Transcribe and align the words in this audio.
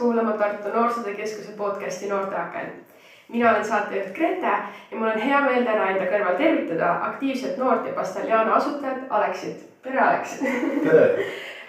kuulama 0.00 0.32
Tartu 0.32 0.68
Noorsootöö 0.68 1.14
Keskuse 1.14 1.52
podcasti 1.52 2.08
Noorteaken. 2.08 2.72
mina 3.28 3.50
olen 3.50 3.64
saatejuht 3.64 4.14
Grete 4.14 4.46
ja 4.90 4.96
mul 4.96 5.06
on 5.06 5.18
hea 5.18 5.40
meel 5.40 5.64
täna 5.64 5.90
enda 5.90 6.06
kõrval 6.08 6.38
tervitada 6.38 6.88
aktiivset 7.08 7.58
noort 7.60 7.86
ja 7.86 7.92
Pastaljana 7.92 8.54
asutajat 8.54 9.02
Aleksit. 9.10 9.82
tere, 9.82 10.00
Aleks! 10.00 10.38
tere! 10.84 11.26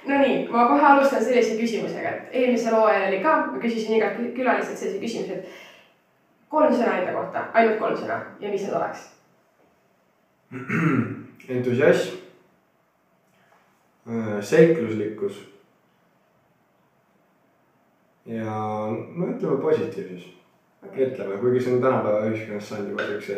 Nonii, 0.07 0.47
ma 0.47 0.65
kohe 0.67 0.85
alustan 0.85 1.23
sellise 1.23 1.57
küsimusega, 1.59 2.09
et 2.09 2.29
eelmisel 2.31 2.73
hooajal 2.75 3.07
oli 3.09 3.19
ka, 3.19 3.35
ma 3.51 3.59
küsisin 3.59 3.97
igalt 3.99 4.23
külaliselt 4.35 4.77
sellise 4.77 5.03
küsimuse, 5.03 5.33
et 5.33 6.49
kolm 6.49 6.73
sõna 6.73 6.95
enda 7.01 7.13
kohta, 7.19 7.45
ainult 7.53 7.77
kolm 7.83 7.99
sõna 7.99 8.17
ja 8.39 8.55
mis 8.55 8.63
need 8.65 8.79
oleks? 8.79 9.05
entusiasm, 11.57 12.17
seikluslikkus 14.41 15.51
ja 18.31 18.53
no 18.91 19.33
ütleme 19.33 19.59
positiivsus 19.61 20.29
ütleme, 20.97 21.37
kuigi 21.37 21.61
see 21.61 21.75
on 21.75 21.81
tänapäeva 21.81 22.25
ühiskonnas 22.29 22.69
saanud 22.69 22.91
juba 22.91 23.05
siukse, 23.07 23.37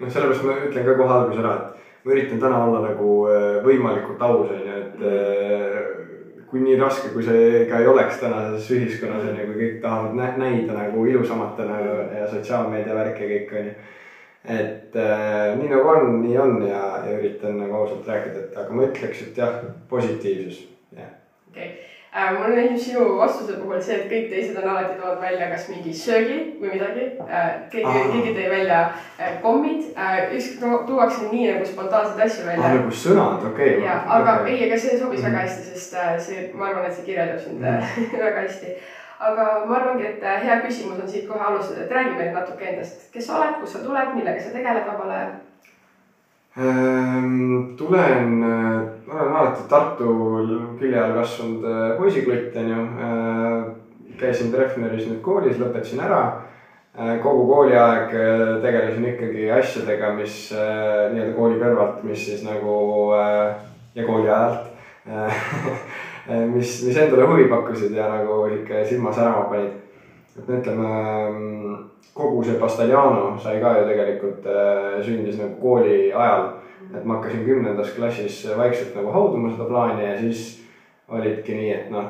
noh, 0.00 0.10
sellepärast 0.10 0.46
ma 0.46 0.56
ütlen 0.66 0.86
ka 0.88 0.96
kohe 0.98 1.14
alguses 1.14 1.42
ära, 1.42 1.52
et 1.54 2.04
ma 2.04 2.14
üritan 2.16 2.42
täna 2.42 2.62
olla 2.66 2.82
nagu 2.88 3.10
äh, 3.30 3.60
võimalikult 3.64 4.24
aus, 4.26 4.50
on 4.50 4.64
ju, 4.66 4.78
et 4.80 5.04
äh, 5.10 5.78
kui 6.50 6.64
nii 6.64 6.80
raske, 6.80 7.12
kui 7.14 7.22
see 7.24 7.66
ka 7.70 7.78
ei 7.80 7.88
oleks 7.90 8.18
tänases 8.22 8.70
ühiskonnas 8.74 9.28
on 9.28 9.38
ju, 9.38 9.46
kui 9.52 9.60
kõik 9.60 9.78
tahavad 9.84 10.18
nä 10.18 10.32
näida 10.40 10.76
nagu 10.76 11.06
ilusamatena 11.06 11.78
ja 12.18 12.26
sotsiaalmeedia 12.32 12.96
värk 12.96 13.22
ja 13.22 13.30
kõik 13.34 13.54
on 13.54 13.70
ju. 13.70 13.76
et 14.56 14.96
äh, 14.98 15.52
nii 15.60 15.70
nagu 15.70 15.94
on, 15.94 16.18
nii 16.24 16.40
on 16.42 16.58
ja, 16.66 16.82
ja 17.06 17.14
üritan 17.20 17.60
nagu 17.60 17.78
ausalt 17.84 18.08
rääkida, 18.08 18.48
et 18.48 18.58
aga 18.58 18.74
ma 18.74 18.88
ütleks, 18.88 19.22
et 19.28 19.38
jah, 19.44 19.62
positiivsus, 19.88 20.66
jah. 20.96 21.14
okei 21.52 21.70
okay 21.70 21.89
äh,. 22.14 22.32
mulle 22.38 22.54
meeldib 22.56 22.78
sinu 22.78 23.06
vastuse 23.18 23.56
puhul 23.60 23.80
see, 23.82 23.96
et 23.96 24.06
kõik 24.12 24.28
teised 24.32 24.58
on 24.60 24.68
alati 24.72 25.00
toonud 25.00 25.20
välja 25.22 25.50
kas 25.52 25.66
mingi 25.72 25.94
söögi 25.94 26.38
või 26.60 26.72
midagi 26.74 27.08
äh,. 27.26 27.50
keegi, 27.72 28.04
keegi 28.12 28.36
tõi 28.38 28.46
välja 28.54 28.80
äh, 29.18 29.36
kommid 29.42 29.90
ükskord 30.38 30.86
tuuakse 30.86 31.28
nii 31.32 31.50
nagu 31.52 31.66
spontaanseid 31.72 32.24
asju 32.26 32.46
välja 32.46 32.64
ah,. 32.68 32.78
nagu 32.78 32.94
sõnad, 33.02 33.44
okei 33.52 33.74
okay.. 33.74 33.84
ja, 33.88 33.98
aga 34.18 34.38
okay. 34.40 34.54
ei, 34.54 34.64
aga 34.68 34.80
see 34.80 34.96
sobis 34.98 35.20
mm 35.20 35.26
-hmm. 35.26 35.28
väga 35.28 35.44
hästi, 35.44 35.68
sest 35.74 36.00
see, 36.28 36.48
ma 36.54 36.70
arvan, 36.70 36.88
et 36.88 36.96
see 36.96 37.06
kirjeldab 37.10 37.44
sind 37.44 37.60
mm 37.60 37.66
-hmm. 37.66 38.18
väga 38.26 38.48
hästi 38.48 38.74
aga 39.20 39.46
ma 39.68 39.76
arvangi, 39.76 40.06
et 40.06 40.22
hea 40.44 40.60
küsimus 40.64 41.00
on 41.02 41.08
siit 41.08 41.28
kohe 41.28 41.44
alustada, 41.44 41.84
et 41.84 41.90
räägi 41.92 42.16
meile 42.16 42.32
natuke 42.32 42.64
endast, 42.64 43.12
kes 43.12 43.26
sa 43.26 43.38
oled, 43.38 43.60
kust 43.60 43.76
sa 43.76 43.84
tuled, 43.84 44.14
millega 44.14 44.40
sa 44.40 44.52
tegeled 44.54 44.86
vabal 44.86 45.10
ajal 45.16 45.32
tulen, 47.76 48.42
äh, 48.42 49.14
olen 49.14 49.32
alati 49.32 49.62
Tartu 49.68 50.14
külje 50.78 51.00
all 51.00 51.14
kasvanud 51.16 51.64
äh, 51.64 51.96
poisiklutt, 51.98 52.56
onju. 52.56 52.82
Äh, 53.06 54.16
käisin 54.20 54.52
Treffneris 54.52 55.06
nüüd 55.08 55.22
koolis, 55.24 55.56
lõpetasin 55.60 56.02
ära. 56.04 56.22
kogu 57.22 57.44
kooliaeg 57.46 58.10
tegelesin 58.60 59.04
ikkagi 59.08 59.46
asjadega, 59.54 60.10
mis 60.18 60.34
nii-öelda 60.52 61.36
kooli 61.36 61.56
kõrvalt, 61.60 62.02
mis 62.04 62.24
siis 62.26 62.42
nagu 62.44 62.74
ja 63.94 64.04
kooli 64.04 64.28
ajalt 64.28 64.66
mis, 66.56 66.74
mis 66.84 66.98
endale 66.98 67.28
huvi 67.30 67.46
pakkusid 67.48 67.94
ja 67.96 68.10
nagu 68.10 68.42
sihuke 68.50 68.82
silma 68.90 69.14
särama 69.14 69.46
panid. 69.48 69.78
Et 70.40 70.52
ütleme 70.58 70.90
kogu 72.14 72.44
see 72.44 72.58
Pastagliano 72.60 73.36
sai 73.38 73.60
ka 73.60 73.76
ju 73.78 73.84
tegelikult 73.88 74.46
äh, 74.48 74.96
sündis 75.04 75.38
nagu 75.40 75.60
kooli 75.60 76.12
ajal. 76.12 76.48
et 76.90 77.04
ma 77.04 77.18
hakkasin 77.18 77.44
kümnendas 77.46 77.92
klassis 77.94 78.40
vaikselt 78.56 78.96
nagu 78.96 79.12
hauduma 79.14 79.52
seda 79.52 79.68
plaani 79.68 80.04
ja 80.04 80.16
siis 80.18 80.64
olidki 81.10 81.54
nii, 81.54 81.70
et 81.74 81.90
noh, 81.92 82.08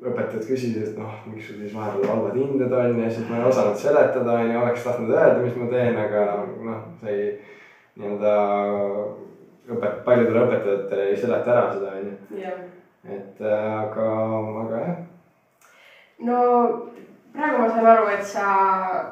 õpetajad 0.00 0.46
küsisid, 0.48 0.78
et 0.80 0.98
noh, 0.98 1.12
miks 1.28 1.48
sul 1.48 1.60
siis 1.60 1.74
vahepeal 1.76 2.08
halvad 2.08 2.38
hinded 2.40 2.72
on 2.72 3.02
ja 3.02 3.10
siis 3.12 3.28
ma 3.28 3.40
ei 3.40 3.48
osanud 3.50 3.76
seletada, 3.76 4.38
on 4.38 4.52
ju, 4.52 4.60
oleks 4.62 4.84
tahtnud 4.86 5.12
öelda, 5.12 5.42
mis 5.44 5.58
ma 5.60 5.68
teen, 5.72 5.98
aga 6.00 6.24
noh, 6.64 6.82
see 7.02 7.16
ei 7.16 7.30
nii-öelda 8.00 8.34
õpet-, 9.74 10.00
paljudele 10.06 10.44
õpetajatele 10.46 11.08
ei 11.10 11.20
seleta 11.20 11.54
ära 11.54 11.66
seda, 11.74 11.94
on 11.98 12.08
ju. 12.08 12.54
et 13.18 13.44
äh, 13.44 13.66
aga, 13.82 14.08
aga 14.64 14.82
jah. 14.86 15.02
no 16.28 16.40
praegu 17.32 17.62
ma 17.62 17.68
saan 17.68 17.86
aru, 17.86 18.08
et 18.08 18.24
sa 18.26 18.46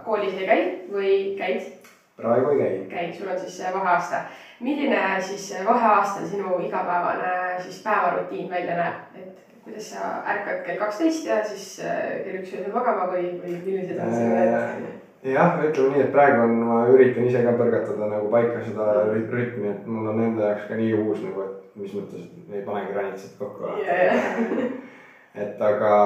koolis 0.04 0.36
ei 0.38 0.46
käi 0.46 0.62
või 0.92 1.12
käid? 1.38 1.88
praegu 2.18 2.50
ei 2.50 2.58
käi. 2.58 2.78
käid, 2.90 3.14
sul 3.14 3.30
on 3.32 3.38
siis 3.38 3.58
vaheaasta. 3.74 4.22
milline 4.60 5.02
siis 5.20 5.54
vaheaastal 5.66 6.26
sinu 6.26 6.58
igapäevane 6.66 7.60
siis 7.62 7.82
päevarutiin 7.82 8.50
välja 8.50 8.76
näeb, 8.76 8.94
et 9.14 9.44
kuidas 9.64 9.90
sa 9.90 10.08
ärkad 10.26 10.64
kell 10.66 10.78
kaksteist 10.78 11.26
ja 11.26 11.44
siis 11.44 11.80
äh, 11.84 12.24
kell 12.24 12.40
üks 12.40 12.54
öösel 12.56 12.72
magama 12.74 13.06
või, 13.12 13.36
või 13.42 13.60
millised 13.64 14.00
on 14.02 14.14
sinu 14.14 14.34
need? 14.34 14.54
Äh, 14.58 15.32
jah, 15.34 15.60
ütleme 15.62 15.94
nii, 15.94 16.04
et 16.08 16.12
praegu 16.14 16.42
on, 16.42 16.58
ma 16.66 16.82
üritan 16.90 17.26
ise 17.28 17.44
ka 17.46 17.54
põrgatada 17.60 18.10
nagu 18.10 18.30
paika 18.34 18.64
seda 18.66 18.90
rütmi, 19.12 19.70
et 19.70 19.86
mul 19.86 20.10
on 20.10 20.22
enda 20.26 20.50
jaoks 20.50 20.68
ka 20.70 20.78
nii 20.78 20.92
uus 20.98 21.22
nagu, 21.22 21.46
et 21.46 21.80
mis 21.82 21.94
mõttes, 21.94 22.26
et 22.26 22.54
ei 22.58 22.66
panegi 22.66 22.94
granitsit 22.96 23.38
kokku 23.38 23.76
yeah.. 23.84 24.30
et 25.42 25.60
aga 25.70 25.96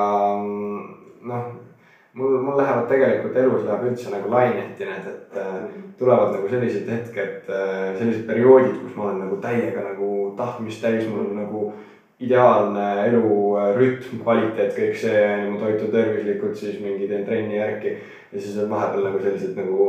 noh 1.23 1.53
mul, 2.13 2.41
mul 2.41 2.59
lähevad 2.61 2.89
tegelikult 2.91 3.37
elus 3.37 3.65
läheb 3.67 3.87
üldse 3.91 4.13
nagu 4.13 4.31
laineti 4.33 4.89
need, 4.89 5.07
et 5.13 5.39
äh, 5.41 5.55
tulevad 5.99 6.35
nagu 6.37 6.51
sellised 6.51 6.91
hetked 6.91 7.49
äh,, 7.49 7.95
sellised 7.99 8.27
perioodid, 8.29 8.77
kus 8.83 8.99
ma 8.99 9.09
olen 9.09 9.25
nagu 9.27 9.39
täiega 9.45 9.87
nagu 9.87 10.11
tahtmist 10.37 10.85
täis, 10.85 11.07
mul 11.09 11.25
on 11.27 11.41
nagu 11.41 11.65
ideaalne 12.23 12.89
elurütm, 13.09 14.21
kvaliteet, 14.23 14.77
kõik 14.77 14.99
see, 15.01 15.23
ma 15.51 15.59
toitun 15.59 15.91
tervislikult, 15.91 16.55
siis 16.59 16.79
mingi 16.83 17.09
teen 17.11 17.25
trenni 17.27 17.59
järgi. 17.59 17.97
ja 18.33 18.41
siis 18.41 18.61
on 18.63 18.71
vahepeal 18.71 19.09
nagu 19.09 19.25
sellised 19.25 19.59
nagu 19.59 19.89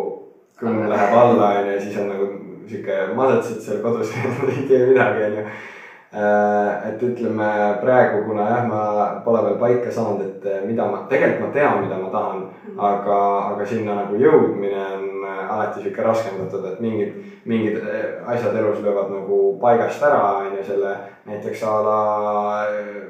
kõmm 0.59 0.87
läheb 0.89 1.13
alla 1.19 1.51
onju 1.59 1.75
ja 1.75 1.83
siis 1.83 1.99
on 2.01 2.09
nagu 2.09 2.31
sihuke 2.63 2.97
madetsed 3.15 3.61
seal 3.61 3.83
kodus 3.83 4.15
ei 4.49 4.65
tee 4.67 4.85
midagi 4.87 5.27
onju 5.29 5.45
Äh, 5.45 5.82
et 6.13 7.01
ütleme 7.01 7.45
praegu, 7.81 8.23
kuna 8.27 8.43
jah, 8.45 8.65
ma 8.69 8.81
pole 9.25 9.39
veel 9.47 9.55
paika 9.61 9.91
saanud, 9.91 10.21
et 10.21 10.45
äh, 10.45 10.59
mida 10.65 10.85
ma, 10.85 10.99
tegelikult 11.09 11.47
ma 11.47 11.53
tean, 11.55 11.79
mida 11.81 11.97
ma 11.97 12.09
tahan 12.13 12.39
mm, 12.39 12.49
-hmm. 12.67 12.83
aga, 12.89 13.17
aga 13.53 13.65
sinna 13.65 13.95
nagu 13.95 14.15
jõudmine 14.15 14.83
on 14.97 15.25
äh, 15.25 15.53
alati 15.53 15.81
sihuke 15.81 16.03
raskendatud, 16.03 16.65
et 16.65 16.79
mingid, 16.79 17.15
mingid 17.45 17.81
asjad 18.25 18.55
elus 18.55 18.81
löövad 18.81 19.09
nagu 19.09 19.57
paigast 19.61 20.03
ära, 20.03 20.37
on 20.37 20.57
ju, 20.57 20.63
selle 20.63 20.97
näiteks 21.25 21.63
a 21.63 21.81
la 21.83 21.99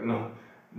noh, 0.04 0.24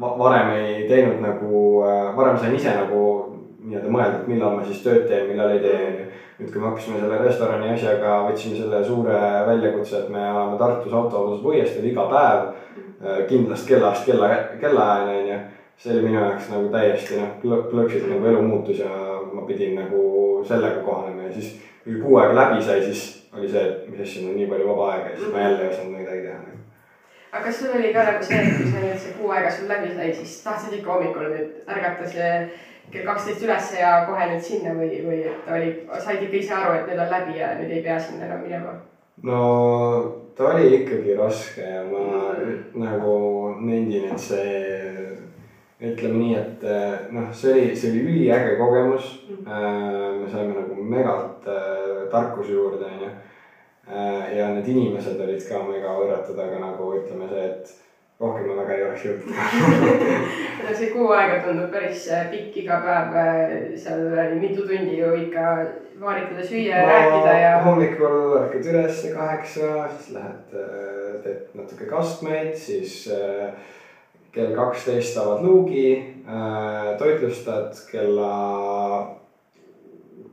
varem 0.00 0.50
ei 0.50 0.88
teinud 0.88 1.20
nagu, 1.20 1.84
varem 2.16 2.38
sain 2.38 2.54
ise 2.54 2.72
nagu 2.72 3.34
nii-öelda 3.64 3.90
mõelda, 3.90 4.20
et 4.20 4.28
millal 4.28 4.56
ma 4.56 4.64
siis 4.64 4.82
tööd 4.84 5.06
teen, 5.08 5.28
millal 5.28 5.54
ei 5.54 5.60
tee, 5.60 5.86
on 5.86 6.00
ju 6.00 6.03
nüüd, 6.38 6.50
kui 6.50 6.60
me 6.60 6.68
hakkasime 6.68 7.00
selle 7.00 7.18
restorani 7.22 7.72
asjaga, 7.74 8.14
võtsime 8.28 8.58
selle 8.58 8.80
suure 8.86 9.18
väljakutse, 9.48 10.00
et 10.02 10.14
me 10.14 10.22
oleme 10.30 10.58
Tartus 10.58 10.92
autoautos 10.92 11.42
puiesteel 11.44 11.90
iga 11.90 12.06
päev 12.10 12.46
äh, 12.48 13.20
kindlast 13.30 13.68
kellast 13.68 14.08
kella, 14.08 14.30
kellaajani 14.60 15.20
onju. 15.20 15.42
see 15.78 15.90
oli 15.90 16.04
minu 16.06 16.20
jaoks 16.20 16.50
nagu 16.52 16.68
täiesti 16.70 17.16
noh, 17.18 17.62
plõksis 17.70 18.04
nagu 18.06 18.26
elu 18.30 18.42
muutus 18.46 18.78
ja 18.78 18.90
ma 19.34 19.42
pidin 19.46 19.74
nagu 19.74 20.02
sellega 20.46 20.84
kohanema 20.86 21.26
ja 21.26 21.32
siis 21.34 21.56
kui 21.84 21.96
kuu 22.00 22.18
aega 22.20 22.36
läbi 22.38 22.62
sai, 22.62 22.82
siis 22.82 23.00
oli 23.34 23.48
see, 23.50 23.62
et 23.62 23.88
mis 23.90 24.04
asja, 24.04 24.22
mul 24.22 24.34
on 24.34 24.38
nii 24.38 24.50
palju 24.52 24.68
vaba 24.68 24.92
aega 24.92 25.10
ja 25.10 25.16
siis 25.16 25.32
ma 25.32 25.42
jälle 25.42 25.64
ei 25.64 25.72
osanud 25.72 25.96
midagi 25.98 26.22
teha 26.26 26.36
nagu. 26.38 26.60
aga 27.32 27.42
kas 27.44 27.58
sul 27.58 27.74
oli 27.78 27.90
ka 27.96 28.04
nagu 28.10 28.28
see, 28.28 28.38
et 28.44 28.60
kui 28.60 28.70
sa 28.70 28.84
nüüd 28.84 29.02
see 29.02 29.16
kuu 29.18 29.34
aega 29.34 29.50
sul 29.56 29.72
läbi 29.72 29.90
sai, 29.96 30.12
siis 30.20 30.36
tahtsid 30.44 30.78
ikka 30.78 30.94
hommikul 30.94 31.26
nüüd 31.34 31.74
ärgata 31.74 32.08
see 32.14 32.30
kell 32.92 33.06
kaksteist 33.06 33.42
ülesse 33.42 33.80
ja 33.80 33.94
kohe 34.08 34.28
nüüd 34.30 34.42
sinna 34.44 34.74
või, 34.76 35.00
või 35.06 35.22
et 35.30 35.48
oli, 35.50 35.70
said 35.98 36.22
ikka 36.22 36.40
ise 36.40 36.54
aru, 36.58 36.74
et 36.80 36.90
nüüd 36.90 37.04
on 37.06 37.14
läbi 37.14 37.38
ja 37.38 37.54
nüüd 37.58 37.72
ei 37.72 37.82
pea 37.86 37.98
sinna 38.00 38.28
enam 38.28 38.44
minema? 38.44 38.74
no 39.24 39.40
ta 40.36 40.50
oli 40.52 40.70
ikkagi 40.80 41.16
raske 41.18 41.62
ja 41.62 41.84
ma 41.86 42.04
mm. 42.34 42.64
nagu 42.82 43.14
nendin, 43.60 44.10
et 44.10 44.20
see 44.20 44.74
ütleme 45.84 46.18
nii, 46.18 46.34
et 46.38 46.66
noh, 47.12 47.28
see 47.34 47.52
oli, 47.52 47.76
see 47.76 47.92
oli 47.92 48.02
üliäge 48.08 48.56
kogemus 48.60 49.10
mm.. 49.28 50.20
me 50.22 50.30
saime 50.32 50.54
nagu 50.56 50.88
megalt 50.94 51.48
äh, 51.50 52.04
tarkuse 52.12 52.52
juurde, 52.52 52.86
onju. 52.88 53.10
Äh, 53.84 54.36
ja 54.38 54.48
need 54.54 54.68
inimesed 54.70 55.20
olid 55.20 55.42
ka 55.48 55.60
mega 55.66 55.92
võrratud, 55.98 56.38
aga 56.40 56.60
nagu 56.62 56.92
ütleme 56.96 57.28
see, 57.28 57.48
et 57.50 57.74
rohkem 58.24 58.50
ma 58.50 58.62
väga 58.62 58.76
ei 58.76 58.86
oleks 58.88 59.06
jõudnud 59.06 60.42
see 60.78 60.90
kuu 60.92 61.08
aega 61.14 61.40
tundub 61.44 61.72
päris 61.72 62.06
äh, 62.12 62.28
pikk, 62.32 62.56
iga 62.64 62.80
päev 62.84 63.16
äh, 63.20 63.56
seal 63.80 64.36
mitu 64.40 64.66
tundi 64.66 64.98
ju 64.98 65.10
ikka 65.26 65.48
vaaritada, 66.00 66.44
süüa 66.46 66.80
ja 66.80 66.86
no, 66.86 66.92
rääkida 66.92 67.34
ja. 67.38 67.52
hommikul 67.64 68.38
ärkad 68.40 68.70
üles 68.72 69.02
kaheksa, 69.14 69.72
siis 69.96 70.14
lähed, 70.16 70.56
äh, 70.58 71.10
teed 71.24 71.58
natuke 71.58 71.88
kastmeid, 71.90 72.54
siis 72.58 73.04
kell 74.34 74.54
kaksteist 74.56 75.18
avad 75.22 75.44
luugi, 75.46 75.92
toitlustad 76.98 77.78
kella 77.86 78.30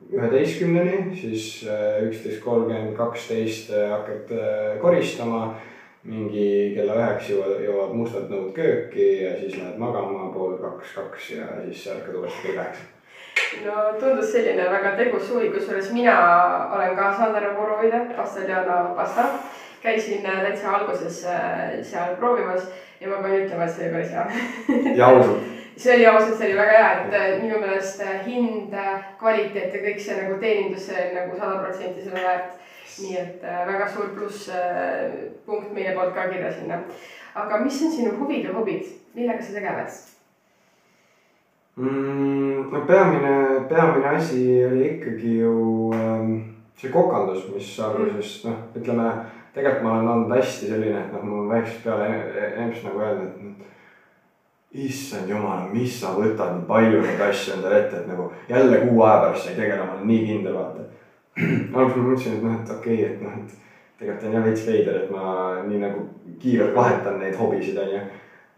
üheteistkümneni, 0.10 1.12
siis 1.20 1.68
üksteist 2.08 2.42
kolmkümmend, 2.42 2.96
kaksteist 2.98 3.70
hakkad 3.70 4.34
koristama 4.82 5.44
mingi 6.04 6.74
kella 6.76 6.96
üheks 6.98 7.30
jõuavad, 7.30 7.62
jõuavad 7.62 7.94
mustad 7.94 8.32
nõud 8.32 8.50
kööki 8.56 9.08
ja 9.22 9.36
siis 9.38 9.58
lähed 9.60 9.78
magama 9.82 10.32
pool 10.34 10.58
kaks, 10.62 10.96
kaks 10.98 11.30
ja 11.36 11.46
siis 11.68 11.84
ärkad 11.94 12.18
uuesti 12.18 12.48
kell 12.48 12.58
üheksa. 12.58 12.88
no 13.66 13.84
tundus 14.00 14.32
selline 14.34 14.66
väga 14.72 14.96
tegus 14.98 15.28
suvi, 15.28 15.52
kusjuures 15.54 15.92
mina 15.94 16.16
olen 16.74 16.96
ka 16.98 17.12
saanud 17.18 17.38
ära 17.42 17.54
proovida 17.58 18.06
Pastagliano 18.18 18.96
pasta. 18.98 19.28
käisin 19.82 20.26
äh, 20.26 20.42
täitsa 20.42 20.72
alguses 20.78 21.26
äh, 21.26 21.82
seal 21.82 22.16
proovimas 22.16 22.68
ja 23.02 23.10
ma 23.10 23.22
pean 23.22 23.46
ütlema, 23.46 23.66
et 23.66 23.76
see 23.76 23.86
oli 23.86 23.94
päris 23.94 24.12
hea 24.14 24.96
ja 24.98 25.08
ausalt 25.08 25.50
see 25.82 25.96
oli 25.96 26.06
ausalt, 26.06 26.38
see 26.38 26.50
oli 26.50 26.58
väga 26.58 26.78
hea, 26.78 26.90
et 27.06 27.14
äh, 27.14 27.44
minu 27.44 27.62
meelest 27.62 28.02
hind, 28.26 28.74
kvaliteet 29.20 29.74
ja 29.74 29.86
kõik 29.86 30.02
see 30.02 30.18
nagu 30.18 30.42
teenindus, 30.42 30.90
see 30.90 31.08
nagu 31.14 31.38
sada 31.38 31.62
protsenti 31.62 32.02
selle 32.02 32.26
väärt 32.26 32.61
nii 33.00 33.18
et 33.18 33.44
äh, 33.44 33.66
väga 33.68 33.88
suur 33.88 34.14
plusspunkt 34.16 35.68
äh, 35.68 35.74
meie 35.74 35.96
poolt 35.96 36.16
ka 36.16 36.28
kirja 36.30 36.52
sinna. 36.54 36.82
aga 37.36 37.60
mis 37.64 37.82
on 37.86 37.92
sinu 37.92 38.16
huvid 38.20 38.46
ja 38.46 38.54
hobid, 38.54 38.88
millega 39.16 39.42
sa 39.42 39.54
tegeled 39.54 40.00
mm,? 41.76 42.72
no 42.72 42.82
peamine, 42.88 43.36
peamine 43.70 44.16
asi 44.16 44.66
oli 44.66 44.88
ikkagi 44.96 45.38
ju 45.40 45.92
ähm, 45.96 46.34
see 46.78 46.92
kokandus, 46.92 47.48
mis 47.54 47.80
alguses 47.80 48.44
mm. 48.44 48.50
noh, 48.50 48.58
ütleme 48.82 49.12
tegelikult 49.54 49.84
ma 49.84 49.98
olen 49.98 50.08
olnud 50.08 50.36
hästi 50.38 50.72
selline, 50.72 51.00
et 51.02 51.14
noh, 51.14 51.28
on 51.42 51.50
väiksest 51.52 51.84
peale 51.84 52.08
emps 52.64 52.84
nagu 52.88 53.04
öelnud, 53.04 53.28
et 53.28 53.44
noh, 53.44 53.68
issand 54.72 55.30
jumal, 55.30 55.68
mis 55.74 55.98
sa 56.00 56.14
võtad 56.16 56.56
nii 56.56 56.68
palju 56.70 57.02
neid 57.04 57.22
asju 57.28 57.58
endale 57.58 57.82
ette, 57.82 58.00
et 58.00 58.08
nagu 58.08 58.30
jälle 58.50 58.80
kuu 58.86 59.02
aja 59.04 59.18
pärast 59.26 59.46
sa 59.46 59.52
ei 59.52 59.60
tegele, 59.60 59.84
ma 59.84 59.98
olen 59.98 60.08
nii 60.08 60.22
kindel, 60.30 60.56
vaata 60.56 60.88
alguses 61.38 61.98
ma 61.98 62.10
mõtlesin, 62.10 62.38
et 62.38 62.44
noh, 62.44 62.58
et 62.60 62.72
okei 62.76 62.98
okay,, 63.04 63.12
et 63.14 63.22
noh, 63.24 63.38
et 63.40 63.60
tegelikult 64.02 64.28
on 64.28 64.36
jah 64.36 64.46
veits 64.48 64.66
veider, 64.68 64.98
et 65.04 65.14
ma 65.14 65.62
nii 65.68 65.80
nagu 65.82 66.04
kiirelt 66.42 66.76
vahetan 66.76 67.22
neid 67.22 67.38
hobisid, 67.40 67.78
onju. 67.80 68.02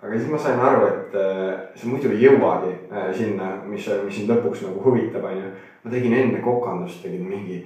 aga 0.04 0.18
siis 0.18 0.32
ma 0.32 0.40
sain 0.42 0.60
aru, 0.60 0.88
et 0.90 1.18
äh, 1.20 1.52
sa 1.76 1.92
muidu 1.92 2.12
ei 2.12 2.24
jõuagi 2.26 2.74
äh, 2.90 3.12
sinna, 3.16 3.54
mis, 3.68 3.88
mis 4.06 4.20
sind 4.20 4.32
lõpuks 4.32 4.66
nagu 4.66 4.82
huvitab, 4.88 5.28
onju. 5.30 5.52
ma 5.84 5.94
tegin 5.94 6.18
enne 6.18 6.42
kokandust, 6.44 7.04
tegin 7.06 7.28
mingi, 7.30 7.62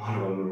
ma 0.00 0.10
arvan, 0.12 0.42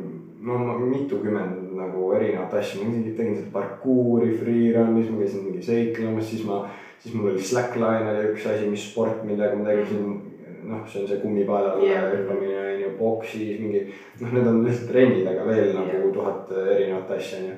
no 0.43 0.79
mitukümmend 0.79 1.75
nagu 1.79 2.13
erinevat 2.19 2.55
asja, 2.61 2.85
ma 2.85 3.03
tegin 3.17 3.39
seda 3.41 3.51
parkuuri, 3.55 4.37
freerun'is, 4.39 5.11
ma 5.11 5.25
käisin 5.25 5.49
mingi 5.49 5.65
seiklemas, 5.67 6.29
siis 6.31 6.47
ma, 6.47 6.63
siis 7.03 7.17
mul 7.17 7.33
oli 7.33 7.43
slackline 7.43 8.13
oli 8.13 8.29
üks 8.31 8.47
asi, 8.47 8.71
mis 8.71 8.87
sport, 8.93 9.25
millega 9.27 9.59
ma 9.59 9.67
tegelesin 9.73 10.21
noh, 10.69 10.85
see 10.87 11.03
on 11.03 11.09
see 11.11 11.23
kummipaelale 11.25 11.83
yeah. 11.83 12.07
hüppamine 12.13 12.62
on 12.93 12.97
ju, 12.97 12.99
boksis 12.99 13.61
mingi, 13.61 13.85
noh, 14.21 14.33
need 14.33 14.49
on 14.53 14.65
lihtsalt 14.67 14.91
trennid, 14.93 15.27
aga 15.27 15.47
veel 15.49 15.69
yeah. 15.69 15.79
nagu 15.81 16.11
tuhat 16.15 16.53
erinevat 16.63 17.15
asja 17.17 17.39
on 17.41 17.49
ju. 17.51 17.57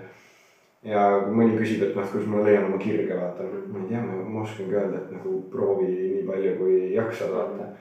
ja 0.92 1.06
kui 1.24 1.38
mõni 1.40 1.58
küsib, 1.58 1.82
et 1.82 1.96
noh, 1.96 2.08
kuidas 2.12 2.30
ma 2.30 2.44
leian 2.44 2.68
oma 2.68 2.78
kirge, 2.78 3.16
vaata, 3.16 3.48
ma 3.72 3.82
ei 3.82 3.90
tea, 3.90 4.04
ma 4.04 4.44
oskangi 4.44 4.78
öelda, 4.78 5.02
et 5.02 5.12
nagu 5.18 5.36
proovi 5.52 5.90
nii 5.90 6.24
palju, 6.28 6.56
kui 6.60 6.78
jaksad, 6.94 7.34
vaata 7.34 7.72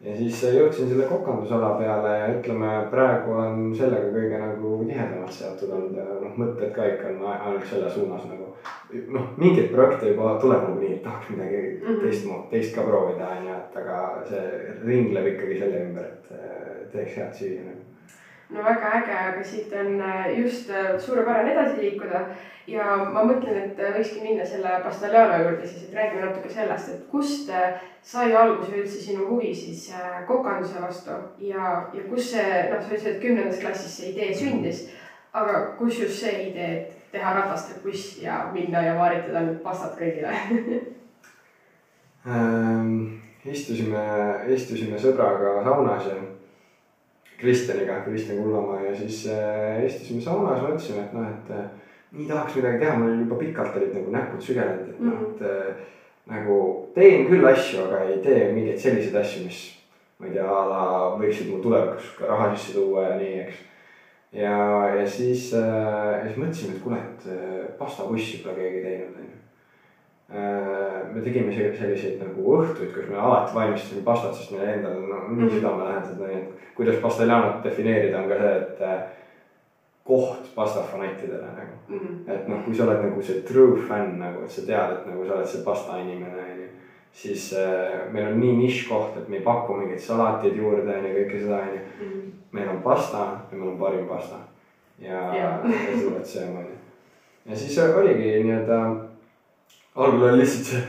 ja 0.00 0.16
siis 0.16 0.42
jõudsin 0.54 0.88
selle 0.88 1.06
kokandusala 1.08 1.74
peale 1.78 2.12
ja 2.18 2.28
ütleme, 2.32 2.68
praegu 2.92 3.34
on 3.36 3.66
sellega 3.76 4.08
kõige 4.14 4.38
nagu 4.40 4.72
tihedamalt 4.88 5.34
seotud 5.36 5.74
olnud 5.76 5.98
ja 6.00 6.06
noh, 6.22 6.38
mõtted 6.40 6.72
ka 6.76 6.86
ikka 6.94 7.10
on 7.10 7.26
ainult 7.34 7.66
selle 7.68 7.90
suunas 7.92 8.24
nagu. 8.30 8.48
noh, 9.12 9.26
mingeid 9.36 9.68
projekte 9.74 10.08
juba 10.10 10.38
tuleb 10.40 10.64
nagu 10.64 10.78
nii, 10.80 10.94
et 10.96 11.02
tahaks 11.04 11.28
midagi 11.34 11.60
mm 11.60 11.86
-hmm. 11.86 12.00
teistmoodi, 12.04 12.48
teist 12.50 12.74
ka 12.74 12.82
proovida, 12.82 13.28
on 13.28 13.46
ju, 13.48 13.58
et 13.58 13.76
aga 13.82 13.98
see 14.28 14.46
ringleb 14.86 15.26
ikkagi 15.34 15.58
selle 15.58 15.84
ümber, 15.84 16.04
et 16.04 16.32
teeks 16.92 17.16
head 17.16 17.34
süüa 17.36 17.64
nagu. 17.66 17.86
No 18.50 18.64
väga 18.66 18.92
äge, 18.98 19.16
aga 19.16 19.42
siit 19.46 19.72
on 19.78 20.00
äh, 20.02 20.40
just 20.40 20.70
äh, 20.70 20.98
suurepärane 20.98 21.52
edasi 21.52 21.84
liikuda. 21.84 22.24
Ja 22.70 22.96
ma 22.98 23.22
mõtlen, 23.26 23.56
et 23.62 23.78
äh, 23.78 23.92
võikski 23.94 24.24
minna 24.24 24.46
selle 24.46 24.72
Pastagliano 24.82 25.36
juurde 25.38 25.68
siis, 25.68 25.84
et 25.86 25.94
räägime 25.94 26.24
natuke 26.24 26.50
sellest, 26.50 26.90
et 26.90 27.04
kust 27.10 27.50
sai 28.02 28.32
alguse 28.34 28.74
üldse 28.74 29.02
sinu 29.02 29.28
huvi 29.28 29.52
siis 29.54 29.86
kokanduse 30.26 30.82
vastu? 30.82 31.14
Ja, 31.46 31.76
ja 31.94 32.06
kus 32.10 32.32
see, 32.32 32.48
noh, 32.72 32.82
sa 32.82 32.90
ütlesid, 32.90 33.12
et 33.14 33.22
kümnendas 33.22 33.62
klassis 33.62 33.96
see 34.00 34.10
idee 34.14 34.34
sündis, 34.34 34.82
aga 35.32 35.62
kus 35.78 36.02
just 36.02 36.18
see 36.24 36.50
idee, 36.50 36.72
et 36.80 37.14
teha 37.14 37.34
rataste 37.38 37.78
buss 37.84 38.18
ja 38.22 38.42
minna 38.54 38.82
ja 38.82 38.98
vaaritada 38.98 39.46
nüüd 39.46 39.62
pastat 39.62 39.94
kõigile? 39.98 40.34
Ähm,? 42.26 42.94
istusime, 43.54 44.02
istusime 44.52 44.98
sõbraga 45.00 45.60
saunas 45.64 46.10
ja 46.10 46.18
Kristjaniga, 47.40 48.02
Kristjan 48.04 48.42
Kullamaa 48.42 48.82
ja 48.82 48.96
siis 48.96 49.22
äh, 49.32 49.84
istusime 49.86 50.20
saunas, 50.20 50.60
mõtlesime, 50.62 51.06
et 51.06 51.14
noh, 51.16 51.26
et 51.30 51.52
äh, 51.56 51.64
nii 52.12 52.28
tahaks 52.28 52.58
midagi 52.58 52.82
teha, 52.82 52.98
mul 53.00 53.16
juba 53.22 53.38
pikalt 53.40 53.78
olid 53.80 53.96
nagu 53.96 54.14
näpud 54.14 54.44
sügelenud, 54.44 54.92
et 54.92 55.00
noh, 55.06 55.24
et 55.30 55.42
äh, 55.48 55.96
nagu 56.30 56.60
teen 56.94 57.26
küll 57.30 57.48
asju, 57.48 57.86
aga 57.86 58.04
ei 58.10 58.20
tee 58.24 58.50
mingeid 58.52 58.78
selliseid 58.82 59.16
asju, 59.22 59.46
mis 59.48 59.64
ma 60.20 60.28
ei 60.28 60.36
tea, 60.36 60.46
a 60.46 60.62
la 60.68 60.84
võiksid 61.16 61.48
mul 61.48 61.64
tulevikus 61.64 62.14
ka 62.18 62.28
raha 62.28 62.52
sisse 62.52 62.76
tuua 62.76 63.08
ja 63.08 63.18
nii, 63.22 63.34
eks. 63.46 63.66
ja, 64.42 64.56
ja 65.00 65.08
siis 65.08 65.50
äh,, 65.56 66.26
siis 66.26 66.36
mõtlesime, 66.36 66.76
et 66.76 66.84
kuule, 66.84 67.00
et 67.00 67.76
pastabussi 67.80 68.44
pole 68.44 68.58
keegi 68.60 68.84
teinud, 68.84 69.16
onju 69.16 69.39
me 70.30 71.20
tegime 71.24 71.52
selliseid 71.52 72.20
nagu 72.22 72.52
õhtuid, 72.56 72.92
kus 72.94 73.08
me 73.10 73.16
alati 73.18 73.54
valmistasime 73.54 74.04
pastat, 74.06 74.36
sest 74.36 74.52
meile 74.54 74.76
endale 74.76 75.00
no, 75.02 75.24
nii 75.28 75.46
mhm. 75.46 75.54
südamelähedased, 75.56 76.20
nii 76.22 76.36
et 76.42 76.68
kuidas 76.76 77.00
Pastellanot 77.02 77.64
defineerida, 77.64 78.20
on 78.22 78.28
ka 78.30 78.38
see, 78.38 78.52
et 78.60 78.84
äh, 78.86 79.00
koht 80.10 80.54
pasta 80.54 80.80
fanattidele 80.82 81.42
nagu 81.56 81.74
mm. 81.88 81.98
-hmm. 81.98 82.32
et 82.34 82.48
noh, 82.48 82.64
kui 82.64 82.74
sa 82.74 82.84
oled 82.84 83.02
nagu 83.04 83.22
see 83.22 83.42
true 83.42 83.82
fänn 83.88 84.18
nagu, 84.18 84.44
et 84.44 84.50
sa 84.50 84.62
tead, 84.66 84.92
et 84.92 85.06
nagu 85.06 85.26
sa 85.26 85.34
oled 85.34 85.46
see 85.46 85.64
pasta 85.64 85.98
inimene 85.98 86.42
onju. 86.52 86.68
siis 87.12 87.52
äh, 87.52 88.12
meil 88.12 88.26
on 88.26 88.40
nii 88.40 88.56
nišš-koht, 88.56 89.18
et 89.18 89.28
me 89.28 89.36
ei 89.36 89.42
paku 89.42 89.76
mingeid 89.76 90.00
salateid 90.00 90.56
juurde 90.56 90.96
onju, 90.96 91.12
kõike 91.18 91.42
seda 91.42 91.56
onju 91.56 91.80
mm. 91.80 92.06
-hmm. 92.06 92.32
meil 92.52 92.68
on 92.68 92.82
pasta 92.82 93.18
ja 93.50 93.58
meil 93.58 93.68
on 93.68 93.78
parim 93.78 94.06
pasta. 94.06 94.36
ja, 94.98 95.34
ja 95.36 95.60
sa 95.62 96.10
pead 96.10 96.24
sööma 96.24 96.58
onju. 96.58 96.76
ja 97.46 97.56
siis 97.56 97.78
oligi 97.78 98.42
nii-öelda, 98.42 98.96
algul 100.04 100.28
oli 100.28 100.42
lihtsalt 100.42 100.70
see 100.72 100.82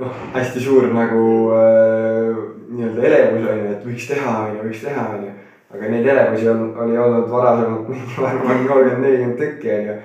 noh, 0.00 0.14
hästi 0.34 0.62
suur 0.64 0.88
nagu 0.94 1.24
äh, 1.56 2.40
nii-öelda 2.70 3.06
elevus 3.08 3.48
on 3.50 3.60
ju, 3.60 3.74
et 3.74 3.86
võiks 3.86 4.08
teha, 4.08 4.34
on 4.44 4.56
ju, 4.56 4.64
võiks 4.68 4.84
teha, 4.84 5.06
on 5.16 5.26
ju. 5.26 5.34
aga 5.74 5.90
neid 5.92 6.08
elevusi 6.12 6.48
on, 6.50 6.64
oli 6.84 6.98
olnud 6.98 7.28
varasemalt 7.30 7.90
mingi, 7.90 8.16
ma 8.18 8.32
arvan, 8.32 8.64
kolmkümmend, 8.68 9.04
nelikümmend 9.04 9.40
tükki, 9.40 9.72
on 9.76 9.90
ju. 9.90 9.96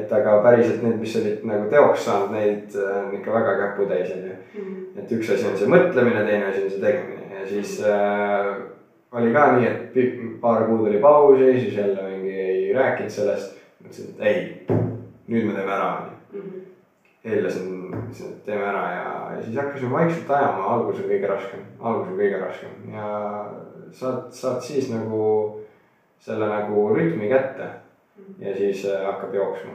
et 0.00 0.12
aga 0.20 0.36
päriselt 0.44 0.84
need, 0.86 0.98
mis 1.02 1.16
olid 1.20 1.46
nagu 1.50 1.70
teoks 1.72 2.04
saanud, 2.06 2.34
neid 2.36 2.76
äh, 2.78 2.92
on 3.04 3.14
ikka 3.18 3.38
väga 3.38 3.56
käputäis, 3.62 4.12
on 4.16 4.28
ju. 4.28 4.36
Mhm. 4.58 4.76
et 5.02 5.16
üks 5.18 5.32
asi 5.34 5.48
on 5.48 5.56
see 5.58 5.70
mõtlemine, 5.70 6.26
teine 6.28 6.50
asi 6.52 6.66
on 6.66 6.74
see 6.74 6.84
tegemine 6.84 7.40
ja 7.40 7.48
siis 7.48 7.78
äh, 7.86 8.50
oli 9.12 9.32
ka 9.34 9.46
nii, 9.56 9.70
et 9.70 10.40
paar 10.40 10.66
kuud 10.68 10.86
oli 10.86 11.00
pausi, 11.02 11.52
siis 11.60 11.78
jälle 11.80 12.06
mingi 12.06 12.36
ei 12.40 12.72
rääkinud 12.76 13.10
sellest. 13.10 13.56
mõtlesin, 13.80 14.10
et 14.12 14.26
ei, 14.28 14.40
nüüd 15.32 15.46
me 15.48 15.54
teeme 15.56 15.72
ära, 15.72 15.92
on 15.96 16.10
ju. 16.10 16.60
Mhm. 17.24 17.32
eeldasin 17.32 17.72
mõtlesin, 17.90 18.32
et 18.32 18.44
teeme 18.44 18.64
ära 18.64 18.84
ja, 18.94 19.08
ja 19.36 19.42
siis 19.42 19.56
hakkasime 19.56 19.92
vaikselt 19.92 20.30
ajama, 20.30 20.64
algus 20.74 21.02
on 21.02 21.10
kõige 21.10 21.28
raskem, 21.28 21.66
algus 21.80 22.08
on 22.08 22.18
kõige 22.18 22.40
raskem 22.40 22.94
ja 22.94 23.10
saad, 23.92 24.32
saad 24.32 24.62
siis 24.64 24.88
nagu 24.92 25.20
selle 26.20 26.48
nagu 26.48 26.88
rütmi 26.94 27.28
kätte 27.28 27.68
ja 28.38 28.56
siis 28.56 28.84
äh, 28.88 29.04
hakkab 29.06 29.34
jooksma. 29.34 29.72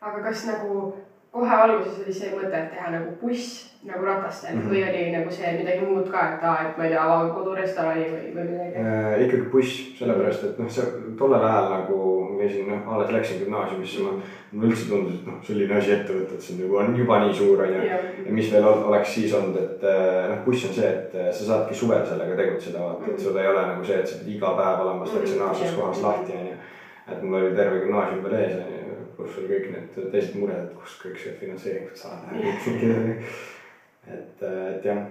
aga 0.00 0.22
kas 0.22 0.46
nagu 0.46 0.94
kohe 1.34 1.54
alguses 1.54 2.02
oli 2.04 2.12
see 2.14 2.30
mõte, 2.34 2.54
et 2.54 2.70
teha 2.70 2.90
nagu 2.92 3.14
buss 3.20 3.70
nagu 3.84 4.04
ratastel 4.04 4.54
mm 4.54 4.60
-hmm. 4.60 4.70
või 4.70 4.82
oli 4.88 5.16
nagu 5.16 5.30
see 5.30 5.52
midagi 5.58 5.86
muud 5.86 6.10
ka, 6.10 6.34
et 6.34 6.44
aa, 6.44 6.68
et 6.68 6.78
ma 6.78 6.84
ei 6.84 6.90
tea, 6.90 7.02
avame 7.04 7.32
kodurestorani 7.34 8.04
või, 8.12 8.28
või 8.36 8.44
midagi 8.50 8.84
äh,? 8.84 9.24
ikkagi 9.26 9.50
buss, 9.52 9.80
sellepärast 9.98 10.44
et 10.44 10.58
noh, 10.58 10.70
see 10.70 10.84
tollel 11.18 11.44
ajal 11.44 11.70
nagu 11.72 11.98
ma 12.44 12.50
käisin, 12.50 12.68
noh, 12.68 12.92
alles 12.94 13.10
läksin 13.16 13.40
gümnaasiumisse, 13.42 14.04
ma, 14.04 14.12
mulle 14.52 14.70
üldse 14.70 14.86
tundus, 14.90 15.16
et 15.18 15.30
noh, 15.30 15.40
selline 15.48 15.78
asi 15.80 15.94
ette 15.96 16.18
võtta, 16.18 16.38
et 16.38 16.46
see 16.46 16.56
on 16.56 16.62
juba, 16.66 16.84
on 16.84 17.00
juba 17.00 17.20
nii 17.24 17.34
suur 17.40 17.64
on 17.64 17.74
ju. 17.74 17.88
ja 17.88 18.36
mis 18.38 18.52
veel 18.52 18.70
oleks 18.70 19.16
siis 19.18 19.34
olnud, 19.40 19.58
et 19.64 19.88
äh, 19.90 20.20
noh, 20.30 20.44
buss 20.46 20.68
on 20.68 20.78
see, 20.78 20.92
et 20.92 21.18
äh, 21.18 21.32
sa 21.32 21.50
saadki 21.50 21.80
suvel 21.80 22.06
sellega 22.06 22.38
tegutseda, 22.38 22.84
vaata, 22.84 23.10
et 23.10 23.26
sul 23.26 23.40
ei 23.40 23.50
ole 23.50 23.66
nagu 23.72 23.88
see, 23.88 23.98
et 24.00 24.12
sa 24.12 24.20
pead 24.20 24.36
iga 24.36 24.54
päev 24.60 24.86
olema 24.86 25.10
statsionaarses 25.10 25.70
mhm. 25.72 25.80
kohas 25.80 26.06
lahti 26.06 26.38
on 26.38 26.48
ju. 26.52 26.62
et 27.04 27.22
mul 27.22 27.40
oli 27.40 27.56
terve 27.56 27.82
gümnaasium 27.84 28.24
veel 28.24 28.40
ees 28.40 28.56
on 28.60 28.72
ju 28.72 28.84
kus 29.16 29.34
sul 29.34 29.48
kõik 29.48 29.70
need 29.72 29.98
teised 30.12 30.36
mured, 30.38 30.66
et 30.66 30.76
kust 30.78 31.02
kõik 31.02 31.20
see 31.20 31.34
finantseeringut 31.40 31.98
saada 31.98 32.34
et, 34.14 34.42
et 34.42 34.88
jah. 34.88 35.04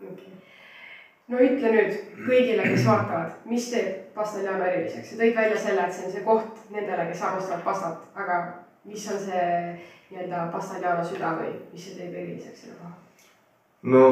Okay.. 0.00 0.34
no 1.30 1.40
ütle 1.44 1.72
nüüd 1.74 1.96
kõigile, 2.26 2.66
kes 2.72 2.86
vaatavad, 2.86 3.38
mis 3.50 3.70
teeb 3.72 4.10
Pastagliano 4.16 4.66
eriliseks, 4.66 5.12
sa 5.12 5.20
tõid 5.20 5.36
välja 5.36 5.58
selle, 5.60 5.86
et 5.86 5.96
see 5.96 6.08
on 6.08 6.14
see 6.14 6.26
koht 6.26 6.59
nendele, 6.70 7.06
kes 7.10 7.22
armastavad 7.22 7.64
pastat, 7.64 8.08
aga 8.14 8.40
mis 8.84 9.06
on 9.12 9.18
see 9.18 9.44
nii-öelda 10.10 10.48
Pastagliano 10.52 11.04
süda 11.06 11.34
või 11.38 11.52
mis 11.72 11.84
see 11.86 11.98
teeb 11.98 12.14
eriliseks 12.14 12.64
selle 12.64 12.78
koha? 12.80 12.92
no 13.82 14.02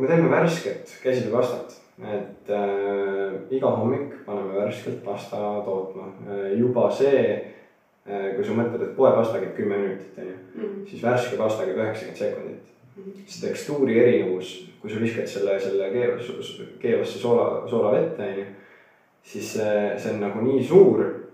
me 0.00 0.06
teeme 0.08 0.30
värsket 0.30 0.96
käsitööpastat, 1.02 1.76
et 2.12 2.50
äh, 2.52 3.36
iga 3.50 3.70
hommik 3.80 4.14
paneme 4.26 4.60
värskelt 4.62 5.02
pasta 5.04 5.36
tootma 5.66 6.10
äh,. 6.28 6.56
juba 6.58 6.90
see 6.90 7.52
kui 8.06 8.44
sa 8.46 8.54
mõtled, 8.54 8.82
et 8.84 8.94
poepasta 8.94 9.40
käib 9.42 9.56
kümme 9.56 9.78
minutit, 9.80 10.18
on 10.18 10.28
ju, 10.28 10.34
Mhm. 10.54 10.84
siis 10.86 11.02
värske 11.02 11.36
pasta 11.36 11.64
käib 11.66 11.76
üheksakümmend 11.80 12.16
sekundit. 12.16 12.62
see 13.26 13.48
tekstuuri 13.48 13.98
erinevus, 14.00 14.70
kui 14.80 14.90
sa 14.90 15.00
viskad 15.00 15.26
selle, 15.28 15.58
selle 15.60 15.90
keevasse, 15.90 16.64
keevasse 16.80 17.18
soola, 17.18 17.66
soolavette, 17.68 18.22
on 18.22 18.38
ju, 18.38 18.44
siis 19.22 19.52
see, 19.52 19.98
see 19.98 20.12
on 20.14 20.20
nagu 20.20 20.40
nii 20.40 20.62
suur 20.64 21.02
äh, 21.04 21.25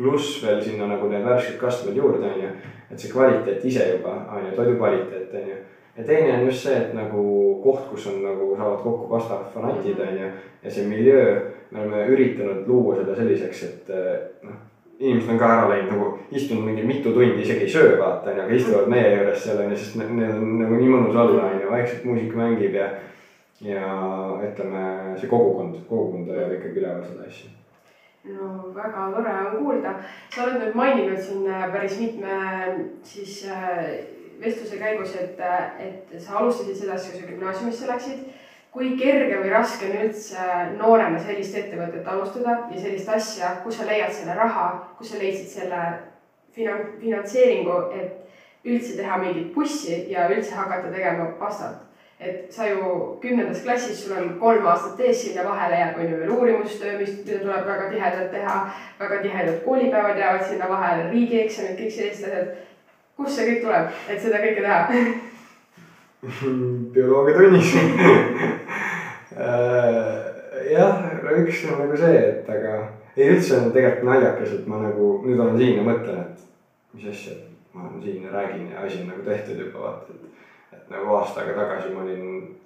pluss 0.00 0.40
veel 0.42 0.62
sinna 0.64 0.86
nagu 0.88 1.08
need 1.08 1.24
värsked 1.24 1.58
kastmed 1.60 1.96
juurde, 1.96 2.24
on 2.24 2.40
ju. 2.42 2.52
et 2.90 2.98
see 2.98 3.12
kvaliteet 3.12 3.64
ise 3.68 3.84
juba, 3.92 4.14
on 4.32 4.46
ju, 4.48 4.54
toidu 4.56 4.78
kvaliteet, 4.78 5.34
on 5.34 5.50
ju. 5.50 5.58
ja 5.96 6.06
teine 6.06 6.38
on 6.38 6.46
just 6.48 6.64
see, 6.64 6.78
et 6.78 6.94
nagu 6.96 7.24
koht, 7.64 7.84
kus 7.90 8.08
on 8.10 8.22
nagu 8.24 8.54
saavad 8.56 8.80
kokku 8.86 9.10
pastafanatid, 9.10 10.00
on 10.00 10.18
ju. 10.22 10.32
ja 10.64 10.72
see 10.72 10.88
miljöö, 10.88 11.36
me 11.70 11.84
oleme 11.84 12.08
üritanud 12.14 12.66
luua 12.68 12.96
seda 12.96 13.18
selliseks, 13.20 13.62
et 13.68 13.92
noh, 14.46 14.56
inimesed 15.00 15.34
on 15.34 15.38
ka 15.40 15.52
ära 15.52 15.68
läinud 15.68 15.92
nagu 15.94 16.08
istunud 16.32 16.64
mingi 16.64 16.88
mitu 16.88 17.12
tundi, 17.12 17.44
isegi 17.44 17.68
ei 17.68 17.76
söö, 17.76 17.94
vaata 18.00 18.32
on 18.32 18.40
ju, 18.40 18.48
aga 18.48 18.56
istuvad 18.56 18.90
meie 18.96 19.14
juures 19.14 19.44
seal 19.44 19.62
on 19.62 19.72
ju, 19.76 19.78
sest 19.84 20.00
neil 20.00 20.34
on 20.34 20.58
nagu 20.64 20.80
nii 20.80 20.92
mõnus 20.96 21.22
olla, 21.26 21.52
on 21.52 21.60
ju, 21.60 21.70
vaikselt 21.76 22.08
muusika 22.08 22.40
mängib 22.40 22.76
ja. 22.80 22.90
ja 23.60 23.86
ütleme, 24.48 24.84
see 25.20 25.28
kogukond, 25.28 25.82
kogukond 25.88 26.32
hoiab 26.32 26.56
ikkagi 26.56 26.80
üleval 26.80 27.04
seda 27.04 27.28
asja 27.28 27.59
no 28.24 28.72
väga 28.74 29.10
tore 29.14 29.32
on 29.32 29.56
kuulda. 29.64 29.94
sa 30.34 30.44
oled 30.44 30.60
nüüd 30.60 30.74
maininud 30.76 31.20
siin 31.24 31.46
äh, 31.48 31.66
päris 31.72 31.96
mitme 32.00 32.34
siis 33.02 33.44
äh, 33.48 34.04
vestluse 34.40 34.76
käigus, 34.76 35.14
et, 35.16 35.40
äh, 35.40 35.80
et 35.86 36.20
sa 36.20 36.38
alustasid 36.38 36.76
seda 36.76 36.94
asja, 36.94 37.12
kui 37.12 37.20
sa 37.20 37.32
gümnaasiumisse 37.32 37.88
läksid. 37.88 38.28
kui 38.70 38.92
kerge 38.94 39.40
või 39.40 39.50
raske 39.50 39.88
on 39.88 39.96
üldse 40.04 40.44
noorena 40.76 41.18
sellist 41.18 41.56
ettevõtet 41.58 42.06
alustada 42.06 42.52
ja 42.70 42.78
sellist 42.78 43.08
asja, 43.10 43.48
kus 43.64 43.80
sa 43.80 43.86
leiad 43.88 44.12
selle 44.14 44.36
raha, 44.38 44.66
kus 44.98 45.10
sa 45.10 45.18
leidsid 45.18 45.48
selle 45.50 45.80
finan-, 46.54 46.92
finantseeringu, 47.00 47.80
et 47.98 48.68
üldse 48.70 48.94
teha 49.00 49.16
mingit 49.18 49.50
bussi 49.56 50.04
ja 50.12 50.28
üldse 50.30 50.54
hakata 50.54 50.92
tegema 50.94 51.32
pastat 51.40 51.89
et 52.20 52.52
sa 52.52 52.66
ju 52.68 52.80
kümnendas 53.22 53.62
klassis, 53.64 54.04
sul 54.04 54.16
on 54.18 54.34
kolm 54.40 54.66
aastat 54.66 55.00
ees, 55.00 55.22
sinna 55.22 55.44
vahele 55.48 55.78
jääb 55.80 55.98
on 55.98 56.10
ju 56.10 56.18
veel 56.20 56.34
uurimustöö, 56.36 56.98
mis, 56.98 57.14
tuleb 57.24 57.66
väga 57.66 57.88
tihedalt 57.90 58.30
teha. 58.30 58.56
väga 59.00 59.22
tihedad 59.22 59.64
koolipäevad 59.64 60.18
jäävad 60.18 60.44
sinna 60.48 60.68
vahele, 60.68 61.10
riigieksamid, 61.10 61.78
kõik 61.80 61.96
sellised 61.96 62.28
asjad. 62.28 62.54
kust 63.16 63.36
see 63.36 63.48
kõik 63.48 63.62
tuleb, 63.64 63.98
et 64.08 64.20
seda 64.20 64.44
kõike 64.44 64.62
teha 64.64 64.80
bioloogiatunnis 66.94 67.74
jah, 70.70 71.04
üks 71.40 71.62
on 71.70 71.78
nagu 71.80 71.96
see, 71.96 72.16
et 72.20 72.50
aga 72.52 72.74
ei 73.16 73.30
üldse 73.34 73.56
on 73.58 73.70
tegelikult 73.74 74.08
naljakas, 74.08 74.56
et 74.58 74.66
ma 74.70 74.82
nagu 74.84 75.12
nüüd 75.24 75.40
olen 75.40 75.58
siin 75.60 75.78
ja 75.80 75.86
mõtlen, 75.86 76.20
et 76.26 76.96
mis 76.96 77.08
asja, 77.12 77.36
ma 77.74 77.88
olen 77.88 78.02
siin 78.04 78.26
ja 78.26 78.34
räägin 78.34 78.68
ja 78.74 78.84
asi 78.84 79.00
on 79.02 79.12
nagu 79.14 79.24
tehtud 79.26 79.62
juba 79.64 79.86
vaata, 79.86 80.14
et. 80.14 80.26
Nagu 80.90 81.14
aasta 81.16 81.40
aega 81.40 81.54
tagasi 81.62 81.94
ma 81.94 82.02
olin 82.04 82.56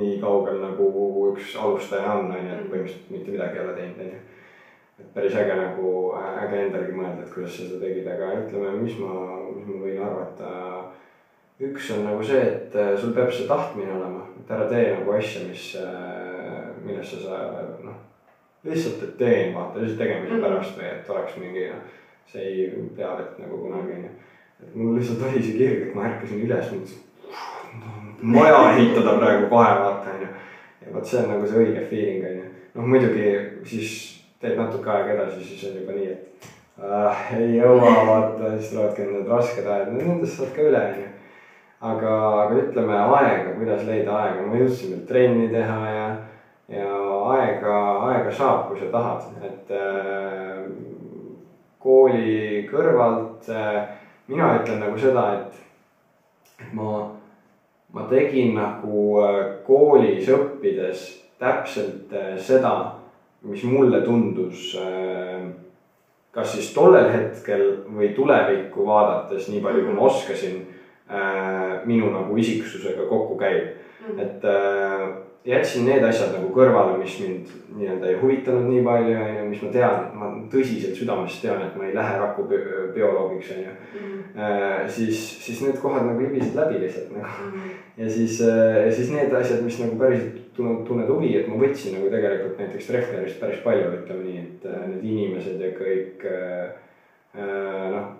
nii 0.00 0.16
kaugel 0.22 0.58
nagu 0.62 0.86
üks 1.30 1.54
alustaja 1.56 2.12
on, 2.18 2.30
on 2.34 2.46
ju, 2.46 2.54
et 2.56 2.70
põhimõtteliselt 2.72 3.10
mitte 3.14 3.30
midagi 3.36 3.58
ei 3.58 3.64
ole 3.64 3.74
teinud, 3.76 4.00
on 4.02 4.08
ju. 4.14 4.22
et 5.00 5.12
päris 5.14 5.36
äge 5.38 5.54
nagu, 5.56 5.92
äge 6.42 6.64
endalgi 6.64 6.96
mõelda, 6.96 7.22
et 7.22 7.34
kuidas 7.34 7.54
sa 7.54 7.62
seda 7.68 7.78
tegid, 7.84 8.08
aga 8.10 8.32
ütleme, 8.42 8.72
mis 8.82 8.98
ma, 8.98 9.14
mis 9.54 9.68
ma 9.70 9.78
võin 9.84 10.02
arvata 10.08 10.50
üks 11.60 11.90
on 11.94 12.06
nagu 12.08 12.24
see, 12.24 12.40
et 12.40 12.76
sul 12.98 13.12
peab 13.16 13.30
see 13.32 13.46
tahtmine 13.48 13.92
olema, 13.94 14.24
et 14.40 14.50
ära 14.56 14.66
tee 14.68 14.86
nagu 14.96 15.12
asja, 15.12 15.44
mis, 15.46 15.64
millesse 16.84 17.20
sa 17.22 17.40
noh, 17.84 17.98
lihtsalt, 18.64 19.02
et 19.06 19.14
teen, 19.20 19.54
vaata 19.54 19.80
lihtsalt 19.80 20.00
tegemise 20.02 20.34
Mhm. 20.34 20.42
pärast 20.44 20.78
või 20.78 20.88
et 20.90 21.10
oleks 21.14 21.36
mingi 21.40 21.68
noh, 21.68 21.84
see 22.32 22.42
ei 22.42 22.88
pea 22.96 23.14
vett 23.18 23.38
nagu 23.38 23.58
kunagi 23.62 23.92
onju. 23.98 24.10
et 24.62 24.74
mul 24.74 24.98
lihtsalt 24.98 25.22
oli 25.28 25.42
see 25.42 25.56
kirg, 25.56 25.86
et 25.88 25.94
ma 25.94 26.08
ärkasin 26.08 26.42
üles, 26.44 26.72
mõtlesin, 26.72 27.06
maja 28.22 28.62
ehitada 28.72 29.16
praegu 29.18 29.48
kohe 29.48 29.74
vaata 29.82 30.14
onju. 30.14 30.30
ja 30.86 30.94
vot 30.94 31.06
see 31.06 31.22
on 31.22 31.30
nagu 31.34 31.46
see 31.46 31.64
õige 31.64 31.84
feeling 31.90 32.26
onju, 32.30 32.48
noh 32.74 32.88
muidugi 32.94 33.28
siis 33.68 33.92
teed 34.40 34.56
natuke 34.58 34.90
aega 34.90 35.14
edasi, 35.14 35.44
siis 35.44 35.68
on 35.68 35.78
juba 35.80 35.96
nii, 35.96 36.10
et 36.12 36.50
äh, 36.80 37.24
ei 37.38 37.54
jõua 37.58 37.94
vaata, 38.08 38.54
siis 38.56 38.72
tulevadki 38.72 39.08
need 39.08 39.28
rasked 39.28 39.66
ajad, 39.66 39.92
nendest 39.96 40.38
saad 40.38 40.54
ka 40.56 40.68
üle 40.68 40.84
onju. 40.90 41.08
Aga, 41.80 42.14
aga 42.42 42.56
ütleme 42.60 42.96
aega, 43.00 43.54
kuidas 43.56 43.86
leida 43.88 44.12
aega, 44.12 44.42
ma 44.44 44.58
jõudsin 44.60 44.90
veel 44.92 45.04
trenni 45.08 45.46
teha 45.48 45.78
ja, 45.88 46.08
ja 46.68 46.88
aega, 47.36 47.76
aega 48.10 48.34
saab, 48.36 48.66
kui 48.68 48.76
sa 48.82 48.90
tahad, 48.92 49.30
et 49.48 49.72
äh, 49.72 50.58
kooli 51.80 52.66
kõrvalt 52.68 53.48
äh, 53.48 53.78
mina 54.28 54.52
ütlen 54.58 54.84
nagu 54.84 55.00
seda, 55.00 55.24
et 55.38 56.68
ma, 56.76 56.90
ma 57.92 58.06
tegin 58.10 58.54
nagu 58.54 59.20
äh, 59.22 59.40
koolis 59.66 60.28
õppides 60.30 61.06
täpselt 61.40 62.12
äh, 62.12 62.36
seda, 62.38 62.74
mis 63.42 63.64
mulle 63.64 64.02
tundus 64.04 64.74
äh, 64.78 65.48
kas 66.30 66.52
siis 66.54 66.72
tollel 66.74 67.08
hetkel 67.10 67.64
või 67.90 68.12
tulevikku 68.14 68.86
vaadates, 68.86 69.48
nii 69.50 69.62
palju 69.64 69.86
kui 69.86 69.94
ma 69.96 70.06
oskasin 70.06 70.60
äh, 71.10 71.80
minu 71.84 72.12
nagu 72.14 72.36
isiksusega 72.38 73.08
kokku 73.10 73.38
käib 73.40 73.80
Mhm. 74.00 74.20
et 74.20 74.44
jätsin 75.44 75.86
need 75.88 76.04
asjad 76.04 76.34
nagu 76.36 76.50
kõrvale, 76.52 76.98
mis 77.00 77.14
mind 77.22 77.52
nii-öelda 77.78 78.10
ei 78.10 78.18
huvitanud 78.20 78.66
nii 78.68 78.82
palju, 78.84 79.14
on 79.16 79.38
ju, 79.38 79.46
mis 79.48 79.62
ma 79.64 79.70
tean, 79.72 80.02
ma 80.20 80.28
tõsiselt 80.52 80.98
südamest 80.98 81.40
tean, 81.40 81.62
et 81.64 81.78
ma 81.80 81.86
ei 81.88 81.94
lähe 81.96 82.18
raku 82.20 82.44
bioloogiks, 82.94 83.54
on 83.56 83.62
ju. 83.64 83.76
Mhm. 83.94 84.18
siis, 84.88 85.22
siis 85.46 85.62
need 85.64 85.80
kohad 85.80 86.04
nagu 86.06 86.20
libisesid 86.20 86.58
läbi 86.60 86.82
lihtsalt 86.84 87.16
nagu. 87.16 87.64
ja 87.96 88.10
siis, 88.10 88.40
ja 88.84 88.92
siis 88.92 89.10
need 89.10 89.32
asjad, 89.32 89.64
mis 89.64 89.80
nagu 89.80 89.96
päriselt 89.98 90.50
tunned, 90.56 90.84
tunned 90.86 91.08
huvi, 91.08 91.32
et 91.38 91.48
ma 91.48 91.58
võtsin 91.60 91.96
nagu 91.96 92.10
tegelikult 92.12 92.60
näiteks 92.60 92.88
Treffnerist 92.90 93.40
päris 93.40 93.64
palju, 93.64 93.90
ütleme 94.00 94.26
nii, 94.26 94.44
et 94.44 94.68
äh, 94.68 94.86
need 94.92 95.06
inimesed 95.12 95.62
ja 95.62 95.72
kõik 95.76 96.24
äh, 96.28 96.74
äh, 97.36 97.86
noh, 97.94 98.10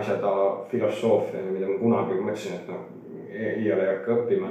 asjad 0.00 0.24
filosoofia, 0.70 1.42
mida 1.50 1.70
ma 1.70 1.78
kunagi 1.80 2.18
mõtlesin, 2.18 2.58
et 2.60 2.70
noh, 2.70 2.86
iial 3.30 3.80
ei 3.82 3.92
hakka 3.94 4.18
õppima 4.18 4.50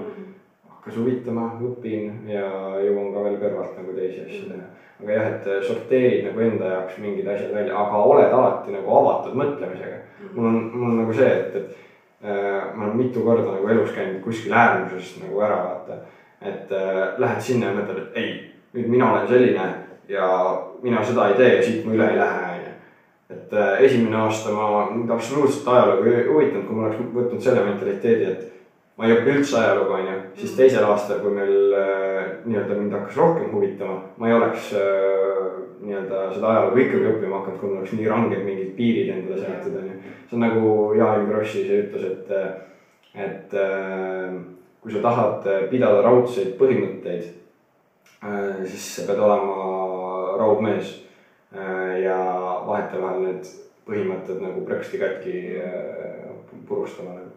hakkas 0.79 0.95
huvitama, 0.95 1.49
õpin 1.59 2.29
ja 2.31 2.45
jõuan 2.79 3.11
ka 3.13 3.23
veel 3.25 3.37
kõrvalt 3.41 3.75
nagu 3.75 3.95
teisi 3.97 4.21
asju 4.23 4.45
teha. 4.47 4.67
aga 4.99 5.11
jah, 5.15 5.27
et 5.33 5.65
sorteerid 5.67 6.25
nagu 6.27 6.41
enda 6.43 6.71
jaoks 6.73 6.97
mingid 7.03 7.27
asjad 7.27 7.53
välja, 7.55 7.75
aga 7.75 8.03
oled 8.03 8.33
alati 8.33 8.73
nagu 8.75 8.95
avatud 9.01 9.35
mõtlemisega. 9.35 9.99
mul 10.33 10.47
on, 10.47 10.61
mul 10.73 10.89
on 10.91 10.97
nagu 11.03 11.13
see, 11.13 11.27
et, 11.27 11.55
et 11.55 12.23
äh, 12.23 12.71
ma 12.75 12.85
olen 12.85 12.97
mitu 12.97 13.23
korda 13.23 13.51
nagu 13.51 13.67
elus 13.67 13.91
käinud 13.91 14.21
kuskil 14.23 14.55
äärmuses 14.55 15.17
nagu 15.23 15.41
ära 15.43 15.59
vaata. 15.65 15.99
et 16.41 16.71
äh, 16.71 17.19
lähed 17.19 17.41
sinna 17.41 17.73
ja 17.73 17.75
mõtled, 17.75 17.99
et 18.07 18.17
ei, 18.23 18.33
nüüd 18.73 18.87
mina 18.87 19.11
olen 19.11 19.27
selline 19.27 19.67
ja 20.09 20.27
mina 20.81 21.03
seda 21.03 21.27
ei 21.27 21.35
tee 21.35 21.55
ja 21.57 21.63
siit 21.63 21.85
ma 21.85 21.93
üle 21.93 22.07
ei 22.07 22.17
lähe, 22.17 22.49
et 23.29 23.53
äh, 23.53 23.81
esimene 23.83 24.15
aasta 24.17 24.51
ma 24.55 24.87
mind 24.89 25.11
absoluutselt 25.11 25.67
ajalugu 25.67 26.09
ei 26.09 26.23
huvitanud, 26.27 26.65
kui 26.67 26.75
ma 26.75 26.87
oleks 26.87 27.11
võtnud 27.13 27.43
selle 27.43 27.65
mentaliteedi, 27.67 28.31
et 28.31 28.58
ma 28.99 29.07
ei 29.07 29.15
õpi 29.15 29.31
üldse 29.31 29.55
ajalugu, 29.55 29.93
onju, 29.95 30.13
siis 30.35 30.55
teisel 30.57 30.83
aastal, 30.83 31.21
kui 31.23 31.31
meil 31.31 31.75
äh, 31.79 32.17
nii-öelda 32.43 32.75
mind 32.75 32.95
hakkas 32.97 33.15
rohkem 33.21 33.53
huvitama, 33.53 33.95
ma 34.19 34.27
ei 34.27 34.35
oleks 34.35 34.73
äh, 34.75 35.45
nii-öelda 35.79 36.25
seda 36.33 36.49
ajalugu 36.49 36.81
ikkagi 36.83 37.07
õppima 37.13 37.39
hakanud, 37.39 37.61
kui 37.61 37.69
mul 37.69 37.79
oleks 37.79 37.93
nii 37.95 38.09
ranged 38.11 38.43
mingid 38.43 38.73
piirid 38.75 39.13
endale 39.13 39.39
seatud, 39.39 39.77
onju. 39.79 39.95
see 40.27 40.35
on 40.35 40.43
nagu 40.43 40.73
Jaan 40.99 41.29
Grossi 41.31 41.63
see 41.69 41.79
ütlus, 41.85 42.09
et, 42.09 42.27
et 43.29 43.55
äh, 43.55 44.35
kui 44.83 44.91
sa 44.91 45.05
tahad 45.07 45.47
pidada 45.71 46.03
raudseid 46.03 46.57
põhimõtteid 46.59 47.35
siis 48.67 48.85
sa 48.97 49.05
pead 49.07 49.19
olema 49.23 50.35
raudmees 50.39 50.91
ja 52.03 52.17
vahetevahel 52.67 53.23
need 53.23 53.51
põhimõtted 53.87 54.43
nagu 54.43 54.63
prõksti 54.67 54.99
katki 54.99 55.35
purustama 56.67 57.15
nagu 57.15 57.28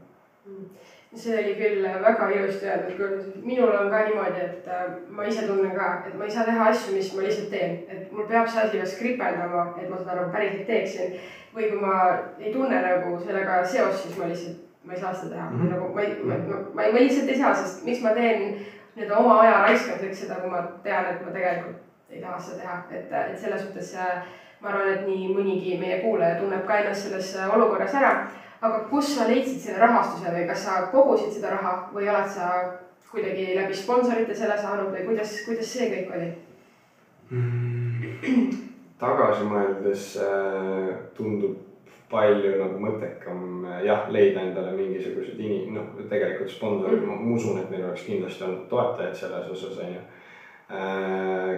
see 1.14 1.38
oli 1.38 1.54
küll 1.58 1.82
väga 2.02 2.28
ilusti 2.32 2.66
öeldud 2.66 2.96
küll, 2.96 3.24
minul 3.44 3.74
on 3.76 3.90
ka 3.92 4.00
niimoodi, 4.06 4.40
et 4.46 4.68
äh, 4.68 4.94
ma 5.12 5.26
ise 5.28 5.44
tunnen 5.46 5.74
ka, 5.76 5.88
et 6.08 6.16
ma 6.16 6.24
ei 6.24 6.32
saa 6.32 6.46
teha 6.48 6.68
asju, 6.70 6.96
mis 6.96 7.12
ma 7.12 7.26
lihtsalt 7.26 7.50
teen, 7.52 7.78
et 7.92 8.12
mul 8.12 8.28
peab 8.30 8.48
see 8.48 8.62
asi 8.62 8.80
kas 8.80 8.96
kripeldama, 9.00 9.66
et 9.76 9.90
ma 9.90 10.00
seda 10.00 10.16
nagu 10.16 10.32
päriselt 10.32 10.66
teeksin. 10.66 11.16
või 11.52 11.66
kui 11.68 11.80
ma 11.80 11.96
ei 12.40 12.52
tunne 12.52 12.78
nagu 12.80 13.18
sellega 13.20 13.58
seost, 13.68 14.06
siis 14.06 14.16
ma 14.16 14.30
lihtsalt, 14.30 14.60
ma 14.88 14.94
ei 14.94 15.00
saa 15.00 15.10
seda 15.14 15.34
teha 15.34 15.50
mm, 15.50 15.58
-hmm. 15.58 15.72
nagu 15.74 15.88
ma 15.94 16.00
ei, 16.00 16.14
ma, 16.24 16.38
ma, 16.48 16.60
ma, 16.74 16.86
ma 16.92 17.02
lihtsalt 17.02 17.28
ei 17.28 17.38
saa, 17.38 17.54
sest 17.54 17.84
miks 17.84 18.00
ma 18.00 18.14
teen 18.16 18.56
nii-öelda 18.94 19.16
oma 19.18 19.40
aja 19.40 19.58
raiskamiseks 19.66 20.20
seda, 20.20 20.40
kui 20.40 20.50
ma 20.50 20.62
tean, 20.82 21.10
et 21.10 21.26
ma 21.26 21.34
tegelikult 21.34 21.76
ei 22.10 22.22
taha 22.22 22.38
seda 22.40 22.62
teha, 22.62 22.78
et, 22.90 23.12
et 23.32 23.38
selles 23.38 23.60
suhtes 23.66 23.92
ma 24.60 24.68
arvan, 24.68 24.88
et 24.94 25.04
nii 25.06 25.28
mõnigi 25.34 25.76
meie 25.78 26.00
kuulaja 26.00 26.40
tunneb 26.40 26.64
ka 26.66 26.78
ennast 26.80 27.08
selles 27.08 27.36
olukorras 27.52 27.94
ära 28.00 28.14
aga 28.62 28.84
kus 28.90 29.16
sa 29.16 29.26
leidsid 29.28 29.58
selle 29.60 29.82
rahastuse 29.82 30.32
või 30.34 30.46
kas 30.46 30.64
sa 30.66 30.78
kogusid 30.92 31.34
seda 31.34 31.50
raha 31.56 31.74
või 31.94 32.06
oled 32.06 32.30
sa 32.30 32.50
kuidagi 33.10 33.52
läbi 33.58 33.74
sponsorite 33.76 34.34
selle 34.34 34.56
saanud 34.58 34.92
või 34.94 35.06
kuidas, 35.10 35.34
kuidas 35.46 35.72
see 35.74 35.90
kõik 35.90 36.14
oli 36.16 36.30
mm,? 37.34 38.62
tagasi 39.02 39.48
mõeldes 39.50 40.06
äh, 40.22 40.92
tundub 41.16 41.58
palju 42.12 42.54
nagu 42.60 42.78
mõttekam 42.80 43.66
äh, 43.66 43.82
jah, 43.88 44.06
leida 44.14 44.46
endale 44.46 44.76
mingisugused 44.76 45.40
ini-, 45.40 45.66
noh, 45.74 45.92
tegelikult 46.10 46.52
sponsorid, 46.52 47.02
ma 47.08 47.18
usun, 47.34 47.58
et 47.60 47.70
meil 47.72 47.88
oleks 47.88 48.06
kindlasti 48.06 48.46
olnud 48.46 48.68
toetajaid 48.70 49.18
selles 49.18 49.50
osas, 49.56 49.78
on 49.82 49.96
ju. 49.96 50.02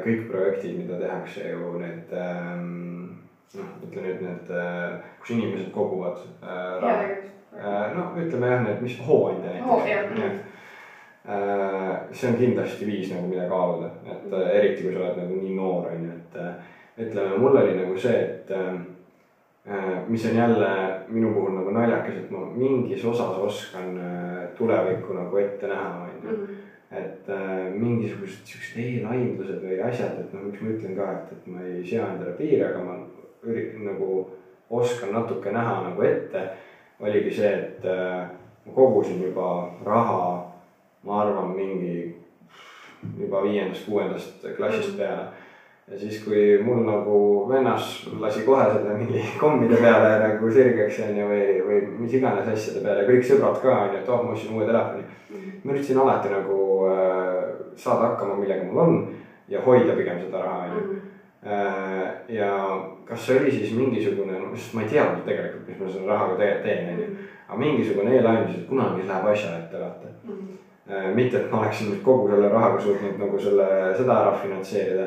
kõik 0.03 0.23
projektid, 0.27 0.73
mida 0.81 0.97
tehakse 0.99 1.45
ju 1.47 1.77
need 1.79 2.15
ähm, 2.19 3.14
noh, 3.59 3.77
ütle 3.87 4.03
nüüd 4.07 4.25
need, 4.25 4.51
kus 5.21 5.37
inimesed 5.37 5.71
koguvad 5.75 6.19
raha. 6.43 7.07
no 7.95 8.11
ütleme 8.19 8.51
jah, 8.51 8.67
need, 8.67 8.83
mis 8.83 8.99
hooandja 9.07 9.55
näiteks 9.55 10.53
Äh, 11.29 11.97
see 12.13 12.29
on 12.29 12.35
kindlasti 12.37 12.85
viis 12.85 13.09
nagu, 13.09 13.31
mida 13.31 13.47
kaaluda, 13.49 13.87
et 14.05 14.27
äh, 14.29 14.49
eriti 14.59 14.83
kui 14.85 14.91
sa 14.93 15.07
oled 15.07 15.23
nagu 15.23 15.39
nii 15.39 15.55
noor, 15.57 15.87
on 15.89 16.03
ju, 16.05 16.17
et 16.19 16.35
äh, 16.37 16.67
ütleme, 17.01 17.39
mul 17.41 17.57
oli 17.57 17.79
nagu 17.79 17.97
see, 17.97 18.19
et 18.21 18.53
mis 20.13 20.27
on 20.29 20.37
jälle 20.37 20.69
minu 21.09 21.31
puhul 21.33 21.55
nagu 21.57 21.73
naljakas, 21.73 22.19
et 22.21 22.29
ma 22.35 22.43
mingis 22.53 23.07
osas 23.09 23.39
oskan 23.41 23.97
tulevikku 24.59 25.17
nagu 25.17 25.41
ette 25.41 25.71
näha, 25.71 26.05
on 26.05 26.13
ju. 26.13 26.37
Mhm. 26.37 26.61
et 26.95 27.31
mingisugused 27.75 28.45
siuksed 28.47 28.77
eelaimdused 28.79 29.65
või 29.65 29.81
asjad, 29.83 30.21
et 30.21 30.35
noh, 30.37 30.45
miks 30.45 30.61
ma 30.61 30.75
ütlen 30.77 30.93
ka, 30.95 31.07
et, 31.17 31.33
et 31.33 31.47
ma 31.51 31.65
ei 31.65 31.81
sea 31.89 32.05
endale 32.13 32.37
piire, 32.37 32.69
aga 32.69 32.85
ma 32.85 32.99
nagu, 33.85 34.31
oskan 34.71 35.13
natuke 35.13 35.53
näha 35.53 35.83
nagu 35.89 36.03
ette. 36.03 36.49
oligi 37.01 37.31
see, 37.35 37.51
et 37.53 37.85
ma 37.85 38.73
kogusin 38.75 39.23
juba 39.23 39.69
raha 39.85 40.55
ma 41.05 41.23
arvan, 41.23 41.51
mingi 41.57 42.15
juba 43.19 43.43
viiendast-kuuendast 43.43 44.47
klassist 44.57 44.95
mm. 44.95 44.99
peale. 44.99 45.25
ja 45.89 45.99
siis, 45.99 46.23
kui 46.25 46.59
mul 46.65 46.81
nagu 46.87 47.17
vennas 47.49 48.07
lasi 48.21 48.45
kohe 48.47 48.65
selle 48.73 48.95
mingi 48.97 49.25
kommide 49.43 49.77
peale 49.77 50.15
nagu 50.23 50.51
sirgeks 50.51 51.03
onju 51.09 51.27
või, 51.29 51.49
või 51.67 51.81
mis 51.99 52.15
iganes 52.17 52.49
asjade 52.49 52.81
peale, 52.85 53.05
kõik 53.09 53.27
sõbrad 53.29 53.61
ka 53.61 53.75
onju, 53.83 53.99
et 54.01 54.09
oh, 54.09 54.23
ma 54.25 54.33
ostsin 54.33 54.55
uue 54.57 54.69
telefoni 54.69 55.05
mm.. 55.05 55.59
ma 55.65 55.75
üritasin 55.75 56.01
alati 56.01 56.33
nagu 56.33 56.61
äh, 56.89 57.43
saada 57.77 58.15
hakkama, 58.15 58.39
millega 58.41 58.65
mul 58.71 58.81
on 58.87 58.97
ja 59.49 59.61
hoida 59.67 59.99
pigem 59.99 60.23
seda 60.25 60.47
raha 60.47 60.71
onju 60.71 60.87
mm. 60.87 60.95
äh,. 61.03 61.11
Ja 61.45 62.51
kas 63.05 63.27
see 63.27 63.39
oli 63.41 63.51
siis 63.53 63.75
mingisugune, 63.77 64.39
no 64.41 64.57
sest 64.57 64.73
ma 64.75 64.85
ei 64.85 64.93
teadnud 64.95 65.27
tegelikult, 65.27 65.67
mis 65.69 65.81
ma 65.83 65.91
selle 65.93 66.13
rahaga 66.13 66.39
tegelikult 66.41 66.65
teen 66.65 66.93
onju. 66.95 67.09
Mm. 67.09 67.33
aga 67.49 67.59
mingisugune 67.61 68.15
eelaimus, 68.17 68.55
et 68.57 68.69
kunagi 68.69 69.09
läheb 69.09 69.33
asja 69.33 69.59
ette 69.59 69.83
vaata 69.83 70.13
mm 70.25 70.55
Äh, 70.91 71.15
mitte, 71.15 71.39
et 71.39 71.51
ma 71.51 71.63
oleksin 71.63 71.89
nüüd 71.89 72.03
kogu 72.05 72.27
selle 72.29 72.51
rahaga 72.53 72.81
suutnud 72.85 73.17
nagu 73.17 73.39
selle, 73.41 73.67
seda 73.97 74.17
ära 74.21 74.33
finantseerida. 74.37 75.07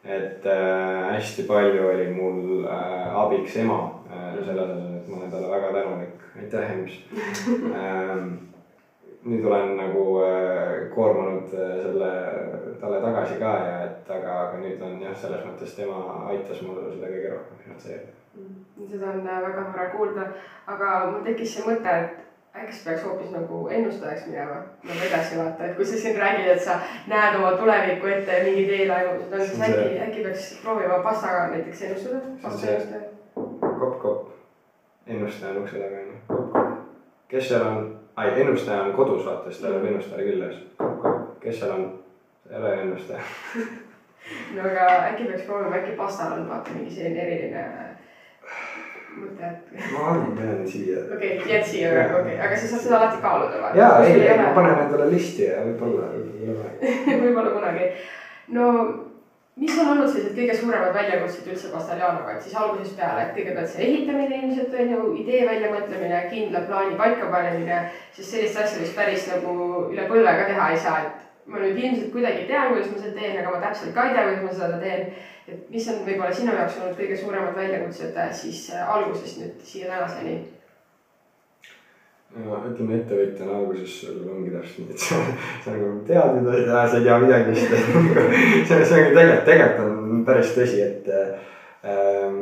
et 0.00 0.46
äh, 0.48 1.10
hästi 1.12 1.42
palju 1.44 1.82
oli 1.90 2.06
mul 2.08 2.64
äh, 2.64 3.16
abiks 3.20 3.56
ema 3.60 3.76
äh, 4.08 4.30
selles 4.46 4.70
osas, 4.70 4.94
et 4.96 5.08
ma 5.08 5.18
olen 5.18 5.30
talle 5.30 5.50
väga 5.50 5.72
tänulik, 5.74 6.22
aitäh 6.40 6.70
Ems 6.72 6.94
ähm, 7.82 8.30
nüüd 9.24 9.44
olen 9.44 9.76
nagu 9.76 10.04
äh, 10.24 10.94
koormanud 10.94 11.52
äh, 11.52 11.74
selle 11.82 12.12
talle 12.80 13.00
tagasi 13.00 13.36
ka 13.40 13.52
ja 13.66 13.76
et 13.84 14.10
aga, 14.10 14.38
aga 14.46 14.62
nüüd 14.62 14.80
on 14.82 14.96
jah, 15.02 15.14
selles 15.16 15.44
mõttes 15.44 15.76
tema 15.76 16.00
aitas 16.30 16.62
mul 16.64 16.80
seda 16.88 17.10
kõige 17.10 17.34
rohkem 17.34 17.60
finantseerida. 17.64 18.16
Mm, 18.38 18.88
seda 18.88 19.12
on 19.12 19.28
äh, 19.28 19.42
väga 19.44 19.66
tore 19.68 19.86
kuulda, 19.96 20.26
aga 20.66 20.96
mul 21.10 21.22
tekkis 21.26 21.54
see 21.56 21.66
mõte, 21.68 21.96
et 22.06 22.26
äkki 22.54 22.72
sa 22.72 22.88
peaks 22.88 23.04
hoopis 23.04 23.30
nagu 23.34 23.60
ennustajaks 23.68 24.26
minema. 24.30 24.56
Nagu 24.88 25.06
edasi 25.10 25.38
vaata, 25.38 25.68
et 25.68 25.76
kui 25.76 25.86
sa 25.86 26.00
siin 26.00 26.18
räägid, 26.18 26.50
et 26.54 26.64
sa 26.64 26.80
näed 27.12 27.38
oma 27.38 27.52
tulevikku 27.60 28.10
ette 28.10 28.38
ja 28.38 28.44
mingid 28.48 28.74
eelaemused 28.78 29.32
on, 29.32 29.46
siis 29.46 29.62
äkki, 29.68 30.00
äkki 30.08 30.24
peaks 30.26 30.50
proovima 30.64 30.98
pastaga 31.04 31.46
näiteks 31.52 31.82
ennustada, 31.90 32.24
pasta 32.42 32.72
ennustaja. 32.72 33.02
kopp, 33.78 34.00
kopp, 34.02 34.28
ennustaja 35.06 35.52
on 35.52 35.62
ukse 35.62 35.78
taga 35.78 36.04
onju, 36.04 36.20
kopp, 36.26 36.52
kopp. 36.56 36.84
kes 37.28 37.48
seal 37.52 37.66
on, 37.66 37.88
ai 38.20 38.40
ennustaja 38.40 38.82
on 38.82 38.92
kodus 38.96 39.26
vaata, 39.26 39.50
siis 39.50 39.62
ta 39.62 39.68
mm. 39.68 40.16
külla 40.16 40.50
siis, 40.50 40.64
kopp, 40.76 40.98
kopp, 41.02 41.40
kes 41.40 41.60
seal 41.60 41.72
on, 41.76 41.86
ei 42.50 42.58
ole 42.58 42.74
ennustaja 42.82 43.20
no 44.56 44.66
aga 44.70 44.88
äkki 45.10 45.28
peaks 45.30 45.46
proovima, 45.48 45.76
äkki 45.80 45.96
pastal 45.98 46.36
on 46.36 46.48
vaata 46.48 46.76
mingi 46.76 46.94
selline 46.94 47.26
eriline 47.26 47.64
mõte, 49.20 49.50
et. 49.50 49.76
ma 49.92 50.06
arvan, 50.12 50.34
ma 50.36 50.48
jään 50.48 50.66
siia. 50.68 51.04
okei 51.14 51.36
okay,, 51.38 51.52
jääd 51.52 51.66
siia, 51.66 51.92
okei 51.92 52.18
okay., 52.20 52.40
aga 52.46 52.56
sa 52.56 52.72
saad 52.72 52.84
seda 52.86 52.98
alati 53.00 53.22
kaaluda 53.24 53.62
vaata. 53.62 53.78
ja, 53.78 53.92
ei, 54.06 54.18
ei, 54.26 54.38
ma 54.38 54.50
panen 54.56 54.82
endale 54.86 55.10
listi 55.10 55.46
ja 55.48 55.62
võib-olla, 55.66 56.10
võib-olla 56.16 56.68
võib-olla 57.24 57.54
kunagi. 57.56 57.88
no 58.56 58.66
mis 59.56 59.78
on 59.78 59.88
olnud 59.92 60.10
sellised 60.10 60.36
kõige 60.36 60.54
suuremad 60.56 60.94
väljakutsed 60.94 61.48
üldse 61.50 61.70
Pastaljanoga, 61.72 62.36
et 62.36 62.44
siis 62.44 62.54
algusest 62.56 62.96
peale, 62.98 63.24
et 63.24 63.32
kõigepealt 63.36 63.72
see 63.72 63.88
ehitamine 63.88 64.38
ilmselt 64.42 64.76
on 64.82 64.92
ju, 64.94 65.08
idee 65.22 65.40
väljamõtlemine, 65.48 66.20
kindla 66.30 66.62
plaani 66.68 67.00
paikapanemine, 67.00 67.80
sest 68.16 68.36
sellist 68.36 68.60
asja 68.62 68.84
vist 68.84 68.96
päris 68.96 69.26
nagu 69.32 69.56
üle 69.90 70.06
põlve 70.08 70.36
ka 70.38 70.46
teha 70.52 70.70
ei 70.70 70.80
saa, 70.86 71.02
et 71.08 71.50
ma 71.50 71.58
nüüd 71.60 71.82
ilmselt 71.82 72.14
kuidagi 72.14 72.46
tean, 72.48 72.70
kuidas 72.72 72.92
ma 72.92 73.02
seda 73.02 73.18
teen, 73.18 73.36
aga 73.40 73.52
ma 73.56 73.60
täpselt 73.66 73.94
ka 73.96 74.06
ei 74.06 74.14
tea, 74.14 74.24
kuidas 74.28 74.46
ma 74.46 74.56
seda 74.62 74.80
teen. 74.84 75.12
et 75.50 75.70
mis 75.70 75.86
on 75.90 76.02
võib-olla 76.06 76.34
sinu 76.34 76.52
jaoks 76.54 76.76
olnud 76.78 76.98
kõige 77.00 77.16
suuremad 77.18 77.56
väljakutsed 77.56 78.16
äh, 78.22 78.28
siis 78.42 78.68
äh, 78.70 78.86
algusest 78.94 79.40
nüüd 79.40 79.64
siia 79.66 79.88
tänaseni? 79.90 80.36
No 82.36 82.60
ütleme 82.70 82.98
ettevõtjana 83.00 83.56
alguses 83.58 83.96
sul 84.04 84.20
ongi 84.30 84.52
täpselt 84.54 84.84
nii, 84.84 84.94
et 84.94 85.04
sa, 85.04 85.20
sa 85.64 85.74
nagu 85.74 85.88
tead 86.06 86.36
mida 86.36 86.56
ei 86.56 86.66
tea, 86.68 86.84
sa 86.86 87.00
ei 87.00 87.06
tea 87.08 87.18
midagi 87.24 87.54
vist 87.56 87.72
see, 88.68 88.84
see 88.84 89.00
ongi 89.00 89.16
tegelikult, 89.16 89.48
tegelikult 89.48 90.12
on 90.14 90.22
päris 90.28 90.54
tõsi, 90.58 90.84
et 90.84 91.10
ähm, 91.10 92.38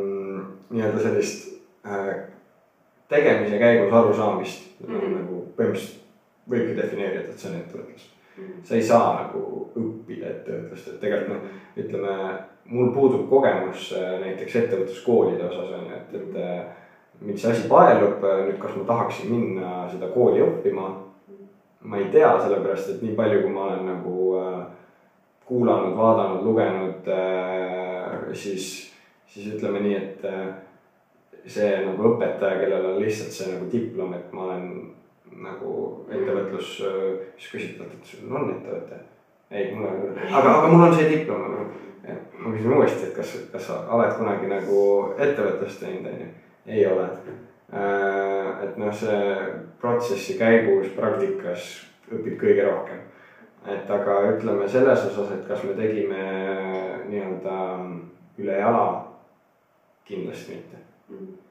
nii-öelda 0.69 1.07
sellist 1.07 1.49
äh, 1.89 2.13
tegemise 3.09 3.63
käigus 3.63 3.97
arusaamist 4.03 4.69
mm 4.85 4.95
-hmm. 4.95 5.17
nagu 5.23 5.43
põhimõtteliselt 5.57 6.07
võibki 6.49 6.77
defineerida, 6.77 7.29
et 7.29 7.41
see 7.41 7.51
on 7.51 7.61
ettevõtlus 7.63 8.07
sa 8.65 8.75
ei 8.75 8.83
saa 8.83 9.09
nagu 9.23 9.43
õppida 9.79 10.33
ettevõtlust, 10.33 10.93
et 10.93 11.01
tegelikult 11.03 11.35
noh, 11.35 11.57
ütleme 11.79 12.15
mul 12.69 12.93
puudub 12.95 13.25
kogemus 13.31 13.93
äh, 13.97 14.19
näiteks 14.23 14.59
ettevõtluskoolide 14.63 15.49
osas 15.49 15.73
on 15.79 15.89
ju, 15.89 15.97
et, 15.97 16.15
et 16.21 16.39
äh, 16.43 16.61
mind 17.21 17.39
see 17.39 17.51
asi 17.53 17.69
paelub, 17.71 18.23
nüüd 18.23 18.59
kas 18.63 18.77
ma 18.79 18.85
tahaksin 18.89 19.33
minna 19.33 19.73
seda 19.91 20.11
kooli 20.15 20.43
õppima. 20.45 20.89
ma 21.89 21.97
ei 21.97 22.09
tea, 22.13 22.31
sellepärast 22.43 22.91
et 22.91 23.03
nii 23.03 23.15
palju, 23.17 23.43
kui 23.45 23.51
ma 23.55 23.69
olen 23.69 23.85
nagu 23.87 24.15
äh, 24.37 24.63
kuulanud, 25.47 25.95
vaadanud, 25.97 26.43
lugenud 26.45 27.07
äh,, 27.15 28.17
siis, 28.33 28.91
siis 29.27 29.55
ütleme 29.55 29.81
nii, 29.85 29.95
et 29.97 30.25
äh, 30.27 30.49
see 31.47 31.71
nagu 31.87 32.11
õpetaja, 32.11 32.59
kellel 32.61 32.91
on 32.91 32.99
lihtsalt 33.03 33.33
see 33.33 33.53
nagu 33.53 33.71
diplom, 33.73 34.13
et 34.19 34.35
ma 34.35 34.49
olen 34.49 34.67
nagu 35.39 35.75
ettevõtlus, 36.11 36.75
siis 37.39 37.53
küsiti, 37.53 37.87
et 37.87 38.11
sul 38.11 38.35
on 38.35 38.51
ettevõte? 38.57 38.99
ei, 39.51 39.71
mul 39.73 39.87
ole, 39.87 40.11
aga, 40.29 40.59
aga 40.59 40.73
mul 40.73 40.89
on 40.89 40.99
see 40.99 41.09
diplom 41.15 41.47
ma 42.39 42.53
küsin 42.53 42.75
uuesti, 42.75 43.07
et 43.07 43.17
kas, 43.17 43.33
kas 43.53 43.71
sa 43.71 43.79
oled 43.95 44.13
kunagi 44.19 44.51
nagu 44.51 44.83
ettevõtlust 45.17 45.83
teinud, 45.83 46.11
on 46.11 46.21
ju? 46.23 46.29
Ei 46.69 46.87
ole. 46.87 47.09
Äh, 47.73 48.65
et 48.65 48.79
noh, 48.81 48.95
see 48.95 49.19
protsessi 49.81 50.39
käigus, 50.39 50.93
praktikas 50.97 51.69
õpib 52.13 52.39
kõige 52.41 52.65
rohkem. 52.69 53.05
et 53.69 53.91
aga 53.91 54.15
ütleme 54.31 54.69
selles 54.69 55.03
osas, 55.11 55.33
et 55.35 55.43
kas 55.49 55.65
me 55.67 55.75
tegime 55.77 56.23
nii-öelda 57.11 57.57
üle 58.39 58.55
jala, 58.57 58.87
kindlasti 60.09 60.57
mitte 60.57 60.79
mm. 61.11 61.27
-hmm 61.27 61.49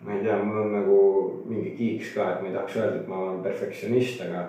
ma 0.00 0.12
ei 0.12 0.22
tea, 0.22 0.36
mul 0.42 0.60
on 0.60 0.72
nagu 0.72 0.98
mingi 1.48 1.72
kiiks 1.76 2.14
ka, 2.14 2.28
et 2.30 2.42
ma 2.42 2.48
ei 2.50 2.54
tahaks 2.54 2.76
öelda, 2.76 3.00
et 3.00 3.08
ma 3.08 3.18
olen 3.24 3.42
perfektsionist, 3.44 4.20
aga 4.26 4.44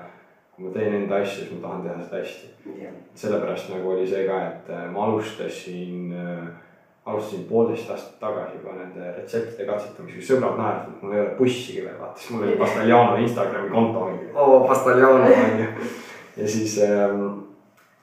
kui 0.56 0.66
ma 0.66 0.74
teen 0.76 0.96
enda 1.02 1.22
asju, 1.22 1.44
siis 1.44 1.54
ma 1.56 1.62
tahan 1.64 1.84
teha 1.86 1.98
seda 2.04 2.22
hästi 2.22 2.74
yeah.. 2.82 2.96
sellepärast 3.16 3.72
nagu 3.74 3.92
oli 3.94 4.08
see 4.10 4.26
ka, 4.28 4.40
et 4.52 4.72
äh, 4.74 4.86
ma 4.92 5.06
alustasin 5.08 6.14
äh,, 6.14 6.48
alustasin 7.08 7.48
poolteist 7.50 7.90
aastat 7.94 8.20
tagasi 8.20 8.60
juba 8.60 8.76
nende 8.76 9.12
retseptide 9.16 9.66
katsetamisega, 9.70 10.26
sõbrad 10.28 10.60
naersid, 10.60 10.94
et 10.94 11.04
mul 11.04 11.16
ei 11.16 11.24
ole 11.24 11.34
bussigi 11.40 11.84
veel, 11.86 11.98
vaata, 12.02 12.20
siis 12.20 12.36
mul 12.36 12.46
oli 12.48 12.60
Pastagliano 12.60 13.18
Instagrami 13.24 13.74
konto, 13.74 14.06
oo 14.36 14.62
Pastagliano 14.68 15.34
on 15.48 15.60
ju. 15.64 15.90
ja 16.38 16.54
siis 16.56 16.78
ähm,, 16.84 17.26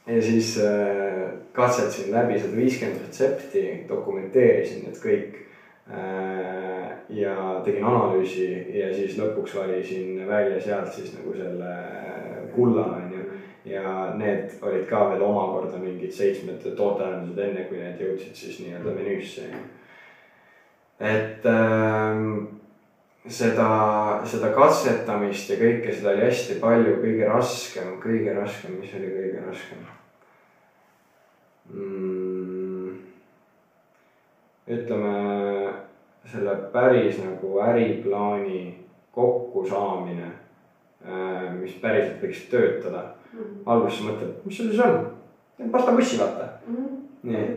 ja 0.07 0.23
siis 0.23 0.57
äh, 0.65 1.25
katsetasin 1.53 2.13
läbi 2.17 2.41
sada 2.41 2.57
viiskümmend 2.57 3.07
retsepti, 3.07 3.65
dokumenteerisin 3.89 4.87
need 4.89 5.01
kõik 5.05 5.45
Äh, 5.91 6.97
ja 7.09 7.61
tegin 7.65 7.85
analüüsi 7.85 8.47
ja 8.73 8.87
siis 8.95 9.19
lõpuks 9.21 9.53
valisin 9.53 10.23
välja 10.25 10.57
sealt 10.65 10.95
siis 10.97 11.11
nagu 11.13 11.35
selle 11.37 11.73
kulla 12.55 12.87
onju. 12.87 13.04
Ja 13.65 14.13
need 14.19 14.53
olid 14.63 14.85
ka 14.89 15.07
veel 15.11 15.23
omakorda 15.25 15.79
mingid 15.81 16.13
seitsmed 16.13 16.65
tootearendused, 16.77 17.41
enne 17.41 17.65
kui 17.69 17.81
need 17.81 18.01
jõudsid 18.01 18.37
siis 18.37 18.61
nii-öelda 18.61 18.93
menüüsse. 18.99 19.49
et 21.01 21.47
ähm, 21.49 22.29
seda, 23.27 23.69
seda 24.29 24.53
katsetamist 24.55 25.51
ja 25.51 25.59
kõike 25.61 25.95
seda 25.95 26.13
oli 26.13 26.27
hästi 26.27 26.59
palju, 26.61 26.99
kõige 27.03 27.29
raskem, 27.29 27.97
kõige 28.03 28.37
raskem, 28.37 28.77
mis 28.81 28.93
oli 28.99 29.11
kõige 29.15 29.47
raskem 29.49 29.87
mm.? 31.73 32.95
ütleme 34.75 35.17
selle 36.29 36.55
päris 36.73 37.19
nagu 37.21 37.59
äriplaani 37.61 38.63
kokkusaamine, 39.15 40.31
mis 41.61 41.77
päriselt 41.83 42.23
võiks 42.25 42.47
töötada. 42.51 43.03
Alguses 43.67 44.05
mõtled, 44.07 44.37
mis 44.45 44.59
see 44.59 44.71
siis 44.71 44.85
on, 44.85 45.01
teen 45.59 45.73
pastabussi 45.75 46.21
vaata 46.21 46.51
mm. 46.69 47.01
nii, 47.31 47.49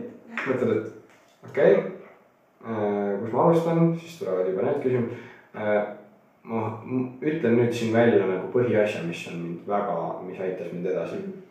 mõtled, 0.46 0.74
et 0.76 1.50
okei 1.50 1.78
okay,, 1.78 1.94
kus 3.22 3.32
ma 3.34 3.46
alustan, 3.46 3.92
siis 4.00 4.18
tulevad 4.20 4.50
juba 4.50 4.66
need 4.66 4.82
küsimused 4.84 5.96
ma 6.48 6.62
ütlen 7.20 7.58
nüüd 7.58 7.74
siin 7.74 7.92
välja 7.92 8.24
nagu 8.24 8.48
põhiasja, 8.54 9.02
mis 9.04 9.26
on 9.28 9.40
mind 9.42 9.68
väga, 9.68 9.98
mis 10.24 10.40
aitas 10.40 10.72
mind 10.72 10.90
edasi 10.94 11.20
mm. 11.20 11.44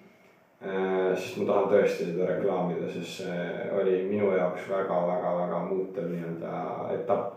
Äh, 0.57 1.11
sest 1.13 1.35
ma 1.37 1.43
tahan 1.45 1.67
tõesti 1.69 2.07
seda 2.07 2.25
reklaamida, 2.25 2.87
sest 2.89 3.19
see 3.19 3.67
oli 3.77 3.99
minu 4.09 4.31
jaoks 4.33 4.63
väga-väga-väga 4.71 5.59
muutev 5.67 6.07
nii-öelda 6.09 6.53
etapp. 6.95 7.35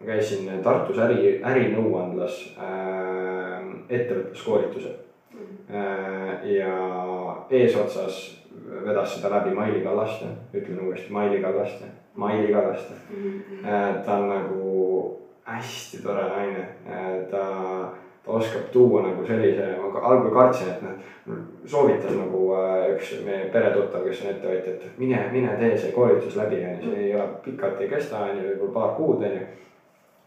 ma 0.00 0.06
käisin 0.08 0.50
Tartus 0.64 0.98
äri, 0.98 1.36
ärinõuandlas 1.46 2.40
äh, 2.58 3.62
ettevõtluskoolitusel 3.86 4.96
äh,. 4.96 5.05
Ja 6.46 6.74
eesotsas 7.50 8.44
vedas 8.84 9.16
seda 9.16 9.30
läbi 9.30 9.54
Maili 9.54 9.80
Kallaste, 9.80 10.26
ütlen 10.54 10.80
uuesti 10.86 11.12
Maili 11.12 11.40
Kallaste, 11.42 11.90
Maili 12.14 12.52
Kallaste. 12.52 12.94
Äh,. 13.64 14.04
ta 14.04 14.16
on 14.16 14.28
nagu 14.28 15.20
hästi 15.44 16.02
tore 16.02 16.22
naine. 16.28 16.68
Äh,, 16.86 17.26
ta 17.30 17.42
ta 18.26 18.32
oskab 18.32 18.62
tuua 18.72 19.02
nagu 19.02 19.26
sellise, 19.26 19.66
ma 19.78 20.00
algul 20.00 20.32
kartsin, 20.34 20.72
et 20.72 20.82
noh, 20.82 21.36
soovitas 21.66 22.16
nagu 22.18 22.40
äh, 22.58 22.88
üks 22.96 23.12
meie 23.22 23.44
peretuttav, 23.54 24.02
kes 24.02 24.24
on 24.24 24.32
ettevõtja, 24.32 24.72
et 24.74 24.98
mine, 24.98 25.20
mine 25.30 25.52
tee 25.60 25.76
see 25.78 25.92
koolitus 25.94 26.34
läbi, 26.40 26.58
on 26.66 26.74
ju, 26.74 26.90
see 26.90 27.04
ei 27.04 27.12
ole 27.14 27.28
pikalt 27.44 27.84
ei 27.84 27.92
kesta, 27.92 28.24
on 28.26 28.40
ju, 28.40 28.48
võib-olla 28.48 28.74
paar 28.74 28.96
kuud, 28.98 29.22
on 29.22 29.38
ju. 29.38 29.46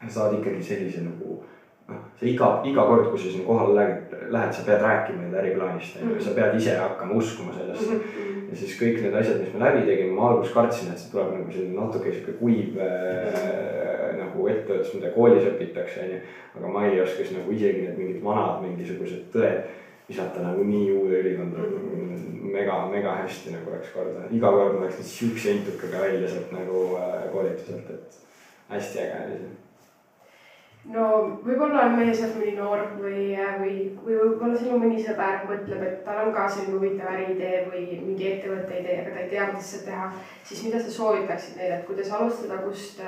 saad 0.08 0.38
ikkagi 0.38 0.64
sellise 0.64 1.04
nagu 1.04 1.42
sa 2.20 2.26
iga, 2.26 2.50
iga 2.68 2.86
kord, 2.88 3.10
kui 3.10 3.20
sa 3.20 3.32
sinna 3.32 3.46
kohale 3.48 3.76
lähed, 3.78 4.16
lähed, 4.34 4.54
sa 4.54 4.66
pead 4.68 4.84
rääkima 4.84 5.26
enda 5.28 5.42
äriplaanist, 5.42 5.98
on 6.02 6.14
ju, 6.14 6.22
sa 6.24 6.36
pead 6.36 6.58
ise 6.60 6.76
hakkama 6.78 7.18
uskuma 7.20 7.54
sellesse 7.56 7.92
mm. 7.92 8.00
-hmm. 8.00 8.50
ja 8.50 8.58
siis 8.62 8.76
kõik 8.82 9.02
need 9.02 9.16
asjad, 9.22 9.42
mis 9.42 9.54
me 9.54 9.64
läbi 9.66 9.86
tegime, 9.86 10.16
ma 10.16 10.30
alguses 10.30 10.54
kartsin, 10.54 10.92
et 10.92 11.00
see 11.00 11.12
tuleb 11.12 11.34
nagu 11.34 11.52
selline 11.52 11.80
natuke 11.82 12.14
sihuke 12.14 12.38
kuiv 12.42 12.80
äh, 12.88 14.18
nagu 14.20 14.48
ettevõtlus, 14.48 14.96
mida 14.96 15.14
koolis 15.16 15.48
õpitakse, 15.52 16.04
on 16.04 16.16
ju. 16.16 16.20
aga 16.60 16.74
Mai 16.74 17.02
oskas 17.02 17.32
nagu 17.32 17.52
isegi 17.52 17.86
need 17.86 17.98
mingid 17.98 18.24
vanad 18.24 18.64
mingisugused 18.66 19.30
tõed 19.34 19.62
visata 20.10 20.42
nagu 20.42 20.64
nii 20.64 20.92
uude 20.92 21.22
ülikonda 21.22 21.58
mm. 21.58 21.88
-hmm. 21.88 22.52
mega, 22.52 22.82
mega 22.92 23.16
hästi 23.22 23.56
nagu 23.56 23.72
läks 23.72 23.94
korda, 23.94 24.28
iga 24.32 24.52
kord 24.52 24.76
ma 24.76 24.86
läksin 24.86 25.06
siukse 25.06 25.52
intukaga 25.52 26.02
välja 26.02 26.30
sealt 26.30 26.52
nagu 26.52 26.84
äh, 26.98 27.32
koolituselt, 27.32 27.90
et 27.90 28.22
hästi 28.70 29.00
äge 29.00 29.26
oli 29.26 29.42
see 29.42 29.69
no 30.86 31.06
võib-olla 31.44 31.86
on 31.86 31.98
meie 32.00 32.14
seas 32.16 32.36
mõni 32.38 32.54
noor 32.58 32.86
või, 33.02 33.24
või, 33.60 33.74
või 34.04 34.16
võib-olla 34.16 34.60
sinu 34.60 34.80
mõni 34.80 35.02
sõber 35.04 35.44
mõtleb, 35.50 35.84
et 35.86 36.00
tal 36.06 36.22
on 36.24 36.32
ka 36.36 36.48
selline 36.50 36.78
huvitav 36.78 37.12
äriidee 37.14 37.66
või 37.68 37.84
mingi 38.06 38.32
ettevõtte 38.32 38.80
idee, 38.80 39.02
aga 39.02 39.16
ta 39.16 39.26
ei 39.26 39.30
tea, 39.34 39.50
kuidas 39.52 39.74
seda 39.74 39.92
teha. 39.92 40.08
siis 40.44 40.64
mida 40.68 40.80
sa 40.80 40.96
soovitaksid 40.96 41.60
neile, 41.60 41.76
et 41.82 41.86
kuidas 41.90 42.12
alustada, 42.16 42.62
kust, 42.64 43.04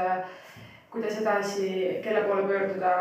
kuidas 0.92 1.22
edasi, 1.24 1.72
kelle 2.04 2.28
poole 2.28 2.44
pöörduda? 2.50 2.94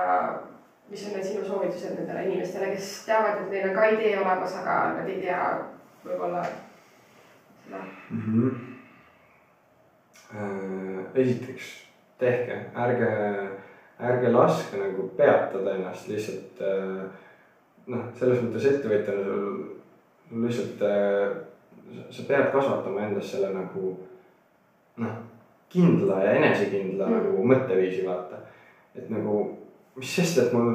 mis 0.91 1.07
on 1.07 1.13
need 1.15 1.23
sinu 1.23 1.45
soovitused 1.47 1.93
nendele 1.95 2.25
inimestele, 2.27 2.73
kes 2.75 3.05
teavad, 3.07 3.45
et 3.45 3.51
neil 3.53 3.69
on 3.69 3.77
ka 3.77 3.85
idee 3.93 4.17
olemas, 4.19 4.57
aga 4.59 4.73
nad 4.97 5.07
ei 5.07 5.21
tea 5.23 5.43
võib-olla 6.03 6.43
seda 7.71 7.83
mm? 8.11 8.23
-hmm. 8.25 8.51
esiteks 11.15 11.69
tehke, 12.19 12.57
ärge 12.75 13.11
ärge 14.01 14.33
laske 14.33 14.81
nagu 14.81 15.09
peatada 15.17 15.75
ennast 15.77 16.09
lihtsalt 16.09 16.63
äh, 16.65 17.03
noh, 17.91 18.11
selles 18.19 18.43
mõttes 18.45 18.69
ettevõtjana 18.71 19.25
sul, 19.27 19.59
lihtsalt, 20.45 20.85
äh, 20.87 22.05
sa 22.11 22.27
pead 22.29 22.53
kasvatama 22.55 23.09
endas 23.09 23.33
selle 23.33 23.51
nagu 23.55 23.97
noh, 25.01 25.19
kindla 25.71 26.23
ja 26.25 26.37
enesekindla 26.39 27.09
mm. 27.09 27.19
nagu 27.19 27.49
mõtteviisi, 27.53 28.05
vaata. 28.07 28.41
et 28.97 29.11
nagu, 29.13 29.43
mis 29.99 30.15
sest, 30.17 30.41
et 30.43 30.55
mul 30.55 30.73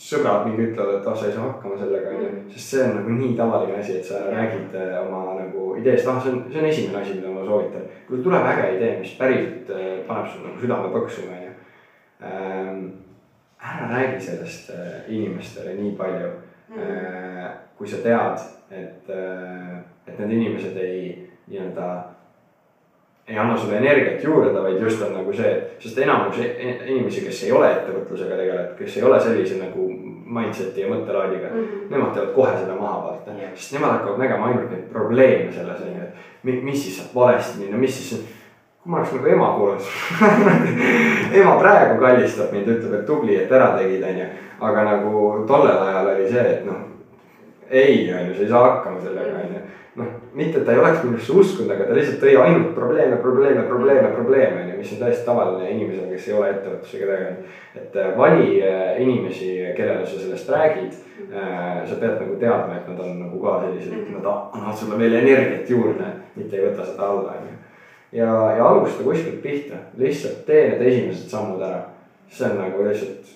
sõbrad 0.00 0.46
mingi 0.46 0.70
ütlevad, 0.70 1.00
et 1.00 1.08
ah, 1.08 1.16
sa 1.16 1.28
ei 1.28 1.34
saa 1.34 1.48
hakkama 1.48 1.76
sellega, 1.80 2.12
onju. 2.14 2.28
Mm. 2.30 2.48
sest 2.54 2.74
see 2.74 2.84
on 2.86 2.96
nagu 2.98 3.16
nii 3.16 3.34
tavaline 3.38 3.78
asi, 3.80 3.98
et 3.98 4.06
sa 4.06 4.22
räägid 4.28 4.76
äh, 4.76 4.96
oma 5.02 5.36
nagu 5.40 5.74
ideest, 5.80 6.08
ah, 6.08 6.20
see 6.22 6.32
on, 6.34 6.42
see 6.52 6.62
on 6.62 6.70
esimene 6.70 7.02
asi, 7.02 7.18
mida 7.18 7.32
ma 7.34 7.44
soovitan. 7.46 7.86
kui 8.08 8.24
tuleb 8.24 8.48
äge 8.54 8.72
idee, 8.78 8.96
mis 9.02 9.14
päriselt 9.20 9.72
paneb 10.08 10.32
sul 10.32 10.48
nagu 10.48 10.64
südame 10.64 10.92
põksuma. 10.94 11.39
Ära 12.20 13.88
räägi 13.90 14.20
sellest 14.20 14.70
äh, 14.70 15.14
inimestele 15.14 15.74
nii 15.74 15.96
palju 15.96 16.30
mm, 16.68 16.78
äh, 16.78 17.50
kui 17.78 17.88
sa 17.88 18.00
tead, 18.04 18.46
et 18.70 19.10
äh,, 19.10 19.76
et 20.06 20.18
need 20.18 20.32
inimesed 20.32 20.76
ei 20.76 21.28
nii-öelda 21.46 21.90
ei 23.30 23.38
anna 23.38 23.56
sulle 23.56 23.76
energiat 23.78 24.24
juurde, 24.24 24.62
vaid 24.62 24.80
just 24.82 25.02
on 25.02 25.12
nagu 25.14 25.32
see, 25.32 25.50
sest 25.78 25.98
enamus 26.02 26.38
inimesi, 26.40 27.22
kes 27.22 27.44
ei 27.46 27.52
ole 27.54 27.68
ettevõtlusega 27.76 28.38
tegelenud, 28.40 28.72
kes 28.78 28.96
ei 28.96 29.04
ole 29.06 29.20
sellise 29.22 29.60
nagu 29.60 29.86
mindset'i 30.30 30.82
ja 30.82 30.88
mõttelaadiga 30.90 31.50
mm, 31.50 31.60
-hmm. 31.60 31.86
nemad 31.90 32.12
teevad 32.14 32.34
kohe 32.34 32.56
seda 32.58 32.74
maha 32.74 32.98
vaata 33.04 33.36
yeah., 33.38 33.54
sest 33.54 33.76
nemad 33.76 33.96
hakkavad 33.98 34.18
nägema 34.24 34.46
ainult 34.46 34.70
neid 34.70 34.90
probleeme 34.92 35.52
selles 35.52 35.80
on 35.86 35.94
ju, 35.94 36.10
et 36.54 36.62
mis 36.64 36.82
siis 36.82 36.98
saab 36.98 37.14
valesti 37.14 37.64
minna, 37.64 37.78
mis 37.78 37.98
siis 37.98 38.26
kui 38.82 38.92
ma 38.92 38.96
oleks 38.98 39.12
nagu 39.12 39.26
ema 39.28 39.48
kuulanud 39.56 39.82
ema 41.40 41.56
praegu 41.60 41.98
kallistab 42.00 42.54
mind, 42.54 42.70
ütleb, 42.78 42.94
et 42.96 43.02
tubli, 43.08 43.34
et 43.36 43.52
ära 43.52 43.74
tegid, 43.76 44.06
onju. 44.08 44.28
aga 44.68 44.84
nagu 44.86 45.24
tollel 45.48 45.82
ajal 45.84 46.08
oli 46.14 46.30
see, 46.30 46.46
et 46.54 46.64
noh, 46.64 46.78
ei, 47.68 48.08
onju, 48.08 48.38
sa 48.38 48.46
ei 48.46 48.48
saa 48.54 48.62
hakkama 48.64 49.02
sellega, 49.04 49.42
onju. 49.42 49.60
noh, 50.00 50.08
mitte, 50.32 50.62
et 50.62 50.64
ta 50.64 50.72
ei 50.72 50.80
oleks 50.80 51.04
minusse 51.04 51.36
uskunud, 51.42 51.74
aga 51.76 51.90
ta 51.90 51.98
lihtsalt 51.98 52.24
tõi 52.24 52.38
ainult 52.40 52.72
probleeme, 52.78 53.20
probleeme, 53.20 53.66
probleeme, 53.68 54.14
probleeme, 54.16 54.64
onju, 54.64 54.80
mis 54.80 54.96
on 54.96 55.04
täiesti 55.04 55.28
tavaline 55.28 55.70
inimesele, 55.76 56.08
kes 56.14 56.30
ei 56.30 56.36
ole 56.40 56.50
ettevõtlusega 56.54 57.12
tegelenud. 57.12 57.54
et 57.84 58.00
äh, 58.00 58.10
vali 58.16 58.50
äh, 58.64 58.96
inimesi, 59.04 59.54
kellele 59.76 60.06
sa 60.06 60.24
sellest 60.24 60.48
räägid. 60.56 60.96
Äh, 61.30 61.84
sa 61.86 62.00
pead 62.00 62.16
nagu 62.16 62.40
teadma, 62.40 62.80
et 62.80 62.88
nad 62.88 63.04
on 63.04 63.12
nagu 63.26 63.44
ka 63.44 63.60
sellised, 63.66 63.92
et 63.92 64.12
nad 64.16 64.24
annavad 64.26 64.76
sulle 64.80 64.96
veel 64.98 65.20
energiat 65.20 65.68
juurde, 65.70 66.14
mitte 66.34 66.56
ei 66.56 66.70
võta 66.70 66.88
seda 66.88 67.12
alla, 67.12 67.36
onju 67.36 67.59
ja, 68.12 68.52
ja 68.56 68.68
alusta 68.68 69.02
kuskilt 69.02 69.42
pihta, 69.42 69.74
lihtsalt 69.96 70.46
tee 70.46 70.68
need 70.68 70.82
esimesed 70.86 71.28
sammud 71.30 71.62
ära. 71.62 71.82
see 72.30 72.46
on 72.46 72.58
nagu 72.62 72.84
lihtsalt, 72.86 73.30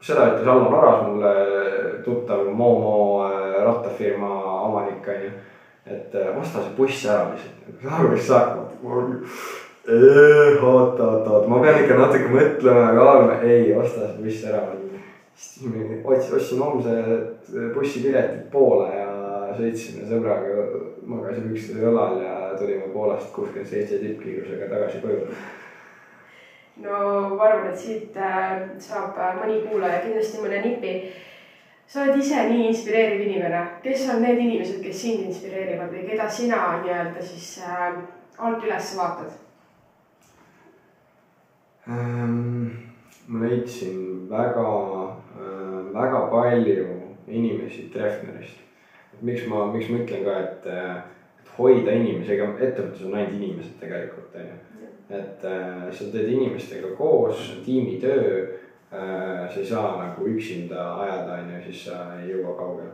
seda 0.00 0.28
ütles 0.32 0.48
Allan 0.48 0.74
Aras 0.74 1.02
mulle, 1.06 1.32
tuttav 2.04 2.46
Momo 2.48 3.24
äh, 3.26 3.64
rattafirma 3.64 4.30
omanik 4.60 5.08
on 5.08 5.24
ju. 5.24 5.32
et 5.86 6.14
äh, 6.14 6.40
osta 6.40 6.62
see 6.62 6.76
buss 6.76 7.04
ära 7.06 7.32
lihtsalt, 7.32 7.82
saad 7.82 7.98
aru, 7.98 8.14
mis 8.14 8.26
sa 8.26 8.38
hakkad. 8.38 8.68
oot, 10.62 11.00
oot, 11.00 11.26
oot, 11.28 11.48
ma 11.48 11.60
pean 11.60 11.82
ikka 11.84 11.98
natuke 11.98 12.32
mõtlema, 12.32 12.92
kaaluma, 12.96 13.40
ei 13.42 13.74
osta 13.76 14.06
see 14.06 14.24
buss 14.24 14.44
ära. 14.48 14.62
siis 15.36 15.66
otsin, 16.04 16.36
ostsin 16.36 16.60
homse 16.62 16.96
bussipiletid 17.74 18.48
Poola 18.52 18.88
ja 18.94 19.08
sõitsime 19.56 20.08
sõbraga, 20.08 20.66
magasime 21.06 21.52
üksteise 21.56 21.88
õlal 21.88 22.20
ja 22.22 22.36
tulime 22.58 22.88
Poolast 22.92 23.32
kuuskümmend 23.34 23.68
seitse 23.68 23.98
tippkiirusega 23.98 24.68
tagasi 24.70 25.02
koju. 25.02 25.26
no 26.84 27.00
ma 27.34 27.44
arvan, 27.48 27.68
et 27.72 27.78
siit 27.78 28.16
äh, 28.16 28.64
saab 28.78 29.18
äh, 29.18 29.36
mõni 29.40 29.60
kuulaja 29.66 30.00
kindlasti 30.06 30.42
mõne 30.42 30.62
nipi. 30.64 30.94
sa 31.86 32.04
oled 32.04 32.22
ise 32.22 32.46
nii 32.48 32.68
inspireeriv 32.70 33.26
inimene, 33.26 33.62
kes 33.82 34.06
on 34.14 34.22
need 34.22 34.38
inimesed, 34.40 34.80
kes 34.84 35.02
sind 35.02 35.26
inspireerivad 35.26 35.92
või 35.92 36.06
keda 36.08 36.28
sina 36.30 36.62
nii-öelda 36.84 37.26
siis 37.26 37.58
äh, 37.66 37.98
alt 38.38 38.64
üles 38.64 38.94
vaatad 38.96 39.38
ähm,? 41.88 42.70
ma 43.28 43.46
leidsin 43.46 44.28
väga 44.30 44.68
äh,, 45.38 45.94
väga 45.94 46.26
palju 46.30 46.88
inimesi 47.28 47.90
Treffnerist. 47.92 48.61
Miks 49.22 49.46
ma, 49.50 49.66
miks 49.72 49.90
ma 49.90 50.02
ütlen 50.02 50.24
ka, 50.26 50.38
et 50.46 50.66
äh, 50.70 50.96
hoida 51.58 51.94
inimesi, 51.94 52.34
ega 52.34 52.48
ettevõtlus 52.56 53.06
on 53.06 53.16
ainult 53.18 53.36
inimesed 53.38 53.78
tegelikult 53.80 54.36
on 54.38 54.48
ju. 54.48 54.58
et 55.12 55.44
äh, 55.44 55.86
sa 55.92 56.08
teed 56.12 56.32
inimestega 56.32 56.94
koos, 56.96 57.50
tiimitöö 57.66 58.32
äh,. 58.92 59.48
sa 59.48 59.60
ei 59.60 59.66
saa 59.66 59.92
nagu 59.98 60.26
üksinda 60.28 60.86
ajada, 61.04 61.40
on 61.42 61.54
ju, 61.54 61.62
siis 61.68 61.84
sa 61.88 62.02
ei 62.20 62.32
jõua 62.32 62.56
kaugele 62.58 62.90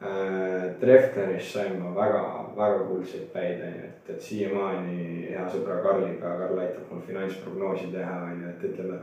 äh,. 0.00 0.70
Treffneris 0.80 1.52
sain 1.52 1.76
ma 1.82 1.92
väga, 1.96 2.22
väga 2.56 2.86
kuldseid 2.88 3.28
päid, 3.34 3.60
on 3.66 3.76
ju, 3.76 3.90
et, 3.90 4.14
et 4.14 4.22
siiamaani 4.22 5.28
hea 5.30 5.46
sõbra 5.52 5.80
Karliga, 5.84 6.36
Karl 6.44 6.62
aitab 6.62 6.90
mul 6.92 7.04
finantsprognoosi 7.08 7.90
teha, 7.92 8.18
on 8.30 8.44
ju, 8.44 8.54
et 8.54 8.66
ütleme 8.70 9.00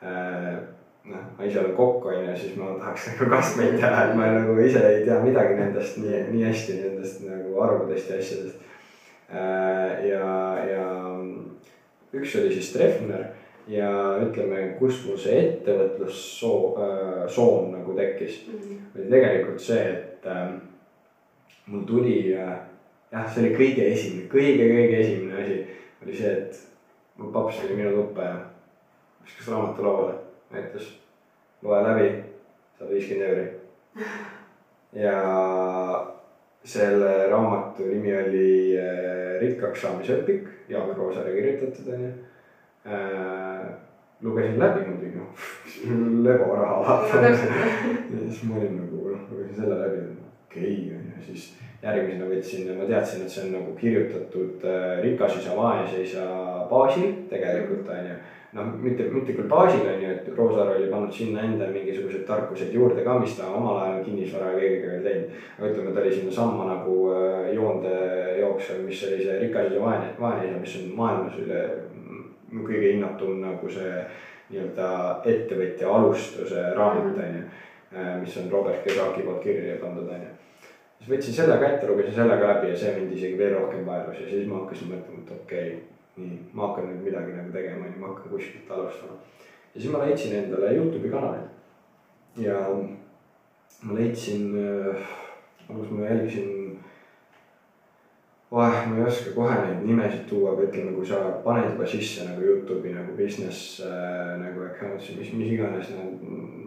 äh, 0.00 0.54
noh, 1.04 1.24
ma 1.38 1.44
ise 1.46 1.60
olen 1.60 1.76
kokk 1.76 2.06
on 2.10 2.24
ju, 2.24 2.36
siis 2.36 2.56
ma 2.60 2.72
tahaks 2.78 3.08
nagu 3.12 3.30
kastmeid 3.34 3.76
teha, 3.78 4.04
et 4.04 4.16
ma 4.18 4.30
nagu 4.36 4.56
ise 4.64 4.82
ei 4.88 5.04
tea 5.06 5.18
midagi 5.24 5.58
nendest 5.58 6.00
nii, 6.02 6.22
nii 6.30 6.46
hästi 6.48 6.78
nendest 6.82 7.24
nagu 7.26 7.60
arvudest 7.64 8.10
ja 8.10 8.18
asjadest. 8.20 8.66
Äh, 9.30 10.08
ja, 10.10 10.30
ja 10.66 10.86
üks 12.12 12.34
oli 12.40 12.50
siis 12.54 12.72
Treffner 12.74 13.28
ja 13.70 13.90
ütleme, 14.24 14.72
kust 14.80 15.04
mul 15.06 15.18
see 15.20 15.38
ettevõtlussoon 15.44 17.28
soon 17.30 17.70
nagu 17.76 17.94
tekkis 17.94 18.40
mm. 18.48 18.58
-hmm. 18.58 18.78
oli 18.96 19.10
tegelikult 19.12 19.62
see, 19.62 19.84
et 19.92 20.26
äh, 20.26 20.48
mul 21.66 21.84
tuli 21.86 22.34
äh, 22.34 22.56
jah, 23.12 23.28
see 23.34 23.44
oli 23.44 23.54
kõige 23.54 23.86
esimene, 23.92 24.26
kõige-kõige 24.32 24.98
esimene 25.04 25.42
asi 25.42 25.60
oli 26.02 26.16
see, 26.16 26.32
et 26.32 27.20
mu 27.20 27.30
paps 27.34 27.62
oli 27.64 27.76
minu 27.78 27.94
tuppa 27.96 28.26
ja 28.26 28.36
viskas 29.24 29.52
raamatu 29.52 29.84
lauale, 29.84 30.14
näitas, 30.50 31.00
loe 31.62 31.82
läbi, 31.84 32.08
saad 32.78 32.90
viiskümmend 32.90 33.28
euri. 33.28 33.46
ja 35.04 35.16
selle 36.64 37.28
raamatu 37.30 37.86
nimi 37.86 38.16
oli 38.16 38.78
äh, 38.78 39.38
Rikkaks 39.40 39.82
saamise 39.82 40.20
õpik, 40.20 40.48
Jaak 40.68 40.96
Roosaare 40.96 41.32
kirjutatud 41.34 41.94
onju 41.94 42.10
äh,. 42.86 43.70
lugesin 44.20 44.58
läbi 44.60 44.84
muidugi, 44.84 45.16
noh, 45.16 45.46
leboraha 46.26 46.82
vaata. 46.84 47.22
ja 47.30 48.18
siis 48.18 48.42
ma 48.44 48.58
olin 48.60 48.76
nagu, 48.82 49.06
noh, 49.14 49.22
lugesin 49.30 49.62
selle 49.62 49.78
läbi, 49.80 50.02
okei 50.48 50.74
okay, 50.74 50.98
onju, 50.98 51.24
siis 51.30 51.46
järgmisena 51.80 52.28
võtsin, 52.28 52.74
ma 52.76 52.90
teadsin, 52.90 53.24
et 53.24 53.32
see 53.32 53.46
on 53.46 53.54
nagu 53.56 53.72
kirjutatud 53.78 54.66
äh, 54.68 54.98
rikas 55.06 55.38
isa, 55.40 55.56
vaese 55.56 56.02
isa 56.04 56.26
baasil 56.68 57.14
tegelikult 57.30 57.88
onju 57.88 58.18
noh, 58.56 58.70
mitte, 58.82 59.06
mitte 59.12 59.34
küll 59.36 59.48
baasil 59.50 59.86
on 59.86 60.02
ju, 60.02 60.14
et 60.14 60.30
Roosaar 60.36 60.72
oli 60.74 60.88
pannud 60.90 61.12
sinna 61.14 61.44
endale 61.46 61.70
mingisuguseid 61.74 62.24
tarkuseid 62.28 62.74
juurde 62.74 63.04
ka, 63.06 63.18
mis 63.22 63.36
ta 63.38 63.50
omal 63.54 63.78
ajal 63.84 64.02
kinnisvara 64.06 64.54
kõigega 64.56 64.96
oli 64.96 65.04
teinud. 65.06 65.36
aga 65.58 65.70
ütleme, 65.70 65.94
ta 65.94 66.02
oli 66.02 66.16
sinna 66.16 66.34
samma 66.38 66.66
nagu 66.72 66.96
äh, 67.14 67.52
joonde 67.54 67.94
jooksev, 68.40 68.82
mis 68.86 69.04
oli 69.08 69.22
see 69.22 69.38
rikas 69.44 69.70
ja 69.74 69.84
vaene, 69.84 70.10
vaene 70.20 70.48
isa, 70.48 70.58
mis 70.64 70.76
on 70.80 70.90
maailmas 70.98 71.38
üle 71.44 71.62
kõige 72.50 72.96
hinnatum 72.96 73.38
nagu 73.44 73.70
see 73.70 74.04
nii-öelda 74.50 74.90
ettevõtja 75.30 75.90
alustuse 75.94 76.72
raamat 76.74 77.18
on 77.22 77.38
ju. 77.38 77.48
Äh, 77.90 78.12
mis 78.22 78.36
on 78.38 78.50
Robert 78.50 78.84
Kiyosaki 78.84 79.26
poolt 79.26 79.42
kirja 79.46 79.78
pandud 79.82 80.10
on 80.10 80.26
ju 80.26 80.36
siis 81.00 81.08
võtsin 81.10 81.34
selle 81.34 81.56
ka 81.58 81.68
ette, 81.70 81.88
lugesin 81.88 82.12
selle 82.14 82.36
ka 82.36 82.50
läbi 82.50 82.74
ja 82.74 82.76
see 82.76 82.92
mind 82.98 83.14
isegi 83.16 83.38
veel 83.38 83.56
rohkem 83.56 83.86
vaevas 83.88 84.20
ja 84.20 84.28
siis 84.28 84.44
ma 84.46 84.60
hakkasin 84.60 84.92
mõtlema, 84.92 85.22
et 85.24 85.32
okei 85.32 85.70
okay, 85.72 85.99
nii, 86.20 86.38
ma 86.52 86.68
hakkan 86.68 86.88
nüüd 86.90 87.04
midagi 87.08 87.36
nagu 87.36 87.52
tegema, 87.54 87.86
onju, 87.86 88.00
ma 88.00 88.12
hakkan 88.12 88.32
kuskilt 88.32 88.70
alustama. 88.70 89.18
ja 89.74 89.80
siis 89.80 89.92
ma 89.92 90.04
leidsin 90.04 90.36
endale 90.36 90.74
Youtube'i 90.76 91.10
kanali. 91.10 91.42
ja 92.36 92.60
ma 93.82 93.94
leidsin 93.94 94.54
äh,, 94.58 95.04
alguses 95.68 95.92
ma 95.92 96.06
jälgisin, 96.06 96.78
oh, 98.50 98.86
ma 98.88 98.96
ei 98.96 99.04
oska 99.06 99.34
kohe 99.34 99.54
neid 99.54 99.84
nimesid 99.86 100.26
tuua, 100.28 100.52
aga 100.52 100.66
ütleme, 100.66 100.94
kui 100.96 101.06
sa 101.06 101.20
paned 101.44 101.70
juba 101.72 101.86
sisse 101.86 102.26
nagu 102.26 102.42
Youtube'i 102.44 102.94
nagu 102.94 103.14
business 103.16 103.80
äh, 103.86 104.34
nagu 104.40 104.64
accounts'i, 104.66 105.16
mis, 105.18 105.32
mis 105.38 105.54
iganes 105.54 105.92
need, 105.94 106.24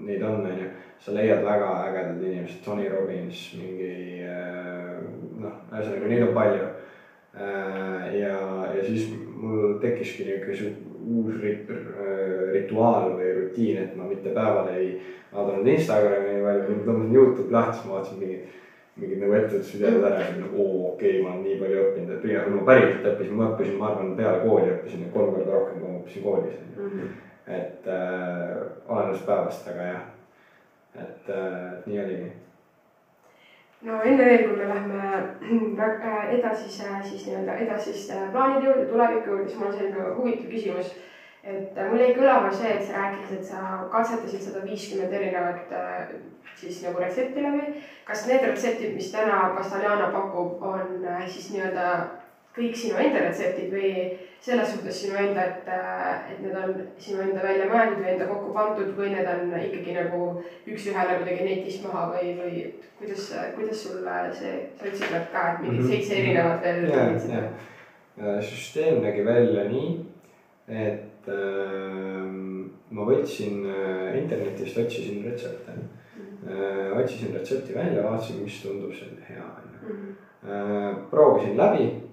neid 0.07 0.23
on, 0.23 0.47
onju. 0.47 0.69
sa 1.03 1.11
leiad 1.11 1.43
väga 1.43 1.69
ägedad 1.89 2.21
inimesed, 2.23 2.61
Tony 2.65 2.87
Robbins, 2.89 3.49
mingi 3.59 4.23
äh, 4.23 5.01
noh, 5.43 5.59
ühesõnaga 5.73 6.09
neid 6.09 6.27
on 6.29 6.37
palju. 6.37 6.69
Ja, 7.33 8.35
ja 8.75 8.83
siis 8.85 9.07
mul 9.43 9.79
tekkiski 9.81 10.27
niisugune 10.27 10.93
uus 11.03 11.41
rit, 11.41 11.69
äh, 11.69 12.51
rituaal 12.53 13.13
või 13.17 13.31
rutiin, 13.39 13.79
et 13.83 13.95
ma 13.97 14.07
mitte 14.07 14.33
päeval 14.35 14.69
ei 14.73 14.93
vaadanud 15.33 15.67
Instagrami, 15.67 16.37
vaid 16.43 16.67
tõmbasin 16.69 17.15
Youtube 17.15 17.51
lahti, 17.53 17.77
siis 17.77 17.89
ma 17.89 17.97
vaatasin 17.97 18.21
mingid, 18.21 18.61
mingid 19.01 19.23
nagu 19.23 19.35
ettevõtlusvideod 19.39 20.07
ära 20.09 20.21
ja 20.21 20.29
nagu 20.37 20.63
oo, 20.63 20.93
okei 20.93 21.17
okay,, 21.17 21.23
ma 21.25 21.33
olen 21.33 21.43
nii 21.47 21.59
palju 21.61 21.81
õppinud, 21.87 22.13
et 22.15 22.23
pigem 22.23 22.55
ma 22.55 22.65
päriselt 22.69 23.09
õppisin, 23.11 23.35
ma 23.39 23.49
õppisin, 23.51 23.77
ma 23.81 23.89
arvan, 23.89 24.15
peale 24.19 24.45
kooli 24.45 24.71
õppisin 24.77 25.11
kolm 25.15 25.35
korda 25.35 25.57
rohkem, 25.57 25.81
kui 25.81 25.89
ma 25.89 25.99
õppisin 25.99 26.27
koolis 26.27 26.63
mm. 26.77 26.87
-hmm. 26.87 27.11
et 27.59 27.91
äh, 27.97 28.55
olenes 28.87 29.27
päevast, 29.27 29.67
aga 29.73 29.89
jah, 29.91 30.07
et 31.03 31.33
äh, 31.33 31.69
nii 31.89 31.99
oligi 32.05 32.31
no 33.83 34.01
enne 34.01 34.25
veel, 34.25 34.43
kui 34.47 34.57
me 34.57 34.67
lähme 34.69 34.99
äh, 35.87 36.35
edasise 36.37 36.89
siis 37.03 37.25
nii-öelda 37.27 37.57
edasiste 37.65 38.19
plaanide 38.31 38.69
juurde, 38.69 38.85
tuleviku 38.91 39.29
juurde, 39.29 39.47
siis 39.49 39.59
mul 39.59 39.71
on 39.71 39.77
selline 39.77 40.05
huvitav 40.19 40.51
küsimus. 40.51 40.93
et 41.43 41.77
äh, 41.77 41.89
mul 41.91 41.99
jäi 41.99 42.13
kõlama 42.15 42.51
see, 42.55 42.71
et 42.71 42.85
sa 42.87 43.01
rääkisid, 43.01 43.39
et 43.39 43.49
sa 43.51 43.63
katsetasid 43.91 44.45
sada 44.45 44.63
viiskümmend 44.63 45.13
erinevat 45.13 45.73
äh, 45.75 46.13
siis 46.55 46.83
nagu 46.85 47.03
retsepti 47.03 47.43
läbi. 47.43 47.83
kas 48.07 48.27
need 48.27 48.45
retseptid, 48.47 48.95
mis 48.95 49.11
täna 49.11 49.41
Castellana 49.57 50.11
pakub, 50.15 50.61
on 50.61 51.07
siis 51.27 51.51
nii-öelda 51.51 51.89
kõik 52.53 52.75
sinu 52.77 52.99
enda 53.01 53.23
retseptid 53.23 53.71
või 53.73 53.91
selles 54.43 54.73
suhtes 54.73 54.97
sinu 55.01 55.17
enda, 55.17 55.45
et, 55.49 55.69
et 56.33 56.41
need 56.43 56.57
on 56.59 56.75
sinu 57.01 57.23
enda 57.25 57.41
välja 57.41 57.69
mõeldud 57.71 58.03
või 58.03 58.11
enda 58.11 58.27
kokku 58.29 58.53
pandud 58.53 58.91
või 58.97 59.09
need 59.13 59.29
on 59.31 59.55
ikkagi 59.57 59.95
nagu 59.97 60.27
üks-ühele 60.69 61.17
kuidagi 61.21 61.47
netist 61.47 61.85
maha 61.87 62.03
või, 62.11 62.35
või 62.37 62.65
kuidas, 62.99 63.31
kuidas 63.55 63.81
sul 63.85 64.05
see, 64.37 64.53
sa 64.77 64.89
ütlesid 64.89 65.31
ka, 65.33 65.47
et 65.47 65.63
mingid 65.63 65.79
mhm. 65.79 65.89
seitse 65.89 66.19
erinevat 66.19 66.67
veel. 66.67 67.49
süsteem 68.45 69.01
nägi 69.01 69.25
välja 69.25 69.65
nii, 69.71 69.89
et 70.69 71.33
äh, 71.33 72.29
ma 72.93 73.09
võtsin 73.09 73.65
äh, 73.65 74.13
internetist, 74.21 74.77
otsisin 74.77 75.25
retsepte 75.25 75.73
mm. 75.73 75.81
-hmm. 75.81 76.29
Äh, 76.43 76.97
otsisin 76.99 77.33
retsepti 77.33 77.73
välja, 77.73 78.03
vaatasin, 78.03 78.43
mis 78.43 78.61
tundub 78.61 78.93
selline 78.93 79.25
hea 79.29 79.43
onju. 79.43 79.93
Mhm. 79.93 80.17
Äh, 80.43 80.95
proovisin 81.09 81.57
läbi 81.57 81.87
Äh, 81.89 82.12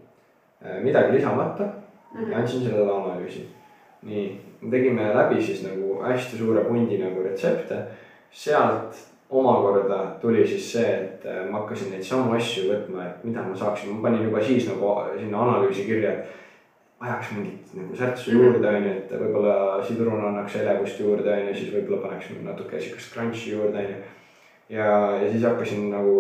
midagi 0.82 1.16
lisamata 1.16 1.64
mm 1.64 2.20
-hmm. 2.20 2.30
ja 2.32 2.38
andsin 2.38 2.62
sellele 2.62 2.92
analüüsi. 2.92 3.48
nii, 4.02 4.40
tegime 4.70 5.14
läbi 5.14 5.42
siis 5.42 5.62
nagu 5.62 6.02
hästi 6.02 6.36
suure 6.36 6.64
pundi 6.64 6.98
nagu 6.98 7.22
retsepte. 7.22 7.76
sealt 8.30 9.10
omakorda 9.30 9.98
tuli 10.20 10.46
siis 10.46 10.72
see, 10.72 10.94
et 10.94 11.26
äh, 11.26 11.50
ma 11.50 11.58
hakkasin 11.58 11.90
neid 11.90 12.02
samu 12.02 12.34
asju 12.34 12.66
võtma, 12.72 13.06
et 13.06 13.24
mida 13.24 13.42
ma 13.42 13.56
saaksin, 13.56 13.92
ma 13.94 14.08
panin 14.08 14.24
juba 14.26 14.42
siis 14.42 14.68
nagu 14.68 14.94
sinna 15.18 15.42
analüüsi 15.42 15.84
kirja, 15.86 16.10
et 16.10 16.40
ajaks 17.00 17.32
mingit 17.36 17.74
nagu 17.74 17.96
särtsu 17.96 18.32
mhm. 18.32 18.40
juurde, 18.40 18.68
onju, 18.68 18.94
et 18.96 19.12
võib-olla 19.22 19.82
sidrun 19.86 20.24
annaks 20.26 20.56
elevust 20.60 21.00
juurde, 21.00 21.30
onju, 21.32 21.54
siis 21.54 21.74
võib-olla 21.74 22.02
paneks 22.08 22.32
natuke 22.42 22.80
siukest 22.80 23.14
crunch'i 23.14 23.54
juurde, 23.54 23.84
onju. 23.84 24.00
Ja, 24.70 24.90
ja 25.20 25.30
siis 25.30 25.44
hakkasin 25.44 25.90
nagu 25.92 26.14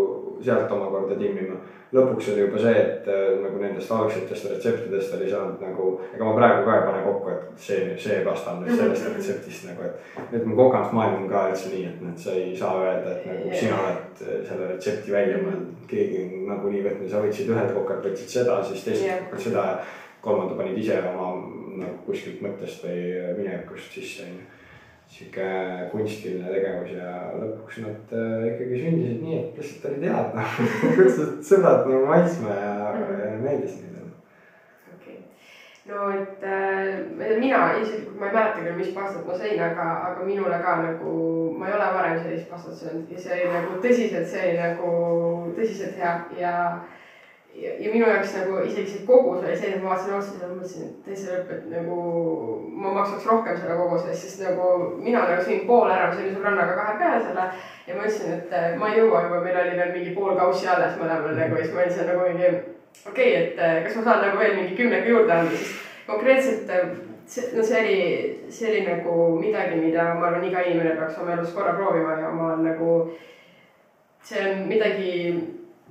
sealt 0.44 0.72
omakorda 0.72 1.18
timmima 1.20 1.58
lõpuks 1.90 2.28
oli 2.30 2.44
juba 2.44 2.60
see, 2.62 2.74
et 2.78 3.08
äh, 3.10 3.32
nagu 3.42 3.58
nendest 3.58 3.90
algsetest 3.90 4.46
retseptidest 4.52 5.14
oli 5.16 5.30
saanud 5.30 5.62
nagu, 5.64 5.86
ega 6.14 6.26
ma 6.26 6.34
praegu 6.36 6.62
ka 6.66 6.76
ei 6.76 6.84
pane 6.86 7.00
kokku, 7.06 7.32
et 7.34 7.64
see, 7.64 7.80
see 7.98 8.20
pasta 8.26 8.54
on 8.54 8.62
nüüd 8.62 8.76
sellest 8.76 9.08
mhm. 9.08 9.16
retseptist 9.18 9.66
nagu, 9.70 9.88
et. 9.88 10.28
nüüd 10.34 10.46
mu 10.46 10.58
kogemusmaailm 10.60 11.24
on 11.24 11.32
ka 11.32 11.46
üldse 11.50 11.72
nii, 11.72 11.88
et 11.90 12.04
noh, 12.04 12.14
sa 12.24 12.36
ei 12.38 12.52
saa 12.58 12.76
öelda, 12.84 13.16
et 13.16 13.26
nagu 13.30 13.56
sina 13.62 13.80
oled 13.80 14.22
äh, 14.22 14.36
selle 14.46 14.70
retsepti 14.70 15.16
välja 15.16 15.40
mõelnud, 15.42 15.82
keegi 15.90 16.22
nagunii 16.46 16.84
võtnud, 16.86 17.10
sa 17.10 17.24
võtsid 17.24 17.50
ühelt 17.50 17.74
kokalt 17.74 18.06
võtsid 18.06 18.38
seda, 18.38 18.60
siis 18.70 18.86
teiselt 18.86 19.26
kokalt 19.26 19.48
seda 19.48 19.66
ja 19.72 19.74
kolmanda 20.22 20.54
panid 20.54 20.78
ise 20.78 21.00
oma 21.10 21.32
nagu 21.80 21.98
kuskilt 22.06 22.42
mõttest 22.44 22.84
või 22.84 23.02
minevikust 23.40 23.98
sisse 23.98 24.28
onju 24.28 24.59
sihuke 25.10 25.46
kunstiline 25.90 26.50
tegevus 26.52 26.92
ja 26.94 27.12
lõpuks 27.34 27.80
nad 27.82 28.12
äh, 28.14 28.44
ikkagi 28.52 28.82
sündisid 28.84 29.22
nii, 29.24 29.38
et 29.40 29.56
lihtsalt 29.58 29.88
olid 29.90 30.04
head 30.06 30.36
noh 30.38 30.52
kutsusid 30.98 31.40
sõbrad 31.48 31.88
nagu 31.90 32.04
maitsma 32.06 32.54
ja, 32.54 32.74
ja 33.24 33.32
meeldis 33.42 33.80
neile. 33.80 34.04
okei 34.94 35.16
okay., 35.16 35.18
no 35.90 36.06
et 36.14 36.46
äh, 36.46 37.34
mina 37.42 37.64
isiklikult, 37.80 38.20
ma 38.20 38.30
ei 38.30 38.36
mäleta 38.38 38.62
küll, 38.62 38.78
mis 38.78 38.94
pastat 38.94 39.26
ma 39.26 39.40
sõin, 39.42 39.58
aga, 39.66 39.88
aga 40.12 40.28
minule 40.28 40.62
ka 40.62 40.76
nagu, 40.84 41.16
ma 41.58 41.66
ei 41.66 41.76
ole 41.80 41.90
varem 41.98 42.22
sellist 42.22 42.48
pastat 42.52 42.78
söönud 42.78 43.10
ja 43.10 43.26
see 43.26 43.40
oli 43.40 43.52
nagu 43.56 43.82
tõsiselt, 43.82 44.30
see 44.30 44.46
oli 44.46 44.62
nagu 44.62 44.94
tõsiselt 45.58 45.98
hea 45.98 46.14
ja 46.38 46.54
ja, 47.54 47.70
ja 47.78 47.92
minu 47.92 48.06
jaoks 48.06 48.34
nagu 48.36 48.60
isegi 48.64 48.92
see 48.92 49.06
kogus 49.06 49.42
oli 49.44 49.56
see, 49.56 49.72
et 49.74 49.82
ma 49.82 49.90
vaatasin 49.90 50.16
otsa 50.16 50.38
ja 50.40 50.48
mõtlesin, 50.50 50.86
et 50.86 51.04
teise 51.06 51.34
lõpp, 51.34 51.52
et 51.56 51.66
nagu 51.72 51.98
ma 52.82 52.94
maksaks 52.98 53.26
rohkem 53.30 53.58
selle 53.58 53.76
koguse 53.80 54.10
eest, 54.12 54.26
sest 54.26 54.44
nagu 54.46 54.70
mina 55.02 55.26
nagu 55.26 55.44
sõin 55.46 55.66
pool 55.68 55.92
ära, 55.92 56.08
sõin 56.14 56.32
sõbrannaga 56.34 56.78
kahe 56.78 56.96
peale 57.02 57.20
selle. 57.26 57.46
ja 57.86 57.98
ma 57.98 58.06
ütlesin, 58.06 58.34
et 58.38 58.56
äh, 58.56 58.72
ma 58.80 58.90
ei 58.90 59.00
jõua 59.00 59.26
juba, 59.26 59.44
meil 59.44 59.60
oli 59.64 59.76
veel 59.82 59.94
mingi 59.96 60.16
pool 60.16 60.38
kaussi 60.38 60.68
alles 60.70 60.98
mõlemal 61.00 61.36
nagu 61.36 61.58
ja 61.58 61.64
siis 61.64 61.76
ma 61.76 61.84
olin 61.84 61.94
seal 61.96 62.10
nagu 62.12 62.26
mingi. 62.28 62.50
okei 63.06 63.30
okay,, 63.30 63.44
et 63.44 63.62
äh, 63.68 63.78
kas 63.86 64.00
ma 64.00 64.08
saan 64.08 64.26
nagu 64.26 64.42
veel 64.42 64.58
mingi 64.58 64.76
kümnega 64.78 65.14
juurde 65.14 65.38
anda, 65.38 65.56
siis 65.56 65.78
konkreetselt 66.06 66.74
äh, 66.74 66.90
see, 67.30 67.50
no 67.56 67.62
see 67.66 67.80
oli, 67.82 67.98
see 68.50 68.70
oli 68.70 68.84
nagu 68.86 69.16
midagi, 69.38 69.80
mida 69.82 70.12
ma 70.14 70.30
arvan, 70.30 70.46
iga 70.48 70.64
inimene 70.66 70.96
peaks 70.98 71.18
oma 71.22 71.36
elus 71.36 71.54
korra 71.54 71.76
proovima 71.78 72.18
ja 72.18 72.30
ma 72.34 72.52
olen 72.52 72.66
nagu. 72.72 72.94
see 74.22 74.40
on 74.44 74.66
midagi 74.68 75.12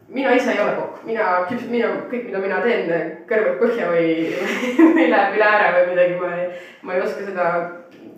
mina 0.10 0.36
ise 0.36 0.52
ei 0.52 0.62
ole 0.63 0.76
kokk, 0.78 1.04
mina, 1.06 1.26
mina, 1.69 1.89
kõik, 2.12 2.26
mida 2.30 2.41
mina 2.43 2.62
teen, 2.65 3.12
kõrvad 3.30 3.60
põhja 3.62 3.89
või, 3.91 4.13
või 4.95 5.10
läheb 5.12 5.38
üle 5.38 5.50
ääre 5.50 5.74
või 5.76 5.89
midagi, 5.91 6.15
ma 6.22 6.32
ei, 6.38 6.48
ma 6.82 6.95
ei 6.95 7.04
oska 7.06 7.26
seda 7.28 7.50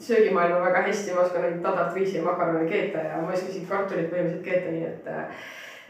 söögimaailma 0.01 0.61
väga 0.65 0.85
hästi, 0.87 1.15
ma 1.15 1.25
oskan 1.25 1.47
ainult 1.47 1.65
tadat, 1.65 1.95
riisi 1.97 2.17
ja 2.17 2.23
makarone 2.25 2.69
keeta 2.69 3.03
ja 3.05 3.19
ma 3.21 3.33
oskasin 3.35 3.67
kartulit 3.69 4.09
põhimõtteliselt 4.13 4.47
keeta, 4.47 4.71
nii 4.71 4.87
et 4.89 5.11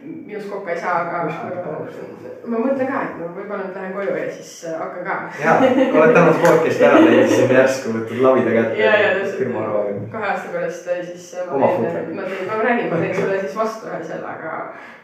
minust 0.01 0.49
kokku 0.49 0.69
ei 0.69 0.79
saa, 0.81 1.01
aga, 1.01 1.17
ma 2.45 2.57
mõtlen 2.57 2.87
ka, 2.89 3.01
et 3.05 3.17
no 3.19 3.27
võib-olla 3.35 3.67
nüüd 3.67 3.75
lähen 3.77 3.91
koju 3.93 4.15
ja 4.17 4.29
siis 4.33 4.53
äh, 4.69 4.79
hakkan 4.79 5.05
ka. 5.05 5.17
ja, 5.41 5.57
oled 5.61 6.15
tänase 6.15 6.41
podcast'i 6.41 6.87
ära 6.87 7.01
teinud, 7.05 7.29
siis 7.29 7.53
järsku 7.53 7.93
võtad 7.97 8.23
lavida 8.25 8.55
kätte 8.55 8.81
ja, 8.81 8.95
ja 8.97 9.11
täpselt 9.19 10.09
kahe 10.15 10.31
aasta 10.31 10.55
pärast 10.55 10.89
äh, 10.89 11.03
siis 11.11 11.27
äh, 11.37 11.51
ma 11.51 11.69
teen, 11.75 12.09
ma 12.17 12.25
teen, 12.25 12.49
ma 12.49 12.57
räägin, 12.63 12.89
ma 12.89 13.03
teen 13.03 13.15
sulle 13.19 13.39
siis 13.43 13.55
vastu 13.59 13.91
ühe 13.91 14.01
selle, 14.09 14.33
aga 14.33 14.57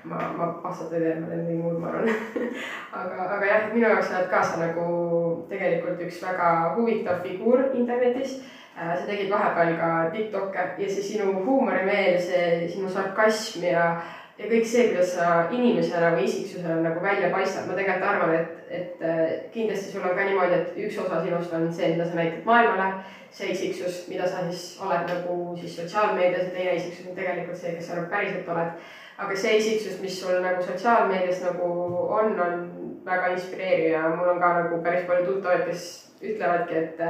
ma, 0.10 0.26
ma 0.40 0.52
pastat 0.66 0.98
ei 0.98 1.06
tee, 1.06 1.16
ma 1.22 1.30
teen 1.30 1.46
midagi 1.46 1.62
muud, 1.62 1.80
ma 1.84 1.94
arvan. 1.94 2.12
aga, 3.04 3.32
aga 3.38 3.54
jah, 3.54 3.72
minu 3.76 3.86
jaoks 3.86 4.14
oled 4.16 4.30
ka 4.34 4.44
sa 4.44 4.62
nagu 4.64 4.92
tegelikult 5.52 6.06
üks 6.08 6.22
väga 6.26 6.54
huvitav 6.78 7.26
figuur 7.26 7.68
internetis. 7.74 8.40
sa 8.78 9.06
tegid 9.08 9.32
vahepeal 9.32 9.72
ka 9.78 9.88
Tiktok'e 10.14 10.66
ja 10.78 10.88
see 10.90 11.02
sinu 11.02 11.32
huumorimeel, 11.46 12.20
see 12.22 12.68
sinu 12.70 12.90
sarkasm 12.94 13.64
ja, 13.66 13.88
ja 14.38 14.50
kõik 14.52 14.68
see, 14.70 14.88
kuidas 14.92 15.14
sa 15.16 15.28
inimesena 15.54 16.14
või 16.16 16.28
isiksusena 16.28 16.80
nagu 16.84 17.02
välja 17.04 17.32
paistad, 17.34 17.66
ma 17.68 17.78
tegelikult 17.78 18.10
arvan, 18.10 18.34
et, 18.38 18.58
et 18.70 19.06
äh, 19.06 19.24
kindlasti 19.54 19.94
sul 19.94 20.06
on 20.06 20.18
ka 20.18 20.28
niimoodi, 20.28 20.60
et 20.60 20.82
üks 20.86 21.00
osa 21.02 21.24
sinust 21.24 21.54
on 21.58 21.70
see, 21.74 21.94
mida 21.96 22.06
sa 22.06 22.20
näitad 22.20 22.46
maailmale 22.46 22.92
see 23.32 23.52
isiksus, 23.54 24.06
mida 24.08 24.28
sa 24.28 24.46
siis 24.48 24.80
oled 24.82 25.10
nagu 25.10 25.58
siis 25.60 25.76
sotsiaalmeedias 25.78 26.48
ja 26.48 26.56
teine 26.56 26.76
isiksus 26.78 27.10
on 27.10 27.18
tegelikult 27.18 27.60
see, 27.60 27.76
kes 27.76 27.90
sa 27.90 28.00
nagu 28.00 28.10
päriselt 28.14 28.50
oled. 28.54 28.88
aga 29.18 29.36
see 29.36 29.58
isiksus, 29.58 30.02
mis 30.02 30.20
sul 30.22 30.42
nagu 30.42 30.62
sotsiaalmeedias 30.64 31.42
nagu 31.42 31.70
on, 32.20 32.40
on 32.40 32.68
väga 33.06 33.34
inspireeriv 33.34 33.92
ja 33.92 34.10
mul 34.14 34.30
on 34.36 34.42
ka 34.42 34.54
nagu 34.62 34.82
päris 34.84 35.08
palju 35.08 35.26
tuttavaid, 35.26 35.66
kes 35.66 35.86
ütlevadki, 36.22 36.76
et, 36.76 37.02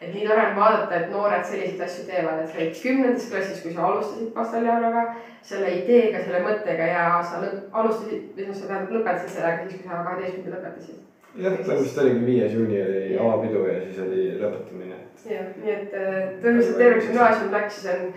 et 0.00 0.10
nii 0.14 0.26
tore 0.26 0.42
on 0.46 0.56
vaadata, 0.56 0.98
et 0.98 1.10
noored 1.10 1.44
selliseid 1.46 1.80
asju 1.82 2.04
teevad, 2.06 2.42
et 2.42 2.50
sa 2.50 2.58
olid 2.60 2.76
kümnendas 2.78 3.28
klassis, 3.30 3.62
kui 3.62 3.74
sa 3.74 3.86
alustasid 3.88 4.28
Pastaljanoga 4.34 5.06
selle 5.42 5.70
ideega, 5.80 6.20
selle 6.22 6.42
mõttega 6.46 6.90
ja 6.92 7.06
sa 7.26 7.40
alustasid, 7.42 8.28
või 8.36 8.48
noh, 8.48 8.58
sa 8.58 8.68
tähendab 8.68 8.92
lõpetasid 8.98 9.34
sellega 9.36 9.64
siis, 9.64 9.80
kui 9.80 9.88
sa 9.88 10.04
kaheteistkümnenda 10.06 10.60
lõpetasid. 10.60 11.00
jah, 11.42 11.56
vist 11.80 11.98
oligi 12.04 12.26
viies 12.26 12.54
juuni 12.58 12.82
oli 12.82 13.16
avapidu 13.18 13.64
ja 13.66 13.80
siis 13.86 13.98
oli 14.04 14.28
lõpetamine. 14.42 15.00
jah, 15.30 15.48
nii 15.64 15.74
et 15.74 15.96
äh, 15.98 16.20
tõenäoliselt 16.44 16.78
terve 16.78 17.02
gümnaasium 17.06 17.56
läks, 17.56 17.80
see 17.82 17.96
on, 17.96 18.12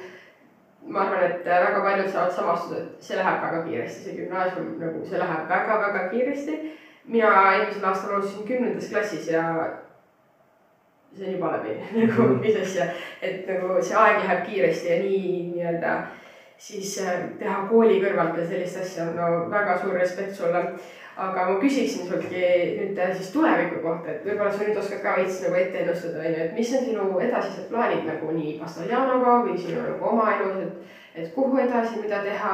ma 0.94 1.08
arvan, 1.08 1.26
et 1.32 1.50
äh, 1.50 1.64
väga 1.66 1.82
paljud 1.88 2.12
saavad 2.14 2.38
samastuda, 2.38 2.84
et 2.84 3.10
see 3.10 3.18
läheb 3.18 3.42
väga 3.48 3.64
kiiresti, 3.66 4.06
see 4.06 4.20
gümnaasium 4.20 4.70
nagu, 4.84 5.02
see 5.10 5.24
läheb 5.24 5.50
väga-väga 5.56 6.10
kiiresti. 6.14 6.60
mina 7.06 7.32
eelmisel 7.54 7.84
aastal 7.86 8.16
alustasin 8.16 8.48
kümnendas 8.48 8.88
klassis 8.90 9.28
ja 9.30 9.42
see 11.16 11.28
on 11.28 11.34
juba 11.38 11.56
läbi 11.56 11.80
nagu 12.02 12.30
mis 12.42 12.62
asja, 12.62 12.92
et 13.22 13.48
nagu 13.48 13.80
see 13.82 13.98
aeg 14.04 14.22
läheb 14.24 14.46
kiiresti 14.50 14.92
ja 14.92 15.02
nii 15.04 15.34
nii-öelda 15.56 15.98
siis 16.58 17.00
äh, 17.04 17.24
teha 17.40 17.64
kooli 17.70 18.02
kõrvalt 18.04 18.36
veel 18.38 18.48
sellist 18.50 18.80
asja, 18.82 19.10
no 19.16 19.50
väga 19.52 19.80
suur 19.82 19.98
respekt 20.00 20.36
sulle. 20.36 20.68
Aga 21.16 21.46
ma 21.48 21.54
küsiksin 21.62 22.10
sultki 22.10 22.42
nüüd 22.76 22.98
äh, 23.00 23.14
siis 23.16 23.30
tuleviku 23.32 23.80
kohta, 23.86 24.12
et 24.12 24.26
võib-olla 24.28 24.52
sa 24.52 24.66
nüüd 24.66 24.80
oskad 24.82 25.00
ka 25.04 25.14
veits 25.16 25.38
nagu 25.46 25.56
ette 25.56 25.80
ennustada, 25.80 26.20
onju, 26.20 26.42
et 26.44 26.58
mis 26.58 26.74
on 26.76 26.84
sinu 26.84 27.06
edasised 27.24 27.70
plaanid 27.70 28.04
nagu 28.10 28.36
nii 28.36 28.58
Pastaljanoga 28.60 29.38
või 29.46 29.56
sinu 29.56 29.86
nagu 29.86 30.10
oma 30.12 30.28
elus, 30.34 30.60
et, 30.66 31.00
et 31.24 31.32
kuhu 31.38 31.62
edasi, 31.64 32.02
mida 32.04 32.20
teha, 32.26 32.52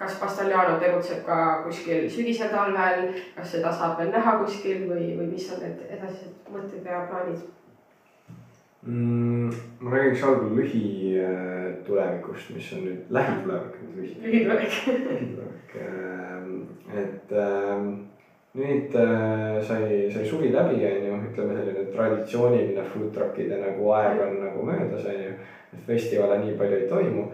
kas 0.00 0.18
Pastaljano 0.18 0.80
tegutseb 0.82 1.22
ka 1.28 1.38
kuskil 1.68 2.08
sügisel-talvel, 2.10 3.12
kas 3.36 3.54
seda 3.54 3.70
saab 3.70 4.00
veel 4.02 4.10
näha 4.16 4.40
kuskil 4.42 4.88
või, 4.90 5.12
või 5.14 5.30
mis 5.36 5.46
on 5.54 5.62
need 5.62 5.86
edasised 5.86 6.50
mõtted 6.50 6.90
ja 6.90 7.06
plaanid? 7.12 7.46
mm,. 8.86 9.50
ma 9.80 9.90
räägiks 9.90 10.24
algul 10.24 10.56
lühitulevikust, 10.58 12.50
mis 12.54 12.72
on 12.72 12.84
nüüd 12.88 13.00
lähitulevik, 13.10 13.78
lühi. 13.96 14.16
lühitulevik. 14.22 14.80
lühitulevik, 14.86 15.76
et 16.94 17.32
ähm, 17.32 17.88
nüüd 18.54 18.94
äh, 18.94 19.62
sai, 19.62 20.10
sai 20.14 20.26
suvi 20.26 20.52
läbi, 20.52 20.84
on 20.86 21.08
ju, 21.08 21.16
ütleme 21.30 21.56
selline 21.58 21.86
traditsiooniline 21.94 22.84
food 22.92 23.10
truck'ide 23.16 23.58
nagu 23.62 23.90
aeg 23.96 24.20
on 24.28 24.38
nagu 24.44 24.66
möödas, 24.68 25.08
on 25.10 25.22
ju. 25.22 25.32
et 25.74 25.86
festivale 25.86 26.38
nii 26.44 26.58
palju 26.58 26.76
ei 26.82 26.88
toimu 26.88 27.24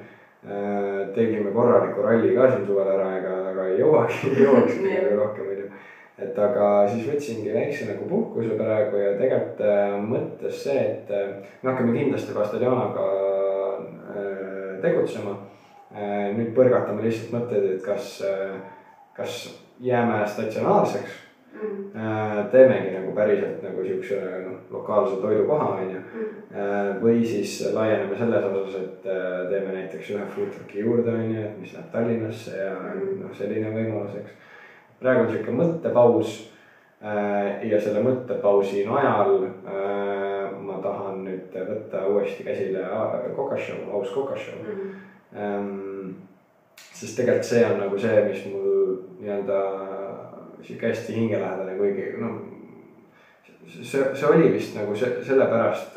äh,. 0.46 1.10
tegime 1.14 1.50
korraliku 1.52 2.06
ralli 2.06 2.34
ka 2.36 2.50
siin 2.52 2.66
suvel 2.66 2.88
ära, 2.94 3.10
ega, 3.18 3.34
ega 3.50 3.66
ei 3.68 3.82
jõuagi, 3.82 4.30
ei 4.30 4.46
jõuakski 4.46 4.94
rohkem, 5.18 5.50
ju 5.50 5.59
et 6.20 6.38
aga 6.38 6.66
siis 6.90 7.06
võtsingi 7.08 7.54
väikse 7.54 7.88
nagu 7.88 8.08
puhkuse 8.10 8.56
praegu 8.58 9.00
ja 9.00 9.14
tegelikult 9.18 9.62
äh, 9.64 9.94
mõttes 10.04 10.60
see, 10.64 10.82
et 10.92 11.12
äh, 11.14 11.30
me 11.62 11.72
hakkame 11.72 11.96
kindlasti 11.96 12.36
Castellanoga 12.36 13.06
äh, 13.06 14.76
tegutsema. 14.84 15.38
Nüüd 15.90 16.52
põrgatame 16.54 17.02
lihtsalt 17.02 17.32
mõtteid, 17.34 17.64
et 17.66 17.80
kas 17.82 18.12
kas 19.16 19.40
jääme 19.82 20.20
statsionaarseks. 20.22 21.16
Äh,, 21.60 22.36
teemegi 22.52 22.92
nagu 22.94 23.10
päriselt 23.16 23.64
nagu 23.66 23.82
siukse 23.82 24.20
noh, 24.44 24.60
lokaalse 24.70 25.18
toidukoha 25.20 25.66
on 25.80 25.90
ju. 25.90 26.04
või 27.02 27.24
siis 27.26 27.56
laieneme 27.74 28.14
selles 28.16 28.46
osas, 28.46 28.76
et 28.84 29.08
teeme 29.50 29.74
näiteks 29.74 30.12
ühe 30.14 30.28
food 30.30 30.54
truck'i 30.54 30.86
juurde 30.86 31.10
on 31.10 31.34
ju, 31.34 31.42
et 31.42 31.58
mis 31.58 31.74
läheb 31.74 31.90
Tallinnasse 31.92 32.54
ja 32.54 32.70
noh, 32.86 33.34
selline 33.36 33.74
võimalus, 33.74 34.14
eks 34.22 34.38
praegu 35.00 35.24
on 35.24 35.30
sihuke 35.32 35.54
mõttepaus 35.56 36.36
äh, 37.02 37.62
ja 37.68 37.80
selle 37.80 38.02
mõttepausi 38.04 38.84
najal 38.88 39.46
äh, 39.48 40.50
ma 40.60 40.80
tahan 40.84 41.24
nüüd 41.24 41.56
võtta 41.56 42.04
uuesti 42.10 42.44
käsile 42.46 42.84
kokashow, 43.36 43.86
aus 43.96 44.12
kokashow 44.14 44.60
ähm,. 45.34 46.16
sest 46.76 47.16
tegelikult 47.16 47.48
see 47.48 47.64
on 47.64 47.78
nagu 47.80 47.98
see, 47.98 48.22
mis 48.28 48.46
mul 48.52 48.96
nii-öelda 49.20 49.60
sihuke 50.62 50.90
hästi 50.90 51.16
hingelähedane, 51.16 51.76
kuigi 51.78 52.10
noh. 52.20 52.40
see, 53.66 54.04
see 54.14 54.26
oli 54.28 54.52
vist 54.52 54.76
nagu 54.76 54.96
see 54.96 55.22
sellepärast, 55.24 55.96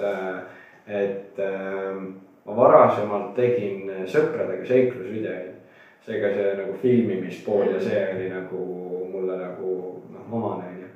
et 0.87 1.39
äh, 1.43 1.97
ma 2.43 2.55
varasemalt 2.55 3.35
tegin 3.35 3.91
sõpradega 4.07 4.65
seiklusvideoid. 4.67 5.51
seega 6.03 6.33
see 6.35 6.55
nagu 6.59 6.73
filmimispool 6.81 7.69
ja 7.71 7.79
see 7.79 7.99
oli 8.15 8.25
nagu 8.31 8.63
mulle 9.23 9.39
nagu 9.39 9.75
noh, 10.13 10.25
omane 10.31 10.67
onju. 10.69 10.89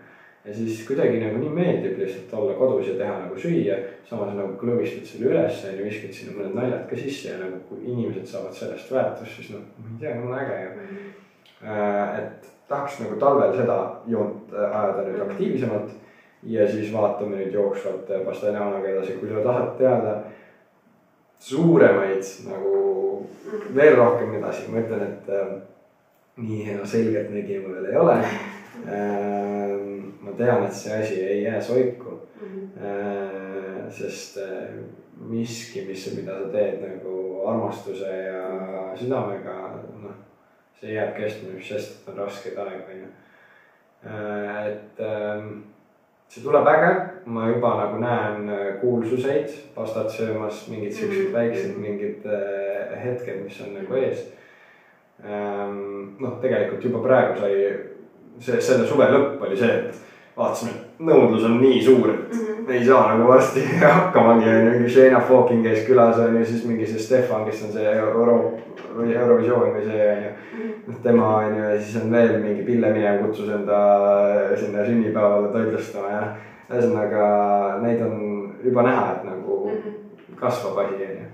ja 0.45 0.55
siis 0.55 0.81
kuidagi 0.87 1.19
nagu 1.19 1.39
nii 1.41 1.53
meeldib 1.55 1.99
lihtsalt 1.99 2.33
olla 2.39 2.55
kodus 2.59 2.87
ja 2.87 2.97
teha 2.99 3.15
nagu 3.23 3.39
süüa, 3.39 3.77
samas 4.09 4.33
nagu 4.35 4.55
klõbistad 4.59 5.07
selle 5.07 5.31
üles 5.31 5.63
onju, 5.69 5.85
viskad 5.87 6.15
sinna 6.15 6.35
mõned 6.35 6.55
naljad 6.59 6.83
ka 6.89 6.99
sisse 6.99 7.31
ja 7.31 7.39
nagu 7.41 7.61
kui 7.69 7.83
inimesed 7.85 8.27
saavad 8.27 8.55
sellest 8.55 8.91
väärtust, 8.91 9.39
siis 9.39 9.53
noh, 9.55 9.63
ma 9.79 9.93
ei 9.93 10.01
tea, 10.03 10.15
on 10.21 10.35
äge 10.41 10.59
ju. 10.63 11.05
et 12.21 12.51
tahaks 12.67 12.99
nagu 13.03 13.19
talvel 13.19 13.55
seda 13.55 13.77
joont 14.11 14.53
ajada 14.53 15.07
nüüd 15.07 15.23
aktiivsemalt 15.29 15.95
ja 16.47 16.67
siis 16.69 16.91
vaatame 16.93 17.39
nüüd 17.39 17.55
jooksvalt 17.55 18.11
Pastaljanoga 18.25 18.91
edasi, 18.91 19.17
kui 19.21 19.31
sa 19.31 19.43
tahad 19.43 19.73
teada 19.79 20.17
suuremaid 21.39 22.23
nagu 22.47 22.75
veel 23.75 23.95
rohkem 23.95 24.35
edasi, 24.37 24.67
ma 24.71 24.81
ütlen, 24.81 25.03
et 25.07 25.29
äh, 25.31 25.51
nii 26.37 26.65
hea 26.65 26.85
selgeltnägija 26.85 27.63
ma 27.63 27.73
veel 27.75 27.89
ei 27.91 27.97
ole 27.97 28.17
äh,. 28.21 28.31
ma 30.21 30.37
tean, 30.37 30.65
et 30.65 30.73
see 30.73 31.01
asi 31.01 31.21
ei 31.23 31.43
jää 31.43 31.61
soiku 31.61 32.19
äh,, 32.77 33.89
sest 33.89 34.37
äh, 34.43 34.77
miski, 35.19 35.85
mis, 35.87 36.05
mida 36.15 36.37
sa 36.37 36.49
teed 36.53 36.81
nagu 36.83 37.15
armastuse 37.47 38.11
ja 38.27 38.43
südamega, 38.97 39.55
noh, 40.01 40.13
see 40.79 40.93
jääb 40.93 41.15
kestma, 41.17 41.55
mis 41.55 41.71
sest, 41.71 42.01
et 42.01 42.11
on 42.11 42.21
rasked 42.21 42.59
aeg, 42.61 42.91
onju. 42.93 43.09
et 44.67 45.01
ähm, 45.01 45.51
see 46.29 46.43
tuleb 46.45 46.69
äge, 46.69 46.91
ma 47.25 47.47
juba 47.49 47.73
nagu 47.81 48.01
näen 48.03 48.51
kuulsuseid 48.81 49.53
pastat 49.75 50.11
söömas, 50.13 50.67
mingid 50.71 50.93
siuksed 50.93 51.31
väiksed 51.33 51.79
mingid 51.81 52.27
äh, 52.29 52.93
hetked, 53.03 53.41
mis 53.45 53.61
on 53.65 53.73
nagu 53.79 54.01
ees 54.01 54.27
ähm,. 54.27 54.43
noh, 55.25 56.33
tegelikult 56.41 56.83
juba 56.83 57.01
praegu 57.03 57.39
sai 57.41 57.55
see, 58.39 58.61
selle 58.61 58.85
suve 58.87 59.07
lõpp 59.11 59.41
oli 59.47 59.57
see, 59.57 59.73
et 59.89 60.37
vaatasime, 60.37 60.73
et 60.73 61.05
nõudlus 61.07 61.45
on 61.47 61.57
nii 61.61 61.79
suur, 61.81 62.11
et 62.13 62.71
ei 62.73 62.83
saa 62.85 63.13
nagu 63.13 63.29
varsti 63.31 63.63
hakkamagi, 63.81 64.47
onju, 64.51 64.73
mingi 64.75 64.91
Shayna 64.93 65.21
Falking 65.25 65.65
käis 65.65 65.85
külas, 65.87 66.19
onju, 66.21 66.43
siis 66.45 66.65
mingi 66.69 66.87
see 66.89 67.01
Stefan, 67.01 67.45
kes 67.47 67.63
on 67.67 67.73
see 67.73 67.93
Euro, 67.95 68.37
või 68.97 69.15
Eurovisioon 69.15 69.73
või 69.75 69.85
see, 69.87 70.09
onju. 70.11 70.67
noh, 70.87 70.99
tema 71.05 71.31
onju 71.39 71.63
ja 71.63 71.77
siis 71.79 71.97
on 72.01 72.13
veel 72.13 72.37
mingi 72.43 72.65
Pille 72.67 72.91
Minev 72.93 73.23
kutsus 73.23 73.49
enda 73.53 73.79
sinna 74.59 74.85
sünnipäevale 74.85 75.51
toitlustama 75.55 76.13
ja 76.13 76.21
ühesõnaga 76.67 77.27
neid 77.81 78.01
on 78.05 78.21
juba 78.63 78.85
näha, 78.85 79.09
et 79.15 79.27
nagu 79.31 79.59
kasvab 80.37 80.83
asi, 80.85 81.01
onju. 81.09 81.33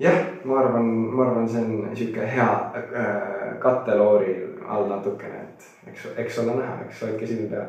jah, 0.00 0.24
ma 0.44 0.60
arvan, 0.60 0.84
ma 0.84 1.24
arvan, 1.26 1.48
see 1.48 1.60
on 1.60 1.96
sihuke 1.96 2.26
hea 2.26 2.48
äh, 2.74 3.58
katteloori 3.60 4.36
all 4.68 4.88
natukene, 4.88 5.42
et 5.44 5.90
eks, 5.92 6.06
eks 6.16 6.38
ole 6.42 6.56
näha, 6.56 6.78
eks 6.86 7.02
hoidke 7.04 7.28
silm 7.28 7.50
peal. 7.50 7.66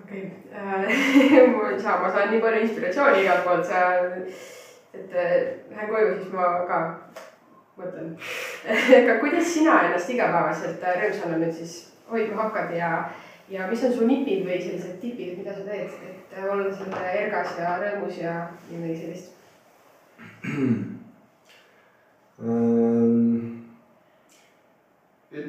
okei, 0.00 0.24
ma 1.56 1.68
ei 1.70 1.80
saa, 1.80 1.98
ma 2.00 2.12
saan 2.12 2.32
nii 2.32 2.40
palju 2.40 2.64
inspiratsiooni 2.64 3.24
igalt 3.24 3.44
poolt, 3.44 3.68
sa, 3.68 3.82
et 4.94 5.12
äh, 5.12 5.36
lähen 5.74 5.92
koju, 5.92 6.16
siis 6.22 6.32
ma 6.32 6.48
ka 6.70 6.80
mõtlen. 7.76 8.14
Aga 9.02 9.18
kuidas 9.20 9.52
sina 9.52 9.82
ennast 9.90 10.14
igapäevaselt 10.14 10.88
äh, 10.88 11.02
rõõmsana 11.02 11.42
nüüd 11.42 11.52
siis 11.58 11.76
hoidma 12.08 12.46
hakkad 12.46 12.72
ja, 12.78 12.90
ja 13.52 13.68
mis 13.68 13.84
on 13.84 13.92
su 13.92 14.08
nipid 14.08 14.48
või 14.48 14.56
sellised 14.62 14.96
tipid, 15.04 15.36
mida 15.36 15.52
sa 15.52 15.68
teed, 15.68 15.92
et 16.08 16.36
äh, 16.38 16.48
olla 16.48 16.72
selline 16.72 17.16
ergas 17.20 17.58
ja 17.60 17.76
rõõmus 17.82 18.24
ja 18.24 18.40
midagi 18.70 19.00
sellist 19.02 19.33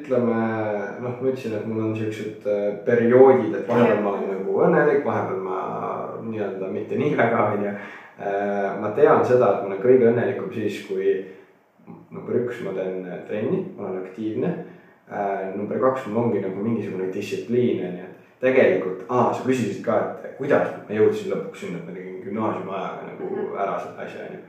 ütleme, 0.06 0.38
noh, 1.00 1.20
ma 1.20 1.28
ütlesin, 1.28 1.54
et 1.56 1.66
mul 1.66 1.84
on 1.88 1.94
siuksed 1.96 2.46
äh, 2.46 2.66
perioodid, 2.86 3.54
et 3.54 3.68
vahepeal 3.68 4.02
ma 4.02 4.14
olen 4.14 4.32
nagu 4.32 4.58
õnnelik, 4.66 5.04
vahepeal 5.06 5.40
ma 5.44 5.60
nii-öelda 6.26 6.70
mitte 6.72 6.98
nii 6.98 7.16
väga, 7.18 7.48
onju. 7.56 7.72
Äh, 8.16 8.68
ma 8.80 8.92
tean 8.96 9.24
seda, 9.26 9.52
et 9.52 9.64
ma 9.64 9.72
olen 9.72 9.82
kõige 9.82 10.10
õnnelikum 10.10 10.50
siis, 10.54 10.80
kui 10.88 11.12
number 11.86 12.38
üks, 12.40 12.62
ma 12.64 12.74
teen 12.76 13.04
äh, 13.06 13.22
trenni, 13.28 13.62
ma 13.76 13.90
olen 13.90 14.02
aktiivne. 14.04 14.54
number 15.54 15.78
kaks, 15.78 16.08
mul 16.10 16.24
ongi 16.24 16.40
nagu 16.42 16.58
mingisugune 16.58 17.12
distsipliin, 17.14 17.84
onju. 17.86 18.06
tegelikult, 18.42 19.04
aa, 19.06 19.28
sa 19.32 19.44
küsisid 19.46 19.84
ka, 19.84 19.98
et 20.26 20.34
kuidas 20.38 20.72
ma 20.88 20.96
jõudsin 20.96 21.30
lõpuks 21.30 21.62
sinna, 21.62 21.78
et 21.78 21.86
ma 21.86 21.94
tegin 21.94 22.16
gümnaasiumi 22.24 22.72
ajaga 22.74 23.06
nagu 23.12 23.28
mhm. 23.30 23.52
ära 23.54 23.76
selle 23.84 24.02
asja, 24.02 24.26
onju. 24.26 24.40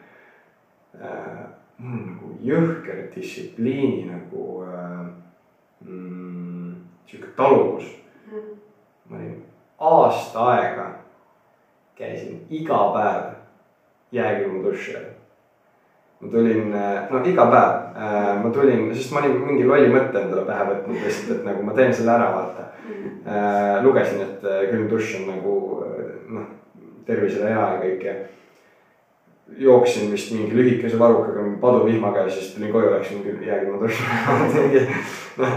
Mul 1.78 1.94
on 1.94 2.06
nagu 2.12 2.32
jõhker 2.44 3.08
distsipliini 3.16 4.08
nagu 4.10 4.46
äh, 4.66 5.04
mm, 5.86 6.74
sihuke 7.08 7.34
taluvus. 7.38 7.92
Mm.. 8.28 8.56
ma 9.08 9.18
olin 9.18 9.36
aasta 9.80 10.48
aega, 10.52 10.88
käisin 11.96 12.42
iga 12.50 12.80
päev 12.96 13.30
jääkülma 14.12 14.64
duši 14.64 14.98
all. 14.98 15.14
ma 16.22 16.32
tulin, 16.32 16.74
no 17.12 17.22
iga 17.24 17.46
päev 17.52 17.76
äh, 17.96 18.44
ma 18.44 18.52
tulin, 18.54 18.90
sest 18.96 19.14
ma 19.14 19.22
olin 19.22 19.38
mingi 19.46 19.68
lolli 19.68 19.94
mõtte 19.94 20.24
endale 20.24 20.48
pähe 20.50 20.66
võtnud 20.72 21.04
lihtsalt, 21.04 21.38
et 21.38 21.46
nagu 21.48 21.64
ma 21.64 21.78
teen 21.78 21.94
selle 21.94 22.16
ära, 22.18 22.32
vaata. 22.36 22.72
Mm.. 22.88 23.14
Äh, 23.28 23.78
lugesin, 23.84 24.24
et 24.26 24.44
äh, 24.48 24.66
külm 24.72 24.90
dušš 24.92 25.22
on 25.22 25.30
nagu 25.36 25.56
noh, 26.34 26.50
tervisele 27.08 27.54
hea 27.54 27.70
ja 27.76 27.80
kõik 27.84 28.04
ja 28.04 28.18
jooksin 29.58 30.12
vist 30.12 30.32
mingi 30.34 30.56
lühikese 30.56 31.00
varrukaga 31.00 31.41
mingi 31.41 31.58
paduvihmaga 31.62 32.20
ja 32.20 32.30
siis 32.30 32.54
tulin 32.54 32.72
koju, 32.72 32.91
läksin 32.91 33.39
jääkülma 33.45 33.82
duši 33.82 34.04
noh, 35.38 35.48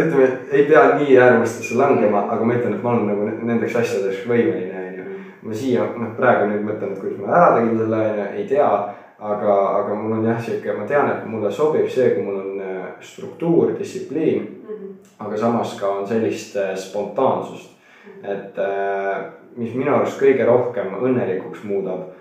ütleme, 0.00 0.28
ei 0.50 0.64
pea 0.64 0.84
nii 0.98 1.18
äärmustesse 1.18 1.78
langema, 1.78 2.26
aga 2.30 2.44
ma 2.44 2.54
ütlen, 2.54 2.74
et 2.74 2.82
ma 2.82 2.92
olen 2.94 3.06
nagu 3.10 3.28
nendeks 3.46 3.76
asjadeks 3.76 4.26
võimeline, 4.28 4.82
onju. 4.88 5.06
ma 5.42 5.54
siia, 5.62 5.86
noh, 5.96 6.12
praegu 6.18 6.50
nüüd 6.50 6.66
mõtlen, 6.66 6.94
et 6.94 7.02
kuidas 7.02 7.22
ma 7.22 7.32
ära 7.38 7.52
tegin 7.58 7.78
selle, 7.82 8.02
onju, 8.10 8.28
ei 8.40 8.48
tea. 8.50 8.70
aga, 9.16 9.52
aga 9.78 9.94
mul 9.96 10.18
on 10.18 10.26
jah, 10.28 10.40
sihuke, 10.44 10.74
ma 10.76 10.84
tean, 10.84 11.06
et 11.08 11.22
mulle 11.24 11.48
sobib 11.50 11.86
see, 11.88 12.10
kui 12.12 12.24
mul 12.26 12.36
on 12.36 12.58
äh, 12.60 12.82
struktuur, 13.00 13.72
distsipliin 13.78 14.42
mm. 14.42 14.74
-hmm. 14.74 14.90
aga 15.24 15.36
samas 15.36 15.78
ka 15.80 15.88
on 15.88 16.06
sellist 16.06 16.56
äh, 16.56 16.74
spontaansust, 16.76 17.70
et 18.22 18.58
äh, 18.58 19.24
mis 19.56 19.74
minu 19.74 19.94
arust 19.94 20.20
kõige 20.20 20.44
rohkem 20.44 20.92
õnnelikuks 21.00 21.64
muudab 21.64 22.12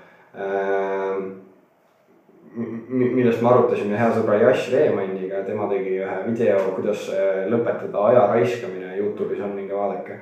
millest 2.55 3.41
me 3.41 3.49
arutasime 3.51 3.97
hea 3.99 4.09
sõbra 4.15 4.39
Jash 4.41 4.71
Reemanniga, 4.73 5.43
tema 5.47 5.67
tegi 5.71 5.99
ühe 5.99 6.17
video, 6.27 6.59
kuidas 6.75 7.09
lõpetada 7.51 8.09
aja 8.09 8.25
raiskamine, 8.33 8.95
Youtube'is 8.99 9.43
on, 9.43 9.55
minge 9.55 9.75
vaadake. 9.75 10.19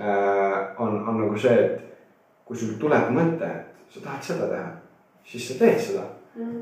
Äh, 0.00 0.74
on, 0.78 1.08
on 1.08 1.16
nagu 1.20 1.38
see, 1.38 1.54
et 1.58 1.80
kui 2.46 2.56
sul 2.56 2.76
tuleb 2.78 3.08
mõte, 3.10 3.48
et 3.50 3.94
sa 3.94 4.02
tahad 4.04 4.22
seda 4.22 4.46
teha, 4.46 4.68
siis 5.26 5.48
sa 5.48 5.56
teed 5.58 5.80
seda 5.82 6.04
mm. 6.38 6.60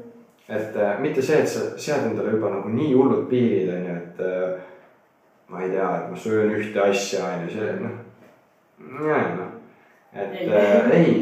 et 0.48 0.78
äh, 0.80 0.94
mitte 1.04 1.20
see, 1.20 1.42
et 1.42 1.50
sa 1.50 1.66
sead 1.76 2.06
endale 2.08 2.32
juba 2.32 2.54
nagu 2.54 2.72
nii 2.72 2.94
hullud 2.94 3.26
piirid, 3.28 3.68
on 3.74 3.84
ju, 3.90 3.96
et 3.98 4.22
äh, 4.24 4.72
ma 5.52 5.60
ei 5.60 5.68
tea, 5.74 5.90
et 5.98 6.08
ma 6.14 6.22
söön 6.22 6.54
ühte 6.56 6.80
asja, 6.80 7.26
on 7.28 7.44
ju, 7.44 7.52
see 7.58 7.76
noh, 7.82 8.00
noh, 9.36 9.52
et 10.16 10.40
ei, 10.96 11.12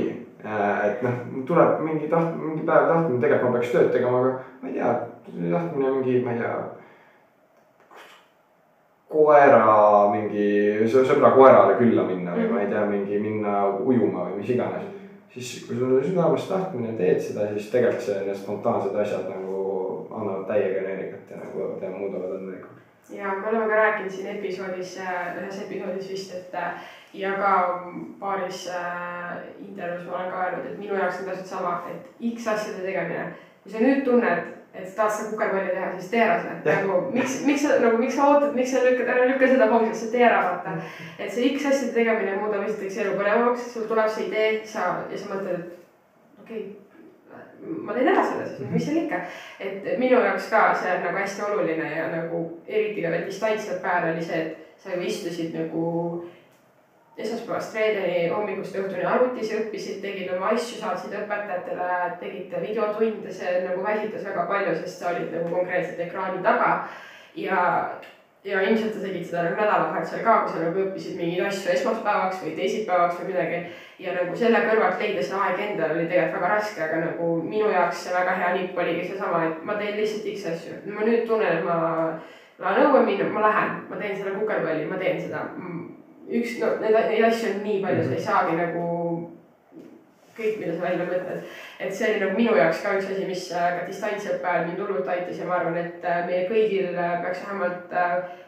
et 0.44 1.02
noh, 1.04 1.20
tuleb 1.48 1.78
mingi 1.84 2.08
taht-, 2.10 2.34
mingi 2.36 2.64
päev 2.66 2.88
tahtmine, 2.90 3.20
tegelikult 3.22 3.50
ma 3.50 3.58
peaks 3.58 3.72
tööd 3.72 3.92
tegema, 3.94 4.20
aga 4.20 4.32
ma 4.60 4.70
ei 4.70 4.74
tea, 4.76 4.90
tahtmine 5.26 5.92
mingi, 5.98 6.18
ma 6.24 6.34
ei 6.34 6.42
tea. 6.42 6.56
koera 9.14 10.10
mingi 10.10 10.44
sõbra 10.90 11.30
koerale 11.36 11.76
külla 11.78 12.02
minna 12.02 12.34
või 12.34 12.48
ma 12.50 12.62
ei 12.64 12.70
tea, 12.72 12.82
mingi 12.88 13.18
minna 13.22 13.60
ujuma 13.70 14.26
või 14.28 14.40
mis 14.40 14.50
iganes. 14.56 14.88
siis 15.34 15.66
kui 15.66 15.76
sul 15.76 15.96
on 15.96 16.04
südames 16.04 16.48
tahtmine, 16.48 16.96
teed 16.98 17.20
seda, 17.22 17.48
siis 17.52 17.70
tegelikult 17.70 18.02
see, 18.02 18.20
need 18.26 18.38
spontaansed 18.38 18.96
asjad 19.02 19.28
nagu 19.30 19.60
annavad 20.10 20.48
täiega 20.50 20.82
energiat 20.82 21.30
ja 21.30 21.40
nagu 21.40 21.70
muudavad 21.98 22.36
õnnelikuks 22.38 22.93
ja 23.10 23.34
me 23.34 23.48
oleme 23.48 23.68
ka 23.68 23.76
rääkinud 23.76 24.10
siin 24.10 24.26
episoodis, 24.38 24.98
ühes 25.40 25.62
episoodis 25.66 26.10
vist, 26.10 26.34
et 26.34 26.54
ja 27.14 27.32
ka 27.38 27.52
paaris 28.20 28.68
äh, 28.68 29.36
intervjuus 29.68 30.06
ma 30.06 30.16
olen 30.16 30.30
ka 30.30 30.44
öelnud, 30.44 30.66
et 30.66 30.78
minu 30.78 30.98
jaoks 30.98 31.20
on 31.20 31.28
täpselt 31.30 31.46
sama, 31.46 31.74
et 31.90 32.34
X 32.34 32.48
asjade 32.48 32.82
tegemine. 32.82 33.32
kui 33.62 33.72
sa 33.72 33.80
nüüd 33.80 34.02
tunned, 34.04 34.48
et 34.74 34.88
sa 34.88 34.96
tahad 34.96 35.14
seda 35.16 35.30
kukerpalli 35.30 35.70
teha, 35.72 35.92
siis 35.98 36.10
tee 36.10 36.20
ära 36.20 36.40
see. 36.42 36.56
nagu 36.66 36.98
miks, 37.14 37.36
miks 37.46 37.62
sa 37.62 37.78
nagu, 37.80 38.00
miks 38.02 38.16
sa 38.16 38.26
ootad, 38.32 38.56
miks 38.58 38.74
sa 38.74 38.82
lükkad, 38.84 39.12
ära 39.14 39.28
lükka 39.30 39.48
seda 39.52 39.70
homsesse, 39.70 40.10
tee 40.12 40.24
ära 40.26 40.42
vaata. 40.48 40.74
et 41.18 41.32
see 41.32 41.52
X 41.54 41.68
asjade 41.70 41.94
tegemine 41.94 42.36
muudab 42.40 42.66
esiteks 42.66 42.98
elu 43.04 43.14
põnevamaks, 43.20 43.70
sul 43.72 43.86
tuleb 43.88 44.10
see 44.10 44.26
idee, 44.28 44.50
sa 44.68 44.88
ja 45.10 45.20
sa 45.20 45.30
mõtled, 45.30 45.62
et 45.62 46.42
okei 46.42 46.60
okay, 46.60 46.83
ma 47.60 47.96
teen 47.96 48.08
ära 48.12 48.24
selle 48.26 48.46
siis, 48.48 48.70
mis 48.70 48.86
seal 48.86 49.02
ikka. 49.04 49.20
et 49.60 49.88
minu 49.98 50.20
jaoks 50.20 50.50
ka 50.52 50.66
see 50.78 50.92
on 50.96 51.04
nagu 51.06 51.18
hästi 51.18 51.46
oluline 51.48 51.90
ja 51.96 52.06
nagu 52.12 52.44
eriti 52.66 53.04
ka 53.04 53.12
veel 53.14 53.26
distantsõppe 53.28 53.90
ajal 53.90 54.10
oli 54.12 54.24
see, 54.24 54.40
et 54.44 54.80
sa 54.84 54.94
ju 54.94 55.04
istusid 55.08 55.54
nagu 55.56 55.84
esmaspäevast 57.16 57.76
reedeni 57.78 58.28
hommikust 58.28 58.74
õhtuni 58.78 59.04
arvutis 59.06 59.50
ja 59.52 59.60
õppisid, 59.62 60.00
tegid 60.02 60.32
oma 60.34 60.50
asju, 60.54 60.80
saatsid 60.80 61.14
õpetajatele, 61.14 61.90
tegid 62.18 62.56
videotunde, 62.64 63.30
see 63.32 63.60
nagu 63.68 63.84
väsitas 63.84 64.26
väga 64.26 64.48
palju, 64.50 64.74
sest 64.80 64.98
sa 64.98 65.12
olid 65.12 65.30
nagu 65.36 65.52
konkreetselt 65.52 66.02
ekraani 66.08 66.42
taga. 66.42 66.72
ja, 67.38 67.60
ja 68.44 68.60
ilmselt 68.60 68.94
sa 68.94 69.00
tegid 69.00 69.24
seda 69.24 69.46
nagu 69.46 69.56
nädalavahetusel 69.56 70.22
ka, 70.24 70.34
kui 70.42 70.52
sa 70.52 70.60
nagu 70.60 70.82
õppisid 70.82 71.16
mingeid 71.16 71.46
asju 71.46 71.72
esmaspäevaks 71.72 72.42
või 72.44 72.52
teisipäevaks 72.58 73.20
või 73.20 73.30
midagi. 73.32 73.60
ja 73.98 74.12
nagu 74.12 74.36
selle 74.36 74.60
kõrvalt 74.66 75.00
leida 75.00 75.22
see 75.24 75.40
aeg 75.40 75.60
endal 75.64 75.94
oli 75.94 76.06
tegelikult 76.10 76.36
väga 76.42 76.52
raske, 76.52 76.82
aga 76.84 77.00
nagu 77.06 77.30
minu 77.42 77.70
jaoks 77.72 78.04
see 78.04 78.14
väga 78.14 78.36
hea 78.40 78.52
nipp 78.58 78.78
oligi 78.78 79.08
seesama, 79.08 79.44
et 79.48 79.64
ma 79.64 79.78
teen 79.80 79.96
lihtsalt 80.00 80.30
X 80.34 80.46
asju, 80.52 80.78
ma 80.92 81.08
nüüd 81.08 81.26
tunnen, 81.28 81.58
et 81.58 81.64
ma 81.64 81.78
lähen 82.58 82.90
õue 82.90 83.04
minna, 83.06 83.30
ma 83.32 83.46
lähen, 83.48 83.76
ma 83.88 84.00
teen 84.02 84.16
selle 84.16 84.36
kukerpalli, 84.36 84.88
ma 84.90 85.00
teen 85.00 85.20
seda 85.20 85.46
üks, 86.28 86.58
no 86.60 86.74
need, 86.82 86.96
neid 86.96 87.24
asju 87.30 87.54
on 87.54 87.64
nii 87.64 87.80
palju, 87.84 88.04
sa 88.04 88.18
ei 88.18 88.26
saagi 88.28 88.58
nagu 88.60 88.84
kõik, 90.36 90.58
mida 90.60 90.74
sa 90.74 90.82
välja 90.82 91.06
mõtled. 91.08 91.44
et 91.80 91.94
see 91.94 92.08
oli 92.08 92.22
nagu 92.22 92.38
minu 92.38 92.56
jaoks 92.58 92.82
ka 92.82 92.96
üks 92.98 93.10
asi, 93.10 93.26
mis 93.28 93.44
äh, 93.52 93.68
ka 93.78 93.86
distantsõppe 93.88 94.50
ajal 94.50 94.66
mind 94.68 94.82
hullult 94.82 95.12
aitas 95.12 95.38
ja 95.38 95.46
ma 95.48 95.60
arvan, 95.60 95.78
et 95.78 96.04
äh, 96.08 96.24
meie 96.28 96.48
kõigil 96.50 96.90
äh, 96.94 97.14
peaks 97.22 97.44
vähemalt 97.44 97.94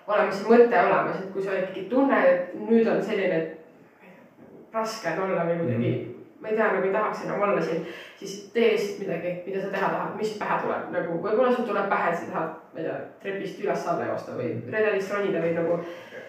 olema 0.06 0.34
see 0.34 0.50
mõte 0.50 0.82
olemas, 0.82 1.22
et 1.22 1.32
kui 1.34 1.46
sa 1.46 1.56
ikkagi 1.60 1.86
tunned, 1.92 2.28
et 2.32 2.58
nüüd 2.58 2.90
on 2.90 3.00
selline, 3.02 3.40
et 3.40 4.74
raske 4.74 5.14
on 5.14 5.24
olla 5.30 5.46
või 5.48 5.58
kuidagi 5.62 5.78
mm, 5.78 5.94
-hmm. 5.94 6.12
ma 6.40 6.48
ei 6.50 6.56
tea, 6.56 6.72
nagu 6.72 6.86
ei 6.86 6.92
tahaks 6.92 7.24
enam 7.24 7.46
olla 7.48 7.62
siin, 7.62 7.86
siis 8.20 8.34
tee 8.54 8.72
lihtsalt 8.72 9.00
midagi, 9.04 9.34
mida 9.46 9.62
sa 9.62 9.72
teha 9.74 9.88
tahad, 9.94 10.16
mis 10.20 10.36
pähe 10.40 10.60
tuleb, 10.62 10.90
nagu 10.92 11.18
võib-olla 11.22 11.54
sul 11.54 11.68
tuleb 11.70 11.88
pähe, 11.92 12.12
et 12.12 12.18
sa 12.18 12.30
tahad, 12.32 12.60
ma 12.74 12.82
ei 12.82 12.88
tea, 12.88 12.98
trepist 13.22 13.64
üles-alla 13.64 14.10
joosta 14.10 14.36
või 14.36 14.52
redelist 14.72 15.14
ronida 15.14 15.42
või 15.44 15.56
nagu 15.56 15.80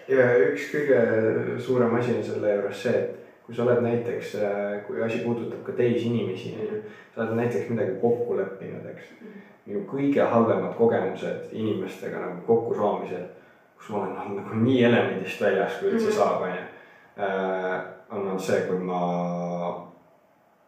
ja 0.08 0.26
üks 0.48 0.70
kõige 0.72 1.00
suurem 1.60 1.94
asi 1.98 2.16
on 2.16 2.24
selle 2.24 2.54
juures 2.54 2.82
see, 2.82 3.00
et 3.02 3.27
kui 3.48 3.56
sa 3.56 3.64
oled 3.64 3.78
näiteks, 3.80 4.34
äh, 4.44 4.86
kui 4.86 5.02
asi 5.02 5.22
puudutab 5.24 5.62
ka 5.64 5.72
teisi 5.72 6.10
inimesi, 6.10 6.50
on 6.52 6.66
ju. 6.66 6.80
sa 7.14 7.22
oled 7.22 7.38
näiteks 7.40 7.70
midagi 7.72 7.94
kokku 8.02 8.36
leppinud, 8.36 8.84
eks. 8.90 9.06
minu 9.66 9.86
kõige 9.88 10.20
halvemad 10.20 10.74
kogemused 10.76 11.48
inimestega 11.56 12.20
nagu 12.20 12.42
kokkusaamisel, 12.46 13.22
kus 13.76 13.88
ma 13.94 14.02
olen 14.02 14.18
olnud 14.18 14.42
nagu 14.42 14.58
nii 14.66 14.82
elemendist 14.90 15.40
väljas, 15.40 15.78
kui 15.80 15.94
üldse 15.94 16.10
mhm. 16.10 16.18
saab, 16.18 16.44
on 16.44 16.52
ju. 16.52 16.66
Äh, 17.24 17.78
on 18.10 18.20
olnud 18.26 18.44
see, 18.44 18.60
kui 18.68 18.84
ma 18.84 19.00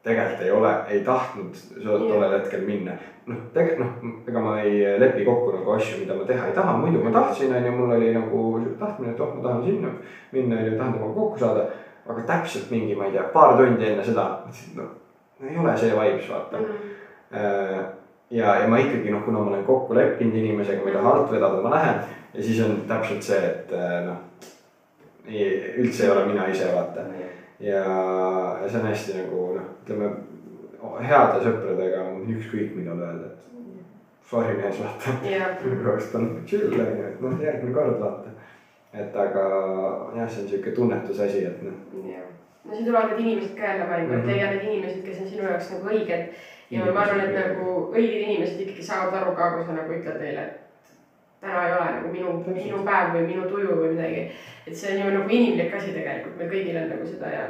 tegelikult 0.03 0.41
ei 0.47 0.51
ole, 0.51 0.73
ei 0.89 1.05
tahtnud 1.05 1.61
tollel 1.85 2.33
hetkel 2.39 2.65
minna. 2.65 2.97
noh, 3.29 3.45
tegelikult 3.53 4.01
noh, 4.03 4.23
ega 4.27 4.41
ma 4.43 4.57
ei 4.65 4.81
lepi 4.99 5.25
kokku 5.29 5.53
nagu 5.59 5.77
asju, 5.77 6.01
mida 6.01 6.17
ma 6.17 6.25
teha 6.27 6.49
ei 6.49 6.57
taha, 6.57 6.79
muidu 6.81 7.05
ma 7.05 7.13
tahtsin, 7.15 7.53
on 7.55 7.69
ju, 7.69 7.77
mul 7.77 7.93
oli 7.99 8.09
nagu 8.17 8.41
tahtmine, 8.81 9.13
et 9.13 9.21
oh, 9.21 9.37
ma 9.37 9.45
tahan 9.45 9.63
sinna 9.69 9.93
minna, 10.33 10.57
on 10.57 10.71
ju, 10.71 10.79
tahan 10.81 10.97
temaga 10.97 11.15
kokku 11.21 11.45
saada. 11.45 11.69
Aga 12.11 12.27
täpselt 12.29 12.71
mingi, 12.71 12.97
ma 12.99 13.09
ei 13.09 13.17
tea, 13.17 13.27
paar 13.35 13.57
tundi 13.59 13.89
enne 13.89 14.05
seda, 14.05 14.27
mõtlesin, 14.45 14.75
et 14.75 14.81
noh, 14.83 14.93
ei 15.49 15.59
ole 15.63 15.77
see 15.81 15.97
vibes, 15.97 16.31
vaata 16.31 16.61
mm. 16.61 16.79
-hmm. 17.33 17.91
ja, 18.37 18.55
ja 18.61 18.69
ma 18.69 18.79
ikkagi 18.79 19.11
noh, 19.11 19.25
kuna 19.25 19.39
ma 19.39 19.53
olen 19.55 19.65
kokku 19.65 19.95
leppinud 19.95 20.35
inimesega, 20.35 20.85
mida 20.85 21.03
alt 21.03 21.33
vedada, 21.33 21.63
ma 21.63 21.75
lähen 21.77 22.01
ja 22.35 22.43
siis 22.43 22.63
on 22.65 22.83
täpselt 22.89 23.23
see, 23.23 23.43
et 23.53 23.73
äh, 23.73 24.01
noh, 24.07 24.19
üldse 25.31 26.05
ei 26.05 26.11
ole 26.11 26.27
mina 26.27 26.47
ise, 26.47 26.73
vaata 26.75 27.01
mm. 27.01 27.15
-hmm 27.15 27.31
ja, 27.61 27.85
ja 28.63 28.69
see 28.69 28.81
on 28.81 28.87
hästi 28.87 29.17
nagu 29.19 29.45
noh, 29.57 29.69
ütleme 29.85 30.11
heade 31.05 31.43
sõpradega 31.45 32.05
on 32.09 32.23
ükskõik, 32.35 32.73
mida 32.79 32.95
öelda, 32.97 33.29
et 33.29 34.29
sorry 34.31 34.57
mees 34.57 34.81
vaata. 34.81 35.17
jah, 35.29 35.59
koos 35.85 36.09
on 36.17 36.31
chill 36.49 36.73
on 36.79 36.95
ju, 36.97 37.09
et 37.11 37.25
noh, 37.25 37.37
järgmine 37.45 37.77
kord 37.77 38.01
vaata. 38.01 38.33
Et 38.93 39.17
aga 39.17 39.43
jah, 40.17 40.29
see 40.29 40.43
on 40.43 40.49
sihuke 40.49 40.71
tunnetuse 40.75 41.25
asi, 41.25 41.45
et 41.47 41.63
noh. 41.63 41.75
no 42.65 42.75
siin 42.75 42.87
tulevad 42.87 43.13
need 43.13 43.21
inimesed 43.27 43.55
ka 43.57 43.65
jälle 43.71 43.85
mängu, 43.85 44.13
et 44.13 44.19
Mhm. 44.19 44.27
leia 44.27 44.49
need 44.51 44.63
inimesed, 44.63 45.03
kes 45.05 45.21
on 45.21 45.27
sinu 45.27 45.43
jaoks 45.47 45.71
nagu 45.71 45.87
õiged. 45.87 46.25
ja 46.71 46.93
ma 46.93 47.01
arvan, 47.01 47.21
et 47.21 47.35
nagu 47.35 47.91
õiged 47.95 48.21
inimesed 48.27 48.61
ikkagi 48.61 48.83
saavad 48.83 49.15
aru 49.15 49.33
ka, 49.35 49.51
kui 49.55 49.63
sa 49.65 49.73
nagu 49.73 49.93
ütled 49.93 50.19
neile, 50.19 50.43
et 50.43 50.57
täna 51.41 51.67
ei 51.67 51.73
ole 51.73 51.91
nagu 51.97 52.09
minu, 52.13 52.33
minu 52.53 52.85
päev 52.85 53.15
või 53.15 53.27
minu 53.27 53.47
tuju 53.49 53.77
või 53.81 53.89
midagi. 53.95 54.31
et 54.67 54.75
see 54.77 54.93
on 54.93 54.99
ju 55.07 55.19
nagu 55.19 55.29
inimlik 55.29 55.75
asi 55.75 55.93
tegelikult, 55.93 56.37
meil 56.37 56.51
kõigil 56.51 56.83
on 56.83 56.89
nagu 56.89 57.07
seda 57.07 57.31
ja 57.31 57.47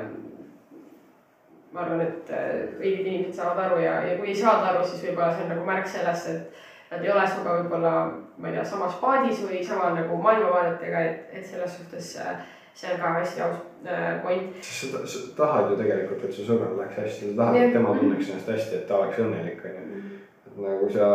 ma 1.73 1.81
arvan, 1.81 2.01
et 2.01 2.31
äh, 2.31 2.67
õiged 2.81 3.07
inimesed 3.07 3.35
saavad 3.35 3.59
aru 3.65 3.79
ja, 3.81 4.03
ja 4.03 4.17
kui 4.19 4.29
ei 4.29 4.35
saada 4.35 4.71
aru, 4.73 4.85
siis 4.85 5.03
võib-olla 5.05 5.33
see 5.35 5.43
on 5.45 5.49
nagu 5.55 5.65
märk 5.65 5.87
sellest, 5.87 6.27
et 6.27 6.51
nad 6.91 7.05
ei 7.05 7.13
ole 7.13 7.27
sinuga 7.27 7.59
võib-olla, 7.61 7.93
ma 8.37 8.49
ei 8.49 8.57
tea, 8.57 8.65
samas 8.67 8.97
paadis 9.03 9.45
või 9.47 9.61
sama 9.67 9.93
nagu 9.95 10.17
maailmavaadetega, 10.23 11.05
et, 11.11 11.29
et 11.39 11.47
selles 11.47 11.77
suhtes 11.79 12.17
äh, 12.19 12.41
see 12.75 12.95
on 12.95 13.01
ka 13.01 13.13
hästi 13.19 13.43
aus 13.43 13.57
äh, 13.87 14.23
point. 14.23 14.57
sest 14.61 14.93
sa, 14.93 15.07
sa 15.07 15.19
tahad 15.37 15.71
ju 15.71 15.77
tegelikult, 15.77 16.25
et 16.25 16.35
su 16.35 16.47
sõbral 16.47 16.77
läheks 16.79 16.99
hästi, 17.03 17.31
sa 17.31 17.39
tahad, 17.43 17.63
et 17.63 17.73
tema 17.77 17.95
tunneks 17.99 18.31
ennast 18.31 18.53
hästi, 18.55 18.77
et 18.81 18.87
ta 18.89 18.99
oleks 18.99 19.23
õnnelik, 19.25 19.65
on 19.65 19.79
ju. 19.79 20.03
et 20.51 20.61
nagu 20.67 20.91
sa 20.95 21.09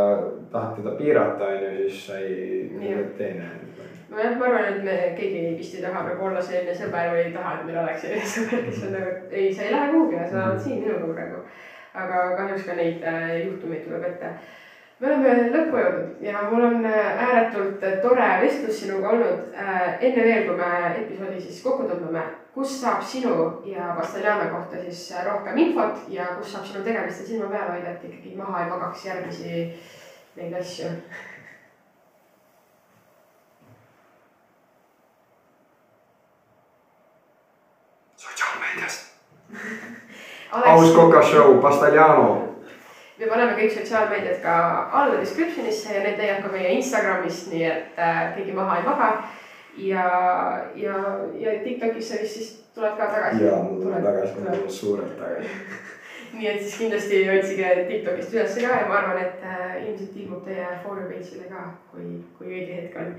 tahad 0.52 0.80
teda 0.80 0.96
piirata, 1.00 1.52
on 1.52 1.64
ju, 1.68 1.88
siis 1.90 2.02
sa 2.08 2.20
ei 2.20 2.90
Jah. 2.90 3.06
tee 3.18 3.32
nii. 3.40 3.54
nojah, 4.10 4.36
ma 4.40 4.50
arvan, 4.50 4.68
et 4.74 4.84
me 4.84 4.98
keegi 5.20 5.46
vist 5.60 5.80
ei 5.80 5.86
taha 5.86 6.04
nagu 6.10 6.28
olla 6.30 6.44
selline 6.44 6.76
sõber 6.76 7.14
või 7.14 7.24
ei 7.24 7.32
taha, 7.38 7.56
et 7.56 7.70
meil 7.70 7.80
oleks 7.84 8.06
selline 8.06 8.28
sõber, 8.36 8.68
kes 8.68 8.84
on 8.90 9.00
nagu, 9.00 9.16
ei, 9.32 9.48
sa 9.54 9.66
ei 9.66 9.74
lähe 9.76 9.96
kuhugi, 9.96 10.28
sa 10.32 10.44
oled 10.50 10.68
siin 10.68 10.84
minuga 10.84 11.16
praegu. 11.16 11.42
aga 11.96 12.22
kahjuks 12.36 12.68
ka 12.68 12.76
neid 12.76 13.04
äh, 13.08 13.34
juhtumeid 13.46 13.86
tuleb 13.88 14.04
ette. 14.12 14.36
Me 15.06 15.12
oleme 15.14 15.50
lõppu 15.54 15.78
jõudnud 15.80 16.24
ja 16.26 16.42
mul 16.50 16.64
on 16.66 16.86
äh, 16.86 17.24
ääretult 17.28 17.84
äh, 17.84 18.00
tore 18.02 18.30
vestlus 18.42 18.80
sinuga 18.80 19.10
olnud. 19.10 19.44
enne 20.02 20.24
veel, 20.24 20.48
kui 20.48 20.58
me 20.58 20.70
episoodi 21.02 21.42
siis 21.42 21.62
kokku 21.64 21.86
tõmbame, 21.90 22.24
kus 22.56 22.80
saab 22.82 23.04
sinu 23.06 23.36
ja 23.70 23.94
Pastaljana 23.98 24.50
kohta 24.54 24.82
siis 24.82 25.12
äh, 25.12 25.26
rohkem 25.28 25.58
infot 25.58 26.10
ja 26.10 26.32
kus 26.40 26.54
saab 26.54 26.66
sinu 26.66 26.84
tegemistel 26.84 27.28
silma 27.28 27.52
peal 27.54 27.70
hoida, 27.76 27.94
et 27.94 28.10
ikkagi 28.10 28.36
maha 28.38 28.64
ei 28.64 28.72
magaks 28.72 29.06
järgmisi 29.06 29.62
neid 30.36 30.58
asju 30.62 30.90
sotsiaalmeedias. 38.18 39.00
Aus 40.56 40.94
Coca 40.96 41.22
Show, 41.22 41.62
Pastagliano. 41.62 42.55
Me 43.20 43.30
paneme 43.32 43.56
kõik 43.60 43.74
sotsiaalmeediad 43.78 44.42
ka 44.44 44.58
alla 44.92 45.22
description'isse 45.22 45.96
ja 45.96 46.04
need 46.04 46.20
leiab 46.20 46.44
ka 46.44 46.52
meie 46.54 46.76
Instagramist, 46.76 47.50
nii 47.54 47.64
et 47.70 48.00
äh, 48.00 48.22
keegi 48.36 48.56
maha 48.56 48.80
ei 48.80 48.86
maga. 48.88 49.10
ja, 49.78 50.06
ja, 50.76 51.00
ja 51.40 51.58
Tiktokisse 51.64 52.22
vist 52.22 52.40
siis 52.40 52.54
tuled 52.76 52.98
ka 52.98 53.10
tagasi. 53.12 53.44
ja 53.46 53.58
mul 53.64 53.82
tuleb 53.82 54.04
tagasi, 54.04 54.38
mul 54.38 54.48
tuleb 54.52 54.70
suurelt 54.70 55.18
tagasi. 55.20 55.50
nii 56.36 56.48
et 56.52 56.62
siis 56.62 56.78
kindlasti 56.78 57.24
otsige 57.32 57.74
Tiktokist 57.90 58.34
üles 58.36 58.56
ka 58.60 58.80
ja 58.80 58.88
ma 58.92 59.02
arvan, 59.02 59.22
et 59.24 59.44
äh, 59.44 59.76
ilmselt 59.86 60.16
ilmub 60.24 60.48
teie 60.48 60.68
page'ile 60.84 61.52
ka, 61.52 61.68
kui, 61.92 62.18
kui 62.38 62.52
õige 62.52 62.82
hetk 62.82 62.98
on. 63.00 63.14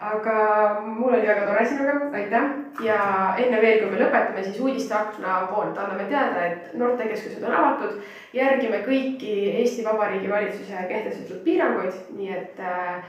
Aga 0.00 0.80
mul 0.84 1.12
oli 1.14 1.26
väga 1.26 1.46
tore 1.46 1.66
sinuga, 1.66 1.94
aitäh! 2.12 2.48
Ja 2.82 2.98
enne 3.38 3.60
veel, 3.62 3.80
kui 3.82 3.90
me 3.92 4.00
lõpetame, 4.00 4.42
siis 4.44 4.58
uudisteakna 4.60 5.44
poolt 5.52 5.78
anname 5.78 6.08
teada, 6.10 6.46
et 6.48 6.74
noortekeskused 6.78 7.44
on 7.44 7.54
avatud. 7.54 8.00
järgime 8.34 8.80
kõiki 8.82 9.34
Eesti 9.60 9.84
Vabariigi 9.86 10.30
valitsuse 10.30 10.86
kehtestatud 10.88 11.44
piiranguid, 11.44 11.94
nii 12.18 12.32
et 12.34 12.58
äh, 12.58 13.04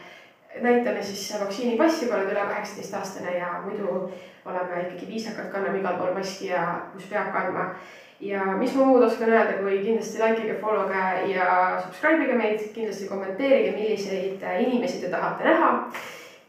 näitame 0.62 1.04
siis 1.04 1.34
vaktsiinipassi, 1.40 2.06
kui 2.06 2.16
oled 2.16 2.32
üle 2.32 2.46
kaheksateist 2.46 2.94
aastane 2.94 3.38
ja 3.38 3.60
muidu 3.66 4.12
oleme 4.46 4.82
ikkagi 4.82 5.08
viisakad, 5.10 5.50
kanname 5.52 5.80
igal 5.80 5.98
pool 6.00 6.14
maski 6.14 6.52
ja 6.52 6.66
kus 6.94 7.08
peab 7.10 7.32
kandma. 7.34 7.72
Ja 8.20 8.46
mis 8.56 8.76
ma 8.76 8.86
muud 8.88 9.04
oskan 9.04 9.30
öelda, 9.30 9.58
kui 9.60 9.82
kindlasti 9.84 10.22
likeige, 10.22 10.60
follow 10.62 10.86
ge 10.88 11.34
ja 11.34 11.48
subscribe 11.84 12.24
ige 12.24 12.38
meid, 12.40 12.62
kindlasti 12.76 13.10
kommenteerige, 13.10 13.74
milliseid 13.76 14.46
inimesi 14.60 15.02
te 15.02 15.10
tahate 15.12 15.50
näha. 15.50 15.72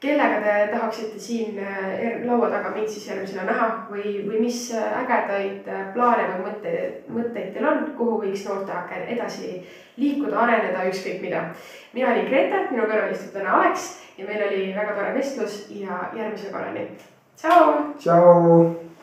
Kellega 0.06 0.40
te 0.40 0.54
tahaksite 0.72 1.18
siin 1.20 1.58
äh, 1.58 2.22
laua 2.24 2.50
taga 2.50 2.70
mind 2.74 2.88
siis 2.88 3.08
järgmisena 3.10 3.46
näha 3.48 3.68
või, 3.90 4.14
või 4.28 4.40
mis 4.46 4.60
äh, 4.74 4.86
ägedaid 5.02 5.68
äh, 5.68 5.82
plaane 5.94 6.28
või 6.32 6.46
mõtteid, 6.46 6.96
mõtteid 7.12 7.52
teil 7.54 7.68
on, 7.70 7.84
kuhu 7.98 8.20
võiks 8.22 8.46
noorteaken 8.48 9.06
edasi 9.16 9.52
liikuda, 9.96 10.38
areneda, 10.44 10.86
ükskõik 10.90 11.22
mida. 11.24 11.44
mina 11.96 12.12
olin 12.12 12.28
Grete, 12.30 12.66
minu 12.70 12.88
kõrval 12.88 13.14
istub 13.14 13.36
täna 13.36 13.58
Alex 13.58 13.92
ja 14.18 14.26
meil 14.28 14.48
oli 14.48 14.66
väga 14.76 14.96
tore 14.96 15.14
vestlus 15.16 15.62
ja 15.70 16.02
järgmise 16.16 16.52
korrani. 16.52 16.88
tšau. 17.36 17.94
tšau. 17.98 18.95